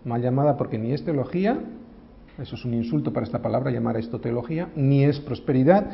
Mal 0.04 0.20
llamada 0.20 0.56
porque 0.56 0.76
ni 0.76 0.92
es 0.92 1.04
teología, 1.04 1.60
eso 2.42 2.56
es 2.56 2.64
un 2.64 2.74
insulto 2.74 3.12
para 3.12 3.24
esta 3.24 3.40
palabra, 3.40 3.70
llamar 3.70 3.94
a 3.94 4.00
esto 4.00 4.18
teología, 4.18 4.68
ni 4.74 5.04
es 5.04 5.20
prosperidad, 5.20 5.86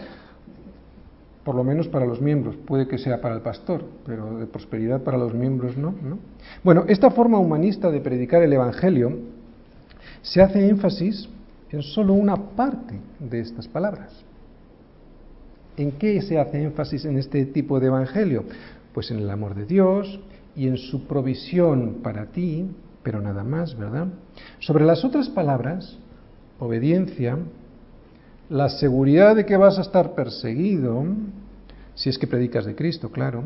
por 1.45 1.55
lo 1.55 1.63
menos 1.63 1.89
para 1.89 2.07
los 2.07 2.23
miembros, 2.23 2.57
puede 2.57 2.89
que 2.89 2.97
sea 2.97 3.21
para 3.21 3.35
el 3.35 3.43
pastor, 3.43 3.85
pero 4.07 4.39
de 4.39 4.47
prosperidad 4.47 5.03
para 5.03 5.19
los 5.19 5.35
miembros 5.35 5.77
no, 5.77 5.91
¿no? 6.03 6.19
Bueno, 6.63 6.87
esta 6.89 7.11
forma 7.11 7.39
humanista 7.39 7.91
de 7.91 8.01
predicar 8.01 8.43
el 8.43 8.55
Evangelio 8.55 9.19
se 10.23 10.41
hace 10.41 10.67
énfasis 10.67 11.29
en 11.71 11.83
solo 11.83 12.15
una 12.15 12.35
parte 12.35 12.95
de 13.21 13.41
estas 13.41 13.69
palabras. 13.69 14.25
¿En 15.77 15.93
qué 15.93 16.23
se 16.23 16.39
hace 16.39 16.63
énfasis 16.63 17.05
en 17.05 17.19
este 17.19 17.45
tipo 17.45 17.79
de 17.79 17.89
Evangelio? 17.89 18.45
Pues 18.95 19.11
en 19.11 19.19
el 19.19 19.29
amor 19.29 19.57
de 19.57 19.67
Dios 19.67 20.21
y 20.55 20.69
en 20.69 20.79
su 20.79 21.09
provisión 21.09 21.97
para 22.03 22.27
ti, 22.27 22.65
pero 23.03 23.21
nada 23.21 23.43
más, 23.43 23.77
¿verdad? 23.77 24.07
Sobre 24.61 24.85
las 24.85 25.05
otras 25.05 25.29
palabras, 25.29 25.99
obediencia, 26.61 27.37
la 28.49 28.69
seguridad 28.69 29.35
de 29.35 29.45
que 29.45 29.57
vas 29.57 29.79
a 29.79 29.83
estar 29.83 30.15
perseguido, 30.15 31.05
si 31.97 32.09
es 32.09 32.19
que 32.19 32.29
predicas 32.29 32.67
de 32.67 32.77
Cristo, 32.77 33.11
claro, 33.11 33.43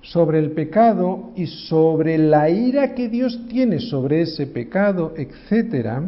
sobre 0.00 0.38
el 0.38 0.52
pecado 0.52 1.30
y 1.36 1.46
sobre 1.46 2.16
la 2.16 2.48
ira 2.48 2.94
que 2.94 3.10
Dios 3.10 3.38
tiene 3.50 3.80
sobre 3.80 4.22
ese 4.22 4.46
pecado, 4.46 5.12
etcétera, 5.14 6.02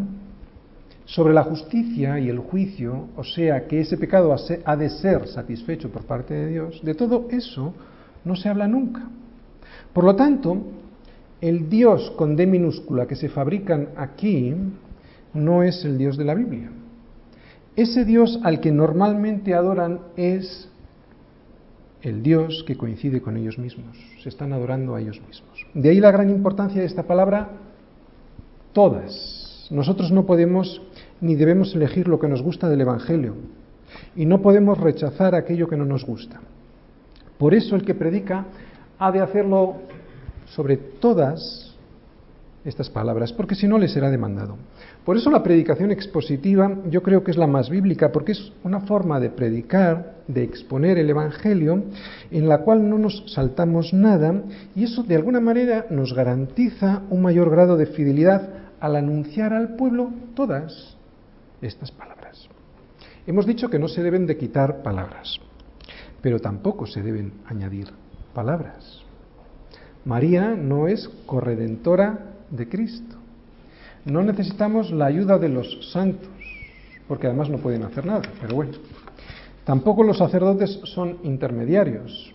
sobre 1.05 1.35
la 1.35 1.45
justicia 1.45 2.19
y 2.19 2.31
el 2.31 2.39
juicio, 2.39 3.09
o 3.17 3.25
sea, 3.25 3.67
que 3.67 3.81
ese 3.81 3.99
pecado 3.99 4.35
ha 4.65 4.77
de 4.77 4.89
ser 4.89 5.29
satisfecho 5.29 5.91
por 5.91 6.07
parte 6.07 6.33
de 6.33 6.49
Dios, 6.49 6.81
de 6.83 6.95
todo 6.95 7.29
eso 7.31 7.75
no 8.25 8.37
se 8.37 8.49
habla 8.49 8.69
nunca. 8.69 9.09
Por 9.93 10.05
lo 10.05 10.17
tanto, 10.17 10.59
el 11.41 11.69
Dios 11.69 12.13
con 12.17 12.37
D 12.37 12.47
minúscula 12.47 13.07
que 13.07 13.17
se 13.17 13.29
fabrican 13.29 13.89
aquí 13.97 14.55
no 15.35 15.63
es 15.63 15.85
el 15.85 15.99
Dios 15.99 16.17
de 16.17 16.25
la 16.25 16.35
Biblia. 16.35 16.71
Ese 17.75 18.05
Dios 18.05 18.39
al 18.43 18.61
que 18.61 18.71
normalmente 18.71 19.55
adoran 19.55 20.01
es 20.17 20.69
el 22.03 22.23
Dios 22.23 22.65
que 22.67 22.77
coincide 22.77 23.23
con 23.23 23.37
ellos 23.37 23.59
mismos. 23.59 23.97
Se 24.23 24.29
están 24.29 24.53
adorando 24.53 24.95
a 24.95 25.01
ellos 25.01 25.21
mismos. 25.27 25.67
De 25.73 25.91
ahí 25.91 26.01
la 26.01 26.11
gran 26.11 26.31
importancia 26.31 26.81
de 26.81 26.87
esta 26.87 27.05
palabra, 27.05 27.49
todas. 28.73 29.69
Nosotros 29.71 30.13
no 30.13 30.27
podemos 30.27 30.83
ni 31.21 31.35
debemos 31.35 31.75
elegir 31.75 32.09
lo 32.09 32.19
que 32.19 32.29
nos 32.29 32.43
gusta 32.43 32.69
del 32.69 32.83
Evangelio 32.83 33.35
y 34.17 34.27
no 34.27 34.43
podemos 34.43 34.79
rechazar 34.79 35.35
aquello 35.35 35.69
que 35.69 35.77
no 35.77 35.85
nos 35.85 36.05
gusta. 36.05 36.41
Por 37.43 37.55
eso 37.55 37.75
el 37.75 37.85
que 37.85 37.97
predica 37.97 38.47
ha 39.01 39.11
de 39.11 39.19
hacerlo 39.19 39.79
sobre 40.47 40.77
todas 40.77 41.75
estas 42.65 42.89
palabras, 42.89 43.33
porque 43.33 43.57
si 43.57 43.67
no 43.67 43.79
le 43.79 43.89
será 43.89 44.11
demandado. 44.11 44.57
Por 45.05 45.17
eso 45.17 45.29
la 45.29 45.43
predicación 45.43 45.91
expositiva 45.91 46.73
yo 46.89 47.03
creo 47.03 47.25
que 47.25 47.33
es 47.33 47.37
la 47.37 47.49
más 47.49 47.69
bíblica, 47.69 48.13
porque 48.13 48.31
es 48.31 48.53
una 48.63 48.83
forma 48.83 49.19
de 49.19 49.31
predicar, 49.31 50.19
de 50.29 50.45
exponer 50.45 50.99
el 50.99 51.11
Evangelio, 51.11 51.83
en 52.31 52.49
la 52.49 52.59
cual 52.59 52.89
no 52.89 52.97
nos 52.97 53.25
saltamos 53.35 53.93
nada, 53.93 54.45
y 54.77 54.85
eso 54.85 55.03
de 55.03 55.17
alguna 55.17 55.41
manera 55.41 55.87
nos 55.91 56.15
garantiza 56.15 57.03
un 57.11 57.23
mayor 57.23 57.51
grado 57.51 57.77
de 57.77 57.87
fidelidad 57.87 58.51
al 58.79 58.95
anunciar 58.95 59.53
al 59.53 59.75
pueblo 59.75 60.13
todas 60.37 60.97
estas 61.61 61.91
palabras. 61.91 62.49
Hemos 63.27 63.47
dicho 63.47 63.69
que 63.69 63.81
no 63.81 63.89
se 63.89 64.05
deben 64.05 64.29
de 64.29 64.37
quitar 64.37 64.85
palabras 64.85 65.41
pero 66.23 66.41
tampoco 66.41 66.87
se 66.87 67.03
deben 67.03 67.33
añadir 67.47 67.89
palabras. 68.33 69.03
María 70.05 70.55
no 70.57 70.89
es 70.89 71.09
corredentora 71.27 72.35
de 72.51 72.69
Cristo. 72.69 73.17
No 74.05 74.23
necesitamos 74.23 74.91
la 74.91 75.07
ayuda 75.07 75.39
de 75.39 75.49
los 75.49 75.93
santos. 75.93 76.29
porque 77.09 77.27
además 77.27 77.51
no 77.51 77.59
pueden 77.59 77.83
hacer 77.83 78.07
nada, 78.07 78.23
pero 78.41 78.55
bueno. 78.55 78.73
Tampoco 79.65 80.03
los 80.03 80.19
sacerdotes 80.19 80.81
son 80.85 81.19
intermediarios, 81.25 82.33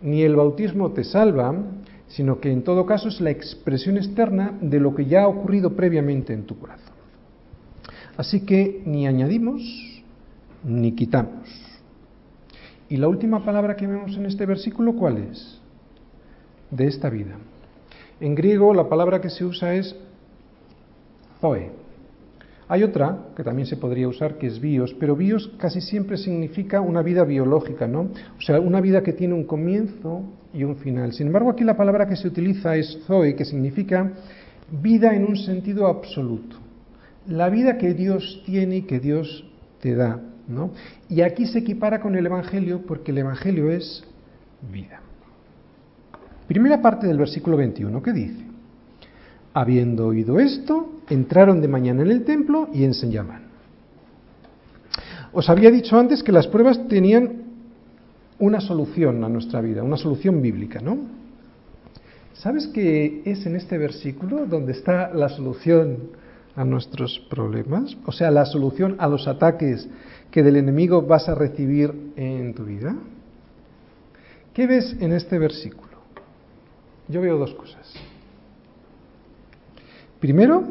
ni 0.00 0.22
el 0.22 0.36
bautismo 0.36 0.92
te 0.92 1.04
salva, 1.04 1.54
sino 2.08 2.40
que 2.40 2.50
en 2.50 2.62
todo 2.62 2.86
caso 2.86 3.08
es 3.08 3.20
la 3.20 3.30
expresión 3.30 3.98
externa 3.98 4.56
de 4.60 4.80
lo 4.80 4.94
que 4.94 5.04
ya 5.04 5.24
ha 5.24 5.28
ocurrido 5.28 5.76
previamente 5.76 6.32
en 6.32 6.44
tu 6.44 6.58
corazón. 6.58 6.94
Así 8.16 8.46
que 8.46 8.82
ni 8.86 9.06
añadimos 9.06 9.62
ni 10.64 10.92
quitamos. 10.92 11.65
Y 12.88 12.96
la 12.96 13.08
última 13.08 13.44
palabra 13.44 13.76
que 13.76 13.86
vemos 13.86 14.16
en 14.16 14.26
este 14.26 14.46
versículo, 14.46 14.94
¿cuál 14.94 15.18
es? 15.18 15.60
De 16.70 16.86
esta 16.86 17.10
vida. 17.10 17.36
En 18.20 18.34
griego 18.34 18.72
la 18.72 18.88
palabra 18.88 19.20
que 19.20 19.30
se 19.30 19.44
usa 19.44 19.74
es 19.74 19.94
zoe. 21.40 21.70
Hay 22.68 22.82
otra 22.82 23.28
que 23.36 23.44
también 23.44 23.66
se 23.66 23.76
podría 23.76 24.08
usar 24.08 24.38
que 24.38 24.48
es 24.48 24.60
bios, 24.60 24.94
pero 24.98 25.14
bios 25.14 25.52
casi 25.58 25.80
siempre 25.80 26.16
significa 26.16 26.80
una 26.80 27.02
vida 27.02 27.24
biológica, 27.24 27.86
¿no? 27.86 28.08
O 28.38 28.40
sea, 28.40 28.58
una 28.58 28.80
vida 28.80 29.02
que 29.02 29.12
tiene 29.12 29.34
un 29.34 29.44
comienzo 29.44 30.22
y 30.52 30.64
un 30.64 30.76
final. 30.76 31.12
Sin 31.12 31.28
embargo, 31.28 31.50
aquí 31.50 31.62
la 31.62 31.76
palabra 31.76 32.08
que 32.08 32.16
se 32.16 32.26
utiliza 32.26 32.74
es 32.76 32.98
zoe, 33.06 33.36
que 33.36 33.44
significa 33.44 34.12
vida 34.70 35.14
en 35.14 35.24
un 35.24 35.36
sentido 35.36 35.86
absoluto. 35.86 36.56
La 37.28 37.50
vida 37.50 37.78
que 37.78 37.94
Dios 37.94 38.42
tiene 38.46 38.78
y 38.78 38.82
que 38.82 38.98
Dios 38.98 39.44
te 39.80 39.94
da, 39.94 40.20
Y 41.08 41.22
aquí 41.22 41.46
se 41.46 41.58
equipara 41.58 42.00
con 42.00 42.14
el 42.14 42.26
Evangelio 42.26 42.82
porque 42.86 43.10
el 43.10 43.18
Evangelio 43.18 43.70
es 43.70 44.04
vida. 44.72 45.00
Primera 46.46 46.80
parte 46.80 47.06
del 47.06 47.18
versículo 47.18 47.56
21, 47.56 48.02
¿qué 48.02 48.12
dice? 48.12 48.44
Habiendo 49.52 50.06
oído 50.06 50.38
esto, 50.38 51.00
entraron 51.08 51.60
de 51.60 51.68
mañana 51.68 52.02
en 52.02 52.10
el 52.10 52.24
templo 52.24 52.68
y 52.72 52.84
enseñaban. 52.84 53.46
Os 55.32 55.50
había 55.50 55.70
dicho 55.70 55.98
antes 55.98 56.22
que 56.22 56.32
las 56.32 56.46
pruebas 56.46 56.86
tenían 56.88 57.44
una 58.38 58.60
solución 58.60 59.24
a 59.24 59.28
nuestra 59.28 59.60
vida, 59.60 59.82
una 59.82 59.96
solución 59.96 60.40
bíblica, 60.40 60.80
¿no? 60.80 60.98
¿Sabes 62.34 62.68
qué 62.68 63.22
es 63.24 63.46
en 63.46 63.56
este 63.56 63.78
versículo 63.78 64.46
donde 64.46 64.72
está 64.72 65.12
la 65.12 65.28
solución 65.28 66.10
a 66.56 66.64
nuestros 66.64 67.20
problemas? 67.30 67.96
O 68.06 68.12
sea, 68.12 68.30
la 68.30 68.46
solución 68.46 68.96
a 68.98 69.06
los 69.06 69.28
ataques 69.28 69.88
que 70.30 70.42
del 70.42 70.56
enemigo 70.56 71.02
vas 71.02 71.28
a 71.28 71.34
recibir 71.34 72.12
en 72.16 72.54
tu 72.54 72.64
vida. 72.64 72.96
¿Qué 74.52 74.66
ves 74.66 74.96
en 75.00 75.12
este 75.12 75.38
versículo? 75.38 75.86
Yo 77.08 77.20
veo 77.20 77.38
dos 77.38 77.54
cosas. 77.54 77.92
Primero, 80.18 80.64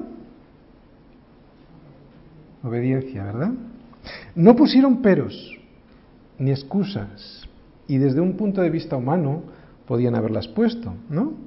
obediencia, 2.64 3.24
¿verdad? 3.24 3.52
No 4.34 4.56
pusieron 4.56 5.02
peros 5.02 5.58
ni 6.40 6.52
excusas 6.52 7.48
y 7.88 7.98
desde 7.98 8.22
un 8.22 8.36
punto 8.36 8.62
de 8.62 8.70
vista 8.70 8.98
humano 8.98 9.44
podían 9.88 10.16
haberlas 10.16 10.48
puesto, 10.48 10.94
¿no? 11.10 11.45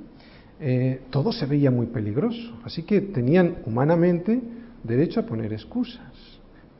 Eh, 0.60 1.02
todo 1.10 1.32
se 1.32 1.46
veía 1.46 1.70
muy 1.70 1.86
peligroso, 1.86 2.58
así 2.64 2.82
que 2.82 3.00
tenían 3.00 3.58
humanamente 3.64 4.40
derecho 4.82 5.20
a 5.20 5.26
poner 5.26 5.52
excusas, 5.52 6.12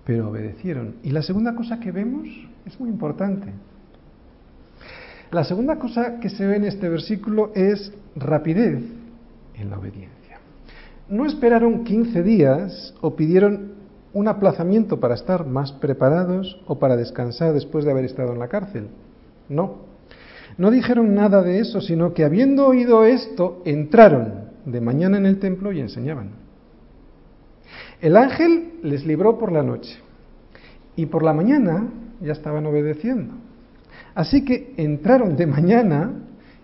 pero 0.05 0.31
obedecieron. 0.31 0.97
Y 1.03 1.11
la 1.11 1.22
segunda 1.22 1.55
cosa 1.55 1.79
que 1.79 1.93
vemos 1.93 2.29
es 2.66 2.79
muy 2.81 2.91
importante. 2.91 3.53
La 5.31 5.45
segunda 5.45 5.79
cosa 5.79 6.20
que 6.20 6.31
se 6.31 6.47
ve 6.47 6.57
en 6.57 6.64
este 6.64 6.89
versículo 6.89 7.53
es 7.55 7.93
rapidez 8.16 8.83
en 9.55 9.70
la 9.70 9.79
obediencia. 9.79 10.39
No 11.09 11.26
esperaron 11.26 11.85
15 11.85 12.22
días 12.22 12.95
o 13.01 13.14
pidieron 13.14 13.72
un 14.12 14.29
aplazamiento 14.29 15.01
para 15.01 15.14
estar 15.14 15.47
más 15.47 15.72
preparados 15.72 16.61
o 16.66 16.79
para 16.79 16.97
descansar 16.97 17.53
después 17.53 17.85
de 17.85 17.91
haber 17.91 18.07
estado 18.07 18.33
en 18.33 18.39
la 18.39 18.49
cárcel. 18.49 18.89
No. 19.49 19.88
No 20.59 20.70
dijeron 20.72 21.14
nada 21.14 21.42
de 21.42 21.61
eso, 21.61 21.80
sino 21.80 22.12
que 22.12 22.24
habiendo 22.24 22.66
oído 22.66 23.04
esto, 23.04 23.62
entraron 23.64 24.48
de 24.66 24.80
mañana 24.80 25.16
en 25.16 25.26
el 25.26 25.38
templo 25.38 25.72
y 25.72 25.80
enseñaban. 25.80 26.32
El 28.00 28.16
ángel 28.16 28.72
les 28.82 29.06
libró 29.06 29.38
por 29.38 29.52
la 29.52 29.62
noche 29.62 29.98
y 30.96 31.06
por 31.06 31.22
la 31.22 31.32
mañana 31.32 31.88
ya 32.20 32.32
estaban 32.32 32.66
obedeciendo. 32.66 33.34
Así 34.14 34.44
que 34.44 34.74
entraron 34.76 35.36
de 35.36 35.46
mañana 35.46 36.12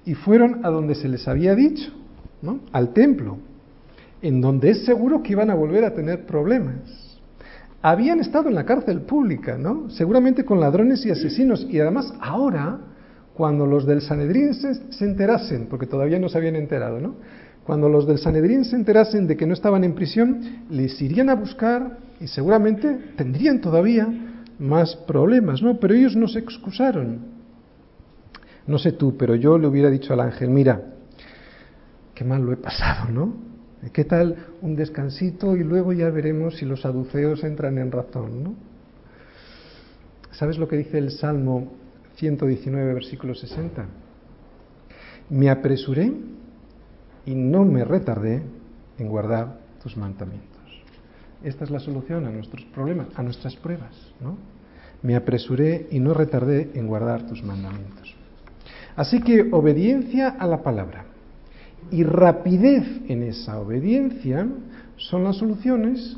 y 0.05 0.15
fueron 0.15 0.65
a 0.65 0.71
donde 0.71 0.97
se 0.97 1.09
les 1.09 1.27
había 1.29 1.55
dicho, 1.55 1.93
¿no? 2.43 2.61
al 2.73 2.93
templo, 2.93 3.39
en 4.23 4.41
donde 4.41 4.71
es 4.71 4.85
seguro 4.85 5.23
que 5.23 5.33
iban 5.33 5.51
a 5.51 5.55
volver 5.55 5.85
a 5.85 5.95
tener 5.95 6.27
problemas. 6.27 7.19
Habían 7.81 8.19
estado 8.19 8.49
en 8.49 8.55
la 8.55 8.65
cárcel 8.65 9.03
pública, 9.03 9.59
¿no? 9.59 9.91
Seguramente 9.91 10.45
con 10.45 10.59
ladrones 10.59 11.05
y 11.05 11.11
asesinos. 11.11 11.67
Y 11.69 11.79
además 11.81 12.15
ahora, 12.19 12.81
cuando 13.35 13.67
los 13.67 13.85
del 13.85 14.01
Sanedrín 14.01 14.55
se, 14.55 15.05
enterasen, 15.05 15.67
porque 15.67 15.87
todavía 15.87 16.19
no 16.19 16.29
se 16.29 16.39
habían 16.39 16.57
enterado, 16.57 17.01
¿no? 17.01 17.17
Cuando 17.65 17.89
los 17.89 18.07
del 18.07 18.19
Sanedrín 18.19 18.65
se 18.65 18.77
enterasen 18.77 19.27
de 19.27 19.37
que 19.37 19.47
no 19.47 19.55
estaban 19.55 19.85
en 19.85 19.95
prisión, 19.95 20.67
les 20.71 21.01
irían 21.03 21.31
a 21.31 21.35
buscar 21.35 21.99
y 22.21 22.29
seguramente 22.29 22.97
tendrían 23.17 23.61
todavía 23.61 24.07
más 24.59 24.95
problemas, 24.95 25.63
¿no? 25.63 25.81
Pero 25.81 25.95
ellos 25.95 26.15
no 26.15 26.29
se 26.29 26.39
excusaron. 26.39 27.35
No 28.67 28.79
sé 28.79 28.93
tú, 28.93 29.17
pero 29.17 29.35
yo 29.35 29.59
le 29.59 29.67
hubiera 29.67 29.91
dicho 29.91 30.13
al 30.13 30.21
ángel, 30.21 30.51
mira, 30.51 30.81
qué 32.15 32.25
mal 32.25 32.43
lo 32.43 32.53
he 32.53 32.57
pasado, 32.57 33.11
¿no? 33.11 33.35
¿Qué 33.93 34.05
tal 34.05 34.37
un 34.63 34.77
descansito 34.77 35.57
y 35.57 35.65
luego 35.65 35.93
ya 35.93 36.09
veremos 36.09 36.57
si 36.57 36.65
los 36.65 36.83
saduceos 36.83 37.45
entran 37.45 37.79
en 37.79 37.91
razón, 37.91 38.45
¿no? 38.45 38.55
¿Sabes 40.31 40.59
lo 40.59 40.69
que 40.69 40.77
dice 40.77 40.99
el 40.99 41.11
Salmo 41.11 41.84
119, 42.17 42.95
versículo 42.95 43.35
60? 43.35 43.87
Me 45.31 45.51
apresuré 45.51 46.13
y 47.27 47.35
no 47.35 47.65
me 47.65 47.85
retardé 47.85 48.43
en 48.99 49.09
guardar 49.09 49.59
tus 49.83 49.97
mandamientos. 49.97 50.55
Esta 51.43 51.65
es 51.65 51.71
la 51.71 51.81
solución 51.81 52.27
a 52.27 52.31
nuestros 52.31 52.65
problemas, 52.67 53.09
a 53.17 53.23
nuestras 53.23 53.57
pruebas, 53.57 53.95
¿no? 54.21 54.37
Me 55.03 55.17
apresuré 55.17 55.89
y 55.91 56.01
no 56.01 56.15
retardé 56.15 56.71
en 56.75 56.87
guardar 56.87 57.27
tus 57.27 57.43
mandamientos. 57.43 58.15
Así 58.97 59.21
que 59.21 59.49
obediencia 59.53 60.29
a 60.29 60.47
la 60.47 60.63
palabra 60.63 61.05
y 61.91 62.03
rapidez 62.05 62.87
en 63.09 63.23
esa 63.25 63.59
obediencia 63.59 64.49
son 64.97 65.25
las 65.25 65.37
soluciones 65.37 66.17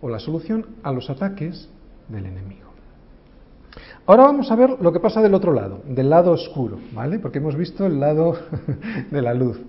o 0.00 0.08
la 0.08 0.18
solución 0.18 0.66
a 0.82 0.92
los 0.92 1.10
ataques 1.10 1.68
del 2.08 2.26
enemigo. 2.26 2.61
Ahora 4.04 4.24
vamos 4.24 4.50
a 4.50 4.56
ver 4.56 4.70
lo 4.80 4.92
que 4.92 4.98
pasa 4.98 5.22
del 5.22 5.34
otro 5.34 5.52
lado, 5.52 5.82
del 5.86 6.10
lado 6.10 6.32
oscuro, 6.32 6.78
¿vale? 6.92 7.20
Porque 7.20 7.38
hemos 7.38 7.56
visto 7.56 7.86
el 7.86 8.00
lado 8.00 8.36
de 9.10 9.22
la 9.22 9.32
luz. 9.32 9.60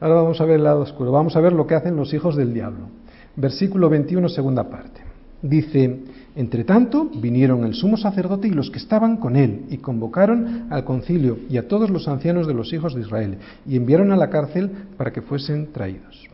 Ahora 0.00 0.16
vamos 0.16 0.40
a 0.40 0.44
ver 0.44 0.56
el 0.56 0.64
lado 0.64 0.80
oscuro. 0.80 1.12
Vamos 1.12 1.36
a 1.36 1.40
ver 1.40 1.52
lo 1.52 1.66
que 1.66 1.74
hacen 1.74 1.96
los 1.96 2.14
hijos 2.14 2.34
del 2.34 2.54
diablo. 2.54 2.88
Versículo 3.36 3.90
21, 3.90 4.28
segunda 4.30 4.64
parte. 4.64 5.02
Dice, 5.42 6.04
entre 6.36 6.64
tanto, 6.64 7.10
vinieron 7.14 7.64
el 7.64 7.74
sumo 7.74 7.98
sacerdote 7.98 8.48
y 8.48 8.52
los 8.52 8.70
que 8.70 8.78
estaban 8.78 9.18
con 9.18 9.36
él, 9.36 9.66
y 9.68 9.78
convocaron 9.78 10.68
al 10.70 10.84
concilio 10.84 11.38
y 11.50 11.58
a 11.58 11.68
todos 11.68 11.90
los 11.90 12.08
ancianos 12.08 12.46
de 12.46 12.54
los 12.54 12.72
hijos 12.72 12.94
de 12.94 13.02
Israel, 13.02 13.38
y 13.66 13.76
enviaron 13.76 14.12
a 14.12 14.16
la 14.16 14.30
cárcel 14.30 14.70
para 14.96 15.12
que 15.12 15.20
fuesen 15.20 15.72
traídos. 15.72 16.28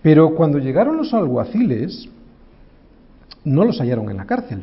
Pero 0.00 0.34
cuando 0.34 0.58
llegaron 0.58 0.96
los 0.96 1.12
alguaciles, 1.12 2.08
no 3.44 3.64
los 3.64 3.80
hallaron 3.80 4.10
en 4.10 4.16
la 4.16 4.26
cárcel. 4.26 4.62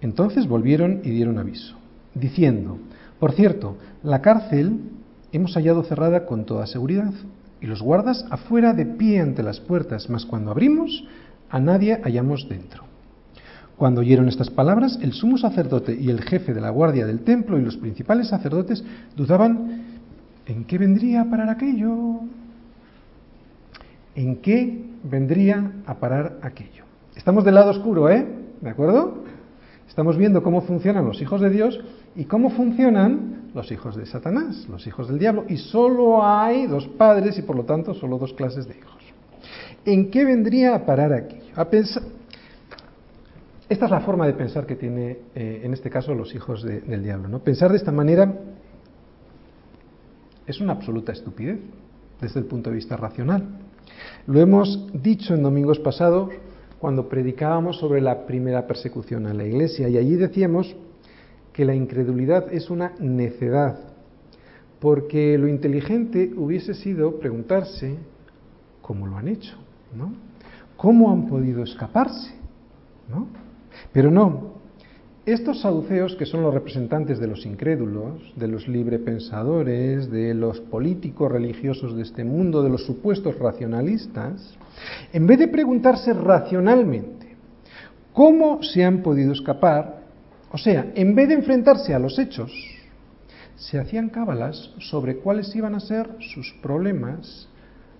Entonces 0.00 0.46
volvieron 0.46 1.00
y 1.04 1.10
dieron 1.10 1.38
aviso, 1.38 1.76
diciendo, 2.14 2.78
por 3.18 3.32
cierto, 3.32 3.76
la 4.02 4.20
cárcel 4.20 4.80
hemos 5.32 5.54
hallado 5.54 5.82
cerrada 5.84 6.26
con 6.26 6.44
toda 6.44 6.66
seguridad, 6.66 7.12
y 7.60 7.66
los 7.66 7.82
guardas 7.82 8.26
afuera 8.30 8.74
de 8.74 8.84
pie 8.84 9.20
ante 9.20 9.42
las 9.42 9.60
puertas, 9.60 10.10
mas 10.10 10.26
cuando 10.26 10.50
abrimos, 10.50 11.04
a 11.48 11.58
nadie 11.58 12.00
hallamos 12.02 12.48
dentro. 12.48 12.84
Cuando 13.76 14.00
oyeron 14.00 14.28
estas 14.28 14.50
palabras, 14.50 14.98
el 15.02 15.12
sumo 15.12 15.36
sacerdote 15.36 15.96
y 15.98 16.10
el 16.10 16.22
jefe 16.22 16.54
de 16.54 16.60
la 16.60 16.70
guardia 16.70 17.06
del 17.06 17.20
templo 17.20 17.58
y 17.58 17.62
los 17.62 17.76
principales 17.76 18.28
sacerdotes 18.28 18.84
dudaban 19.16 19.84
en 20.46 20.64
qué 20.64 20.78
vendría 20.78 21.22
a 21.22 21.30
parar 21.30 21.50
aquello. 21.50 22.20
¿En 24.14 24.36
qué 24.36 24.82
vendría 25.04 25.72
a 25.84 25.94
parar 25.94 26.38
aquello? 26.42 26.84
Estamos 27.16 27.44
del 27.44 27.54
lado 27.54 27.70
oscuro, 27.70 28.08
¿eh? 28.08 28.26
¿De 28.62 28.70
acuerdo? 28.70 29.24
Estamos 29.88 30.16
viendo 30.16 30.42
cómo 30.42 30.62
funcionan 30.62 31.04
los 31.04 31.20
hijos 31.22 31.40
de 31.40 31.50
Dios 31.50 31.80
y 32.14 32.24
cómo 32.24 32.50
funcionan 32.50 33.50
los 33.54 33.70
hijos 33.72 33.96
de 33.96 34.06
Satanás, 34.06 34.66
los 34.68 34.86
hijos 34.86 35.08
del 35.08 35.18
diablo. 35.18 35.44
Y 35.48 35.56
solo 35.56 36.24
hay 36.26 36.66
dos 36.66 36.86
padres 36.88 37.38
y 37.38 37.42
por 37.42 37.56
lo 37.56 37.64
tanto 37.64 37.94
solo 37.94 38.18
dos 38.18 38.32
clases 38.34 38.66
de 38.66 38.76
hijos. 38.76 39.02
¿En 39.84 40.10
qué 40.10 40.24
vendría 40.24 40.74
a 40.74 40.84
parar 40.84 41.12
aquello? 41.12 41.52
A 41.54 41.64
pensar, 41.70 42.02
esta 43.68 43.84
es 43.86 43.90
la 43.90 44.00
forma 44.00 44.26
de 44.26 44.32
pensar 44.34 44.66
que 44.66 44.76
tiene, 44.76 45.18
eh, 45.34 45.62
en 45.64 45.72
este 45.72 45.90
caso, 45.90 46.14
los 46.14 46.34
hijos 46.34 46.62
del 46.62 47.02
diablo. 47.02 47.28
¿no? 47.28 47.40
Pensar 47.40 47.70
de 47.70 47.76
esta 47.76 47.92
manera 47.92 48.32
es 50.46 50.60
una 50.60 50.72
absoluta 50.72 51.12
estupidez 51.12 51.58
desde 52.20 52.40
el 52.40 52.46
punto 52.46 52.70
de 52.70 52.76
vista 52.76 52.96
racional. 52.96 53.44
Lo 54.26 54.40
hemos 54.40 54.86
dicho 54.92 55.34
en 55.34 55.42
domingos 55.42 55.78
pasados 55.78 56.30
cuando 56.78 57.08
predicábamos 57.08 57.78
sobre 57.78 58.00
la 58.00 58.26
primera 58.26 58.66
persecución 58.66 59.26
a 59.26 59.34
la 59.34 59.44
iglesia 59.44 59.88
y 59.88 59.96
allí 59.96 60.16
decíamos 60.16 60.76
que 61.52 61.64
la 61.64 61.74
incredulidad 61.74 62.52
es 62.52 62.68
una 62.68 62.92
necedad, 62.98 63.78
porque 64.78 65.38
lo 65.38 65.48
inteligente 65.48 66.32
hubiese 66.36 66.74
sido 66.74 67.18
preguntarse 67.18 67.96
cómo 68.82 69.06
lo 69.06 69.16
han 69.16 69.28
hecho, 69.28 69.56
¿no? 69.96 70.12
¿Cómo 70.76 71.10
han 71.10 71.26
podido 71.26 71.62
escaparse? 71.62 72.34
¿No? 73.08 73.28
Pero 73.92 74.10
no, 74.10 74.55
estos 75.26 75.60
saduceos, 75.60 76.14
que 76.14 76.24
son 76.24 76.42
los 76.42 76.54
representantes 76.54 77.18
de 77.18 77.26
los 77.26 77.44
incrédulos, 77.44 78.32
de 78.36 78.46
los 78.46 78.68
librepensadores, 78.68 80.08
de 80.08 80.34
los 80.34 80.60
políticos 80.60 81.32
religiosos 81.32 81.96
de 81.96 82.02
este 82.02 82.22
mundo, 82.22 82.62
de 82.62 82.70
los 82.70 82.86
supuestos 82.86 83.36
racionalistas, 83.36 84.56
en 85.12 85.26
vez 85.26 85.40
de 85.40 85.48
preguntarse 85.48 86.12
racionalmente 86.12 87.34
cómo 88.12 88.62
se 88.62 88.84
han 88.84 89.02
podido 89.02 89.32
escapar, 89.32 90.02
o 90.52 90.58
sea, 90.58 90.92
en 90.94 91.16
vez 91.16 91.28
de 91.28 91.34
enfrentarse 91.34 91.92
a 91.92 91.98
los 91.98 92.20
hechos, 92.20 92.52
se 93.56 93.80
hacían 93.80 94.10
cábalas 94.10 94.70
sobre 94.78 95.16
cuáles 95.16 95.54
iban 95.56 95.74
a 95.74 95.80
ser 95.80 96.08
sus 96.20 96.54
problemas, 96.62 97.48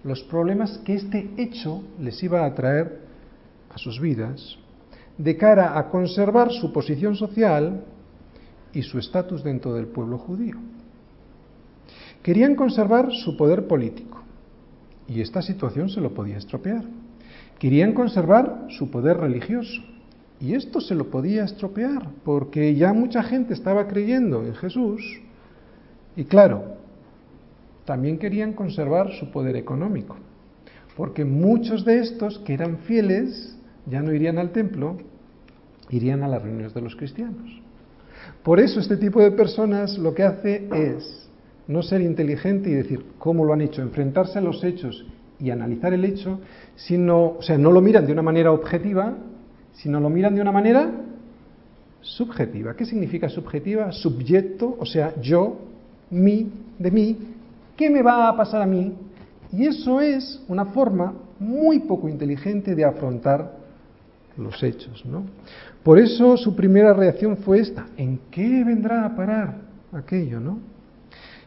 los 0.04 0.22
problemas 0.22 0.78
que 0.78 0.94
este 0.94 1.28
hecho 1.36 1.82
les 1.98 2.22
iba 2.22 2.46
a 2.46 2.54
traer 2.54 3.00
a 3.74 3.78
sus 3.78 4.00
vidas, 4.00 4.58
de 5.18 5.36
cara 5.36 5.78
a 5.78 5.88
conservar 5.88 6.52
su 6.52 6.72
posición 6.72 7.16
social 7.16 7.84
y 8.72 8.82
su 8.82 8.98
estatus 8.98 9.42
dentro 9.42 9.72
del 9.74 9.86
pueblo 9.86 10.18
judío. 10.18 10.56
Querían 12.22 12.54
conservar 12.54 13.10
su 13.12 13.36
poder 13.36 13.66
político 13.66 14.22
y 15.08 15.20
esta 15.20 15.42
situación 15.42 15.88
se 15.88 16.00
lo 16.00 16.12
podía 16.12 16.36
estropear. 16.36 16.84
Querían 17.58 17.92
conservar 17.94 18.66
su 18.68 18.90
poder 18.90 19.16
religioso 19.16 19.80
y 20.40 20.54
esto 20.54 20.80
se 20.80 20.94
lo 20.94 21.08
podía 21.10 21.44
estropear 21.44 22.10
porque 22.24 22.74
ya 22.74 22.92
mucha 22.92 23.22
gente 23.22 23.54
estaba 23.54 23.86
creyendo 23.86 24.44
en 24.44 24.54
Jesús 24.54 25.02
y 26.14 26.24
claro, 26.24 26.76
también 27.84 28.18
querían 28.18 28.52
conservar 28.52 29.12
su 29.12 29.30
poder 29.30 29.56
económico 29.56 30.16
porque 30.96 31.24
muchos 31.24 31.84
de 31.84 32.00
estos 32.00 32.38
que 32.40 32.54
eran 32.54 32.78
fieles 32.78 33.55
ya 33.86 34.02
no 34.02 34.12
irían 34.12 34.38
al 34.38 34.50
templo, 34.50 34.96
irían 35.90 36.22
a 36.22 36.28
las 36.28 36.42
reuniones 36.42 36.74
de 36.74 36.80
los 36.80 36.96
cristianos. 36.96 37.62
Por 38.42 38.60
eso 38.60 38.80
este 38.80 38.96
tipo 38.96 39.20
de 39.20 39.30
personas 39.30 39.98
lo 39.98 40.14
que 40.14 40.22
hace 40.22 40.68
es 40.72 41.28
no 41.68 41.82
ser 41.82 42.00
inteligente 42.00 42.70
y 42.70 42.74
decir 42.74 43.04
cómo 43.18 43.44
lo 43.44 43.52
han 43.52 43.60
hecho, 43.60 43.82
enfrentarse 43.82 44.38
a 44.38 44.42
los 44.42 44.62
hechos 44.62 45.04
y 45.38 45.50
analizar 45.50 45.92
el 45.92 46.04
hecho, 46.04 46.40
sino, 46.76 47.36
o 47.38 47.42
sea, 47.42 47.58
no 47.58 47.70
lo 47.70 47.80
miran 47.80 48.06
de 48.06 48.12
una 48.12 48.22
manera 48.22 48.52
objetiva, 48.52 49.14
sino 49.72 50.00
lo 50.00 50.08
miran 50.08 50.34
de 50.34 50.40
una 50.40 50.52
manera 50.52 50.90
subjetiva. 52.00 52.74
¿Qué 52.74 52.84
significa 52.84 53.28
subjetiva? 53.28 53.92
Subyecto, 53.92 54.76
o 54.78 54.86
sea, 54.86 55.20
yo, 55.20 55.58
mí, 56.10 56.50
de 56.78 56.90
mí, 56.90 57.18
¿qué 57.76 57.90
me 57.90 58.02
va 58.02 58.28
a 58.28 58.36
pasar 58.36 58.62
a 58.62 58.66
mí? 58.66 58.94
Y 59.52 59.66
eso 59.66 60.00
es 60.00 60.42
una 60.48 60.66
forma 60.66 61.14
muy 61.38 61.80
poco 61.80 62.08
inteligente 62.08 62.74
de 62.74 62.84
afrontar 62.84 63.65
los 64.38 64.62
hechos, 64.62 65.04
¿no? 65.06 65.24
Por 65.82 65.98
eso 65.98 66.36
su 66.36 66.54
primera 66.54 66.92
reacción 66.92 67.38
fue 67.38 67.60
esta, 67.60 67.86
¿en 67.96 68.20
qué 68.30 68.64
vendrá 68.64 69.04
a 69.04 69.14
parar 69.14 69.58
aquello, 69.92 70.40
no? 70.40 70.58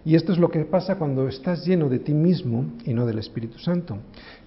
Y 0.05 0.15
esto 0.15 0.31
es 0.31 0.39
lo 0.39 0.49
que 0.49 0.61
pasa 0.61 0.95
cuando 0.95 1.27
estás 1.27 1.65
lleno 1.65 1.89
de 1.89 1.99
ti 1.99 2.13
mismo 2.13 2.65
y 2.85 2.93
no 2.93 3.05
del 3.05 3.19
Espíritu 3.19 3.59
Santo, 3.59 3.97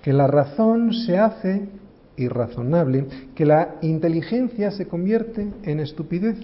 que 0.03 0.13
la 0.13 0.27
razón 0.27 0.93
se 0.95 1.19
hace 1.19 1.69
irrazonable, 2.17 3.07
que 3.35 3.47
la 3.47 3.77
inteligencia 3.83 4.71
se 4.71 4.87
convierte 4.87 5.49
en 5.63 5.81
estupidez. 5.81 6.39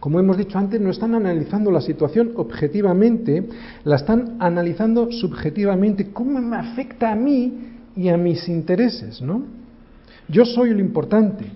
Como 0.00 0.20
hemos 0.20 0.36
dicho 0.36 0.58
antes, 0.58 0.80
no 0.80 0.90
están 0.90 1.14
analizando 1.14 1.70
la 1.70 1.80
situación 1.80 2.32
objetivamente, 2.36 3.48
la 3.84 3.96
están 3.96 4.36
analizando 4.38 5.10
subjetivamente, 5.10 6.12
cómo 6.12 6.40
me 6.40 6.56
afecta 6.56 7.10
a 7.10 7.16
mí 7.16 7.52
y 7.96 8.08
a 8.08 8.16
mis 8.16 8.48
intereses, 8.48 9.20
¿no? 9.22 9.42
Yo 10.28 10.44
soy 10.44 10.70
lo 10.70 10.80
importante. 10.80 11.46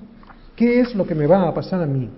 ¿Qué 0.56 0.80
es 0.80 0.94
lo 0.94 1.06
que 1.06 1.14
me 1.14 1.26
va 1.26 1.48
a 1.48 1.54
pasar 1.54 1.82
a 1.82 1.86
mí? 1.86 2.08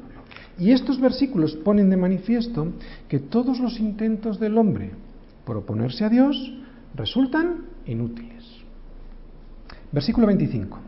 Y 0.58 0.72
estos 0.72 1.00
versículos 1.00 1.54
ponen 1.56 1.88
de 1.90 1.96
manifiesto 1.96 2.72
que 3.08 3.18
todos 3.18 3.58
los 3.60 3.80
intentos 3.80 4.38
del 4.38 4.58
hombre 4.58 4.90
por 5.44 5.56
oponerse 5.56 6.04
a 6.04 6.08
Dios 6.08 6.52
resultan 6.94 7.64
inútiles. 7.86 8.44
Versículo 9.90 10.26
25. 10.26 10.78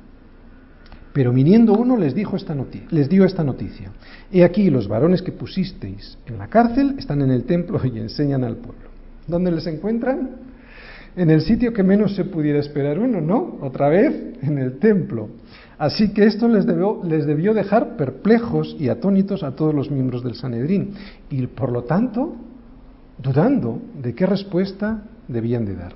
Pero 1.12 1.32
viniendo 1.32 1.74
uno 1.74 1.96
les 1.96 2.14
dijo 2.14 2.36
esta 2.36 2.54
noticia, 2.54 2.88
les 2.90 3.08
dio 3.08 3.24
esta 3.24 3.44
noticia. 3.44 3.92
He 4.32 4.42
aquí 4.42 4.68
los 4.68 4.88
varones 4.88 5.22
que 5.22 5.32
pusisteis 5.32 6.18
en 6.26 6.38
la 6.38 6.48
cárcel 6.48 6.96
están 6.98 7.22
en 7.22 7.30
el 7.30 7.44
templo 7.44 7.80
y 7.84 7.98
enseñan 7.98 8.42
al 8.42 8.56
pueblo. 8.56 8.90
¿Dónde 9.26 9.52
les 9.52 9.66
encuentran? 9.66 10.53
En 11.16 11.30
el 11.30 11.42
sitio 11.42 11.72
que 11.72 11.82
menos 11.82 12.16
se 12.16 12.24
pudiera 12.24 12.58
esperar 12.58 12.98
uno, 12.98 13.20
¿no? 13.20 13.58
Otra 13.60 13.88
vez 13.88 14.34
en 14.42 14.58
el 14.58 14.78
templo. 14.78 15.28
Así 15.78 16.12
que 16.12 16.26
esto 16.26 16.48
les 16.48 16.66
debió, 16.66 17.00
les 17.04 17.26
debió 17.26 17.54
dejar 17.54 17.96
perplejos 17.96 18.76
y 18.78 18.88
atónitos 18.88 19.42
a 19.42 19.54
todos 19.54 19.74
los 19.74 19.90
miembros 19.90 20.24
del 20.24 20.34
Sanedrín 20.34 20.94
y 21.30 21.46
por 21.46 21.70
lo 21.70 21.84
tanto 21.84 22.34
dudando 23.22 23.80
de 24.00 24.14
qué 24.14 24.26
respuesta 24.26 25.02
debían 25.28 25.64
de 25.64 25.76
dar. 25.76 25.92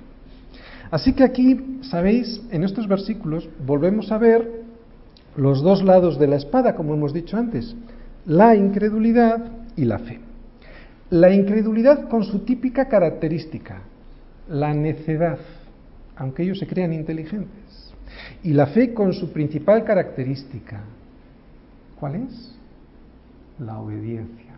Así 0.91 1.13
que 1.13 1.23
aquí, 1.23 1.79
sabéis, 1.81 2.41
en 2.51 2.63
estos 2.63 2.87
versículos 2.87 3.47
volvemos 3.65 4.11
a 4.11 4.17
ver 4.17 4.63
los 5.35 5.61
dos 5.61 5.83
lados 5.83 6.17
de 6.17 6.27
la 6.27 6.37
espada, 6.37 6.75
como 6.75 6.93
hemos 6.93 7.13
dicho 7.13 7.37
antes, 7.37 7.75
la 8.25 8.55
incredulidad 8.55 9.51
y 9.75 9.85
la 9.85 9.99
fe. 9.99 10.19
La 11.09 11.33
incredulidad 11.33 12.07
con 12.07 12.23
su 12.23 12.39
típica 12.39 12.87
característica, 12.87 13.81
la 14.49 14.73
necedad, 14.73 15.37
aunque 16.15 16.43
ellos 16.43 16.59
se 16.59 16.67
crean 16.67 16.93
inteligentes. 16.93 17.93
Y 18.43 18.53
la 18.53 18.67
fe 18.67 18.93
con 18.93 19.13
su 19.13 19.31
principal 19.31 19.83
característica, 19.83 20.81
¿cuál 21.99 22.15
es? 22.15 22.55
La 23.59 23.79
obediencia. 23.79 24.55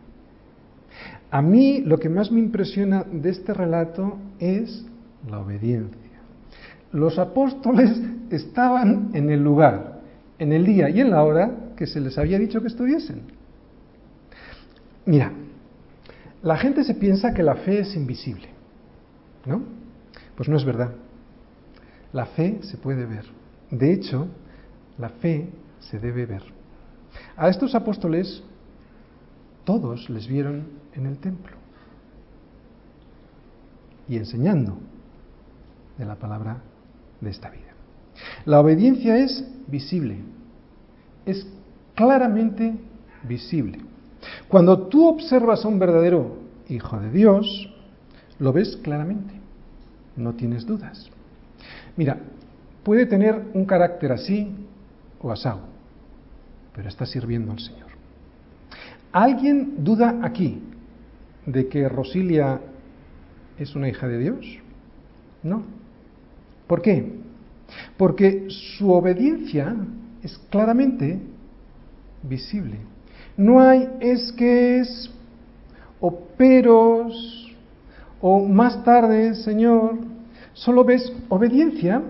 A 1.29 1.41
mí 1.41 1.81
lo 1.81 1.97
que 1.97 2.09
más 2.09 2.31
me 2.31 2.39
impresiona 2.39 3.03
de 3.03 3.29
este 3.29 3.53
relato 3.53 4.17
es 4.39 4.85
la 5.29 5.39
obediencia. 5.39 5.99
Los 6.91 7.17
apóstoles 7.19 8.01
estaban 8.29 9.11
en 9.13 9.29
el 9.29 9.43
lugar, 9.43 10.01
en 10.39 10.51
el 10.51 10.65
día 10.65 10.89
y 10.89 10.99
en 10.99 11.11
la 11.11 11.23
hora 11.23 11.51
que 11.75 11.87
se 11.87 12.01
les 12.01 12.17
había 12.17 12.37
dicho 12.37 12.61
que 12.61 12.67
estuviesen. 12.67 13.21
Mira, 15.05 15.31
la 16.43 16.57
gente 16.57 16.83
se 16.83 16.95
piensa 16.95 17.33
que 17.33 17.43
la 17.43 17.55
fe 17.55 17.79
es 17.79 17.95
invisible, 17.95 18.47
¿no? 19.45 19.80
Pues 20.41 20.49
no 20.49 20.57
es 20.57 20.65
verdad. 20.65 20.89
La 22.13 22.25
fe 22.25 22.61
se 22.63 22.75
puede 22.75 23.05
ver. 23.05 23.25
De 23.69 23.93
hecho, 23.93 24.25
la 24.97 25.09
fe 25.09 25.51
se 25.81 25.99
debe 25.99 26.25
ver. 26.25 26.41
A 27.37 27.47
estos 27.47 27.75
apóstoles 27.75 28.41
todos 29.65 30.09
les 30.09 30.27
vieron 30.27 30.65
en 30.95 31.05
el 31.05 31.19
templo 31.19 31.55
y 34.07 34.17
enseñando 34.17 34.79
de 35.99 36.05
la 36.05 36.15
palabra 36.15 36.63
de 37.19 37.29
esta 37.29 37.51
vida. 37.51 37.75
La 38.45 38.61
obediencia 38.61 39.17
es 39.17 39.47
visible, 39.67 40.23
es 41.23 41.45
claramente 41.93 42.79
visible. 43.29 43.79
Cuando 44.47 44.87
tú 44.87 45.07
observas 45.07 45.63
a 45.63 45.67
un 45.67 45.77
verdadero 45.77 46.39
hijo 46.67 46.99
de 46.99 47.11
Dios, 47.11 47.71
lo 48.39 48.51
ves 48.51 48.75
claramente, 48.77 49.40
no 50.16 50.34
tienes 50.34 50.66
dudas. 50.66 51.09
Mira, 51.95 52.18
Puede 52.84 53.05
tener 53.05 53.43
un 53.53 53.66
carácter 53.66 54.12
así 54.12 54.47
o 55.22 55.32
asado, 55.32 55.62
pero 56.76 56.89
está 56.89 57.05
sirviendo 57.05 57.51
al 57.51 57.59
Señor. 57.59 57.89
¿Alguien 59.12 59.84
duda 59.84 60.20
aquí 60.24 60.62
de 61.45 61.68
que 61.68 61.88
Rosilia 61.88 62.59
es 63.57 63.76
una 63.76 63.88
hija 63.88 64.07
de 64.07 64.18
Dios? 64.18 64.45
No. 65.43 65.64
¿Por 66.66 66.82
qué? 66.82 67.20
Porque 67.97 68.47
su 68.49 68.91
obediencia 68.91 69.76
es 70.24 70.38
claramente 70.49 71.20
visible. 72.24 72.78
No 73.38 73.59
hay 73.59 73.89
es 73.99 74.32
que 74.32 74.80
es 74.80 75.12
o 75.99 76.20
peros 76.20 77.51
o 78.22 78.45
más 78.47 78.84
tarde, 78.84 79.36
Señor. 79.36 79.95
Solo 80.53 80.84
ves 80.84 81.11
obediencia 81.30 82.01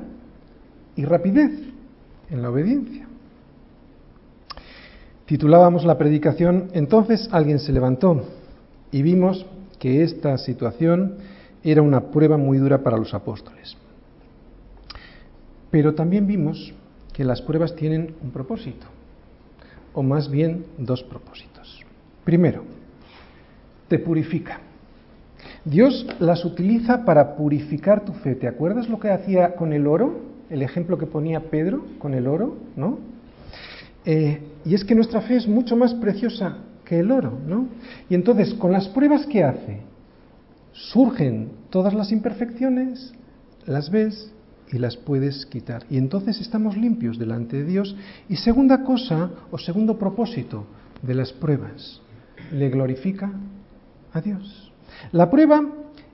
y 0.95 1.05
rapidez 1.05 1.51
en 2.29 2.41
la 2.41 2.49
obediencia. 2.49 3.07
Titulábamos 5.25 5.85
la 5.85 5.97
predicación, 5.97 6.69
entonces 6.73 7.29
alguien 7.31 7.59
se 7.59 7.71
levantó 7.71 8.25
y 8.91 9.01
vimos 9.01 9.45
que 9.79 10.03
esta 10.03 10.37
situación 10.37 11.15
era 11.63 11.81
una 11.81 12.11
prueba 12.11 12.37
muy 12.37 12.57
dura 12.57 12.79
para 12.83 12.97
los 12.97 13.13
apóstoles. 13.13 13.77
Pero 15.69 15.95
también 15.95 16.27
vimos 16.27 16.73
que 17.13 17.23
las 17.23 17.41
pruebas 17.41 17.75
tienen 17.75 18.15
un 18.21 18.31
propósito, 18.31 18.87
o 19.93 20.03
más 20.03 20.29
bien 20.29 20.65
dos 20.77 21.03
propósitos. 21.03 21.85
Primero, 22.25 22.63
te 23.87 23.99
purifica. 23.99 24.59
Dios 25.65 26.07
las 26.19 26.43
utiliza 26.43 27.05
para 27.05 27.35
purificar 27.35 28.03
tu 28.03 28.13
fe. 28.13 28.35
¿Te 28.35 28.47
acuerdas 28.47 28.89
lo 28.89 28.99
que 28.99 29.11
hacía 29.11 29.55
con 29.55 29.73
el 29.73 29.85
oro? 29.85 30.21
El 30.49 30.63
ejemplo 30.63 30.97
que 30.97 31.05
ponía 31.05 31.51
Pedro 31.51 31.85
con 31.99 32.13
el 32.13 32.27
oro, 32.27 32.57
¿no? 32.75 32.99
Eh, 34.05 34.41
y 34.65 34.73
es 34.73 34.83
que 34.83 34.95
nuestra 34.95 35.21
fe 35.21 35.35
es 35.35 35.47
mucho 35.47 35.75
más 35.75 35.93
preciosa 35.93 36.57
que 36.83 36.99
el 36.99 37.11
oro, 37.11 37.37
¿no? 37.47 37.67
Y 38.09 38.15
entonces, 38.15 38.53
con 38.55 38.71
las 38.71 38.87
pruebas 38.89 39.25
que 39.27 39.43
hace, 39.43 39.81
surgen 40.71 41.51
todas 41.69 41.93
las 41.93 42.11
imperfecciones, 42.11 43.13
las 43.65 43.91
ves 43.91 44.31
y 44.71 44.79
las 44.79 44.97
puedes 44.97 45.45
quitar. 45.45 45.85
Y 45.89 45.97
entonces 45.97 46.41
estamos 46.41 46.75
limpios 46.75 47.19
delante 47.19 47.57
de 47.57 47.65
Dios. 47.65 47.95
Y 48.27 48.37
segunda 48.37 48.83
cosa, 48.83 49.29
o 49.51 49.57
segundo 49.57 49.99
propósito 49.99 50.65
de 51.01 51.13
las 51.13 51.31
pruebas, 51.33 52.01
le 52.51 52.69
glorifica 52.69 53.31
a 54.13 54.21
Dios. 54.21 54.70
La 55.11 55.29
prueba 55.29 55.61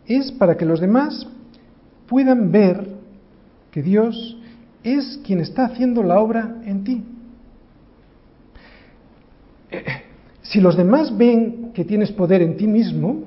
es 0.05 0.31
para 0.31 0.57
que 0.57 0.65
los 0.65 0.79
demás 0.79 1.27
puedan 2.07 2.51
ver 2.51 2.87
que 3.71 3.81
Dios 3.81 4.37
es 4.83 5.19
quien 5.25 5.39
está 5.39 5.65
haciendo 5.65 6.03
la 6.03 6.19
obra 6.19 6.55
en 6.65 6.83
ti. 6.83 7.03
Si 10.41 10.61
los 10.61 10.77
demás 10.77 11.15
ven 11.17 11.71
que 11.73 11.83
tienes 11.83 12.11
poder 12.11 12.41
en 12.41 12.55
ti 12.55 12.67
mismo, 12.67 13.23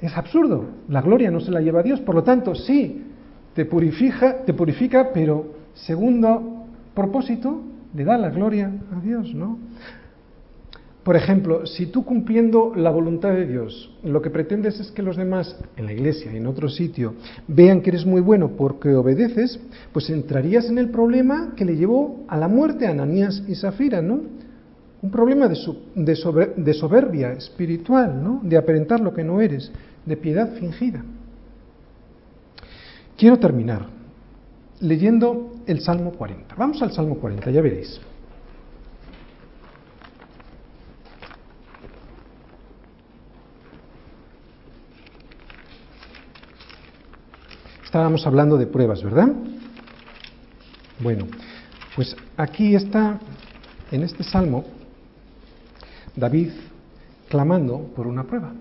es 0.00 0.16
absurdo. 0.16 0.64
La 0.88 1.02
gloria 1.02 1.30
no 1.30 1.40
se 1.40 1.50
la 1.50 1.60
lleva 1.60 1.80
a 1.80 1.82
Dios. 1.82 2.00
Por 2.00 2.14
lo 2.14 2.22
tanto, 2.22 2.54
sí, 2.54 3.04
te 3.54 3.66
purifica, 3.66 4.44
te 4.44 4.54
purifica, 4.54 5.10
pero 5.12 5.52
segundo 5.74 6.64
propósito, 6.94 7.60
le 7.94 8.04
da 8.04 8.16
la 8.16 8.30
gloria 8.30 8.72
a 8.96 9.00
Dios, 9.00 9.34
¿no? 9.34 9.58
Por 11.02 11.16
ejemplo, 11.16 11.64
si 11.64 11.86
tú 11.86 12.04
cumpliendo 12.04 12.74
la 12.76 12.90
voluntad 12.90 13.32
de 13.32 13.46
Dios, 13.46 13.90
lo 14.04 14.20
que 14.20 14.28
pretendes 14.28 14.80
es 14.80 14.90
que 14.90 15.02
los 15.02 15.16
demás, 15.16 15.56
en 15.76 15.86
la 15.86 15.92
iglesia 15.92 16.30
y 16.32 16.36
en 16.36 16.46
otro 16.46 16.68
sitio, 16.68 17.14
vean 17.48 17.80
que 17.80 17.88
eres 17.88 18.04
muy 18.04 18.20
bueno 18.20 18.50
porque 18.56 18.94
obedeces, 18.94 19.58
pues 19.92 20.10
entrarías 20.10 20.68
en 20.68 20.76
el 20.76 20.90
problema 20.90 21.54
que 21.56 21.64
le 21.64 21.76
llevó 21.76 22.24
a 22.28 22.36
la 22.36 22.48
muerte 22.48 22.86
a 22.86 22.90
Ananías 22.90 23.42
y 23.48 23.54
Zafira, 23.54 24.02
¿no? 24.02 24.20
Un 25.02 25.10
problema 25.10 25.48
de, 25.48 25.56
de 26.56 26.74
soberbia 26.74 27.32
espiritual, 27.32 28.22
¿no? 28.22 28.40
De 28.42 28.58
aparentar 28.58 29.00
lo 29.00 29.14
que 29.14 29.24
no 29.24 29.40
eres, 29.40 29.72
de 30.04 30.16
piedad 30.18 30.52
fingida. 30.52 31.02
Quiero 33.16 33.38
terminar 33.38 33.86
leyendo 34.80 35.52
el 35.66 35.80
Salmo 35.80 36.12
40. 36.12 36.54
Vamos 36.56 36.82
al 36.82 36.92
Salmo 36.92 37.16
40, 37.16 37.50
ya 37.50 37.62
veréis. 37.62 38.00
Estábamos 47.90 48.24
hablando 48.24 48.56
de 48.56 48.68
pruebas, 48.68 49.02
¿verdad? 49.02 49.32
Bueno, 51.00 51.26
pues 51.96 52.16
aquí 52.36 52.76
está, 52.76 53.18
en 53.90 54.04
este 54.04 54.22
salmo, 54.22 54.64
David 56.14 56.50
clamando 57.28 57.90
por 57.96 58.06
una 58.06 58.22
prueba, 58.22 58.52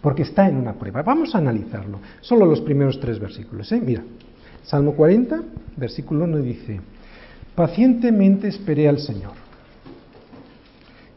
porque 0.00 0.22
está 0.22 0.48
en 0.48 0.56
una 0.56 0.72
prueba. 0.72 1.02
Vamos 1.02 1.34
a 1.34 1.38
analizarlo. 1.38 1.98
Solo 2.22 2.46
los 2.46 2.62
primeros 2.62 2.98
tres 2.98 3.18
versículos. 3.18 3.70
¿eh? 3.72 3.82
Mira, 3.84 4.04
Salmo 4.62 4.94
40, 4.94 5.42
versículo 5.76 6.24
1 6.24 6.38
dice, 6.38 6.80
pacientemente 7.54 8.48
esperé 8.48 8.88
al 8.88 9.00
Señor. 9.00 9.32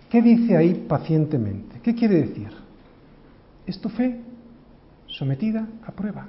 ¿Qué 0.10 0.22
dice 0.22 0.58
ahí 0.58 0.86
pacientemente? 0.90 1.80
¿Qué 1.82 1.96
quiere 1.96 2.16
decir? 2.16 2.50
Es 3.66 3.80
tu 3.80 3.88
fe 3.88 4.20
sometida 5.08 5.66
a 5.88 5.94
prueba 5.94 6.28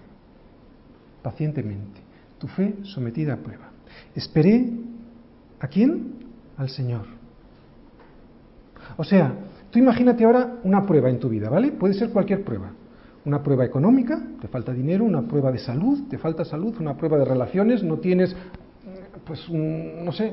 pacientemente, 1.26 2.00
tu 2.38 2.46
fe 2.46 2.76
sometida 2.84 3.34
a 3.34 3.36
prueba. 3.38 3.70
Esperé 4.14 4.70
a 5.58 5.66
quién? 5.66 6.22
Al 6.56 6.68
Señor. 6.68 7.04
O 8.96 9.02
sea, 9.02 9.34
tú 9.72 9.80
imagínate 9.80 10.24
ahora 10.24 10.60
una 10.62 10.86
prueba 10.86 11.10
en 11.10 11.18
tu 11.18 11.28
vida, 11.28 11.50
¿vale? 11.50 11.72
Puede 11.72 11.94
ser 11.94 12.10
cualquier 12.10 12.44
prueba. 12.44 12.70
Una 13.24 13.42
prueba 13.42 13.64
económica, 13.64 14.22
te 14.40 14.46
falta 14.46 14.72
dinero, 14.72 15.04
una 15.04 15.22
prueba 15.22 15.50
de 15.50 15.58
salud, 15.58 16.06
te 16.08 16.16
falta 16.16 16.44
salud, 16.44 16.76
una 16.78 16.96
prueba 16.96 17.18
de 17.18 17.24
relaciones, 17.24 17.82
no 17.82 17.96
tienes, 17.96 18.36
pues, 19.26 19.48
un, 19.48 20.04
no 20.04 20.12
sé, 20.12 20.32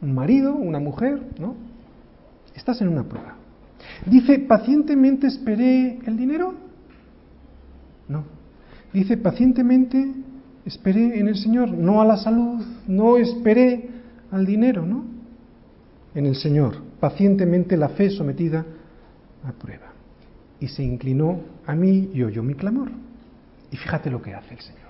un 0.00 0.14
marido, 0.14 0.54
una 0.54 0.78
mujer, 0.78 1.20
¿no? 1.38 1.56
Estás 2.54 2.80
en 2.80 2.88
una 2.88 3.02
prueba. 3.02 3.34
Dice, 4.06 4.38
pacientemente 4.38 5.26
esperé 5.26 5.98
el 6.06 6.16
dinero. 6.16 6.54
No, 8.08 8.35
Dice, 8.96 9.18
pacientemente 9.18 10.10
esperé 10.64 11.20
en 11.20 11.28
el 11.28 11.36
Señor, 11.36 11.70
no 11.70 12.00
a 12.00 12.06
la 12.06 12.16
salud, 12.16 12.64
no 12.86 13.18
esperé 13.18 13.90
al 14.30 14.46
dinero, 14.46 14.86
¿no? 14.86 15.04
En 16.14 16.24
el 16.24 16.34
Señor, 16.34 16.76
pacientemente 16.98 17.76
la 17.76 17.90
fe 17.90 18.08
sometida 18.08 18.64
a 19.44 19.52
prueba. 19.52 19.88
Y 20.60 20.68
se 20.68 20.82
inclinó 20.82 21.40
a 21.66 21.74
mí 21.74 22.08
y 22.14 22.22
oyó 22.22 22.42
mi 22.42 22.54
clamor. 22.54 22.88
Y 23.70 23.76
fíjate 23.76 24.10
lo 24.10 24.22
que 24.22 24.32
hace 24.32 24.54
el 24.54 24.60
Señor. 24.60 24.80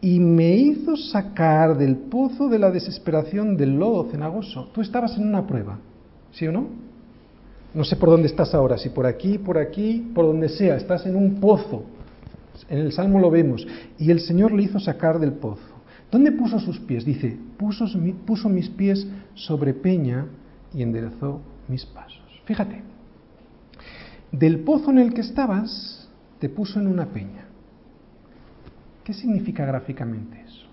Y 0.00 0.18
me 0.18 0.56
hizo 0.56 0.96
sacar 0.96 1.78
del 1.78 1.98
pozo 1.98 2.48
de 2.48 2.58
la 2.58 2.72
desesperación 2.72 3.56
del 3.56 3.78
lodo 3.78 4.10
cenagoso. 4.10 4.72
Tú 4.74 4.80
estabas 4.80 5.16
en 5.16 5.28
una 5.28 5.46
prueba, 5.46 5.78
¿sí 6.32 6.48
o 6.48 6.52
no? 6.52 6.66
No 7.74 7.84
sé 7.84 7.94
por 7.94 8.10
dónde 8.10 8.26
estás 8.26 8.52
ahora, 8.56 8.76
si 8.76 8.88
por 8.88 9.06
aquí, 9.06 9.38
por 9.38 9.56
aquí, 9.56 10.10
por 10.16 10.26
donde 10.26 10.48
sea, 10.48 10.74
estás 10.74 11.06
en 11.06 11.14
un 11.14 11.36
pozo 11.36 11.84
en 12.68 12.78
el 12.78 12.92
Salmo 12.92 13.18
lo 13.18 13.30
vemos. 13.30 13.66
Y 13.98 14.10
el 14.10 14.20
Señor 14.20 14.52
le 14.52 14.64
hizo 14.64 14.78
sacar 14.78 15.18
del 15.18 15.32
pozo. 15.32 15.80
¿Dónde 16.10 16.32
puso 16.32 16.58
sus 16.58 16.80
pies? 16.80 17.04
Dice, 17.04 17.38
puso, 17.56 17.86
puso 18.26 18.48
mis 18.48 18.68
pies 18.68 19.06
sobre 19.34 19.74
peña 19.74 20.26
y 20.74 20.82
enderezó 20.82 21.40
mis 21.68 21.86
pasos. 21.86 22.20
Fíjate, 22.44 22.82
del 24.32 24.60
pozo 24.60 24.90
en 24.90 24.98
el 24.98 25.14
que 25.14 25.20
estabas, 25.20 26.08
te 26.38 26.48
puso 26.48 26.80
en 26.80 26.88
una 26.88 27.06
peña. 27.06 27.46
¿Qué 29.04 29.12
significa 29.12 29.64
gráficamente 29.64 30.40
eso? 30.40 30.66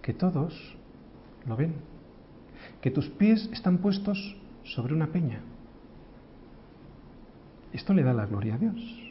Que 0.00 0.12
todos 0.12 0.76
lo 1.46 1.56
ven, 1.56 1.74
que 2.80 2.90
tus 2.90 3.08
pies 3.08 3.48
están 3.52 3.78
puestos 3.78 4.36
sobre 4.64 4.94
una 4.94 5.08
peña. 5.08 5.40
Esto 7.72 7.94
le 7.94 8.02
da 8.02 8.12
la 8.12 8.26
gloria 8.26 8.54
a 8.54 8.58
Dios. 8.58 9.01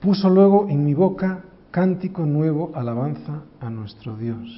Puso 0.00 0.30
luego 0.30 0.68
en 0.68 0.84
mi 0.84 0.94
boca 0.94 1.44
cántico 1.70 2.24
nuevo, 2.24 2.70
alabanza 2.74 3.42
a 3.60 3.68
nuestro 3.68 4.16
Dios. 4.16 4.48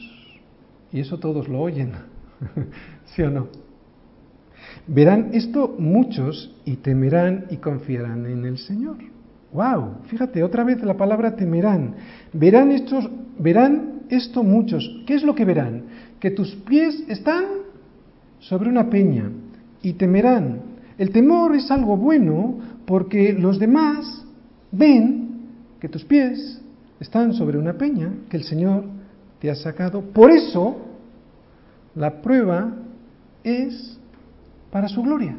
Y 0.93 1.01
eso 1.01 1.18
todos 1.18 1.49
lo 1.49 1.61
oyen, 1.61 1.93
¿sí 3.05 3.22
o 3.22 3.30
no? 3.30 3.49
Verán 4.86 5.30
esto 5.32 5.74
muchos 5.78 6.55
y 6.64 6.76
temerán 6.76 7.47
y 7.51 7.57
confiarán 7.57 8.26
en 8.26 8.45
el 8.45 8.59
Señor. 8.59 8.99
¡Wow! 9.53 10.03
Fíjate, 10.07 10.43
otra 10.43 10.62
vez 10.62 10.82
la 10.82 10.97
palabra 10.97 11.34
temerán. 11.36 11.95
Verán, 12.32 12.70
estos, 12.70 13.09
verán 13.38 14.03
esto 14.11 14.43
muchos. 14.43 15.03
¿Qué 15.07 15.14
es 15.14 15.22
lo 15.22 15.34
que 15.34 15.45
verán? 15.45 15.84
Que 16.20 16.30
tus 16.30 16.55
pies 16.55 17.03
están 17.09 17.45
sobre 18.41 18.68
una 18.68 18.91
peña 18.91 19.30
y 19.82 19.95
temerán. 19.95 20.62
El 20.99 21.11
temor 21.11 21.55
es 21.57 21.70
algo 21.70 21.97
bueno 21.97 22.59
porque 22.84 23.32
los 23.32 23.59
demás 23.59 24.24
ven 24.70 25.20
que 25.81 25.89
tus 25.89 26.05
pies 26.05 26.61
están 27.01 27.33
sobre 27.33 27.59
una 27.59 27.74
peña 27.74 28.12
que 28.28 28.37
el 28.37 28.45
Señor 28.45 28.85
te 29.41 29.51
ha 29.51 29.55
sacado. 29.55 30.03
Por 30.03 30.31
eso, 30.31 30.76
la 31.95 32.20
prueba 32.20 32.72
es 33.43 33.99
para 34.70 34.89
su 34.89 35.03
gloria. 35.03 35.37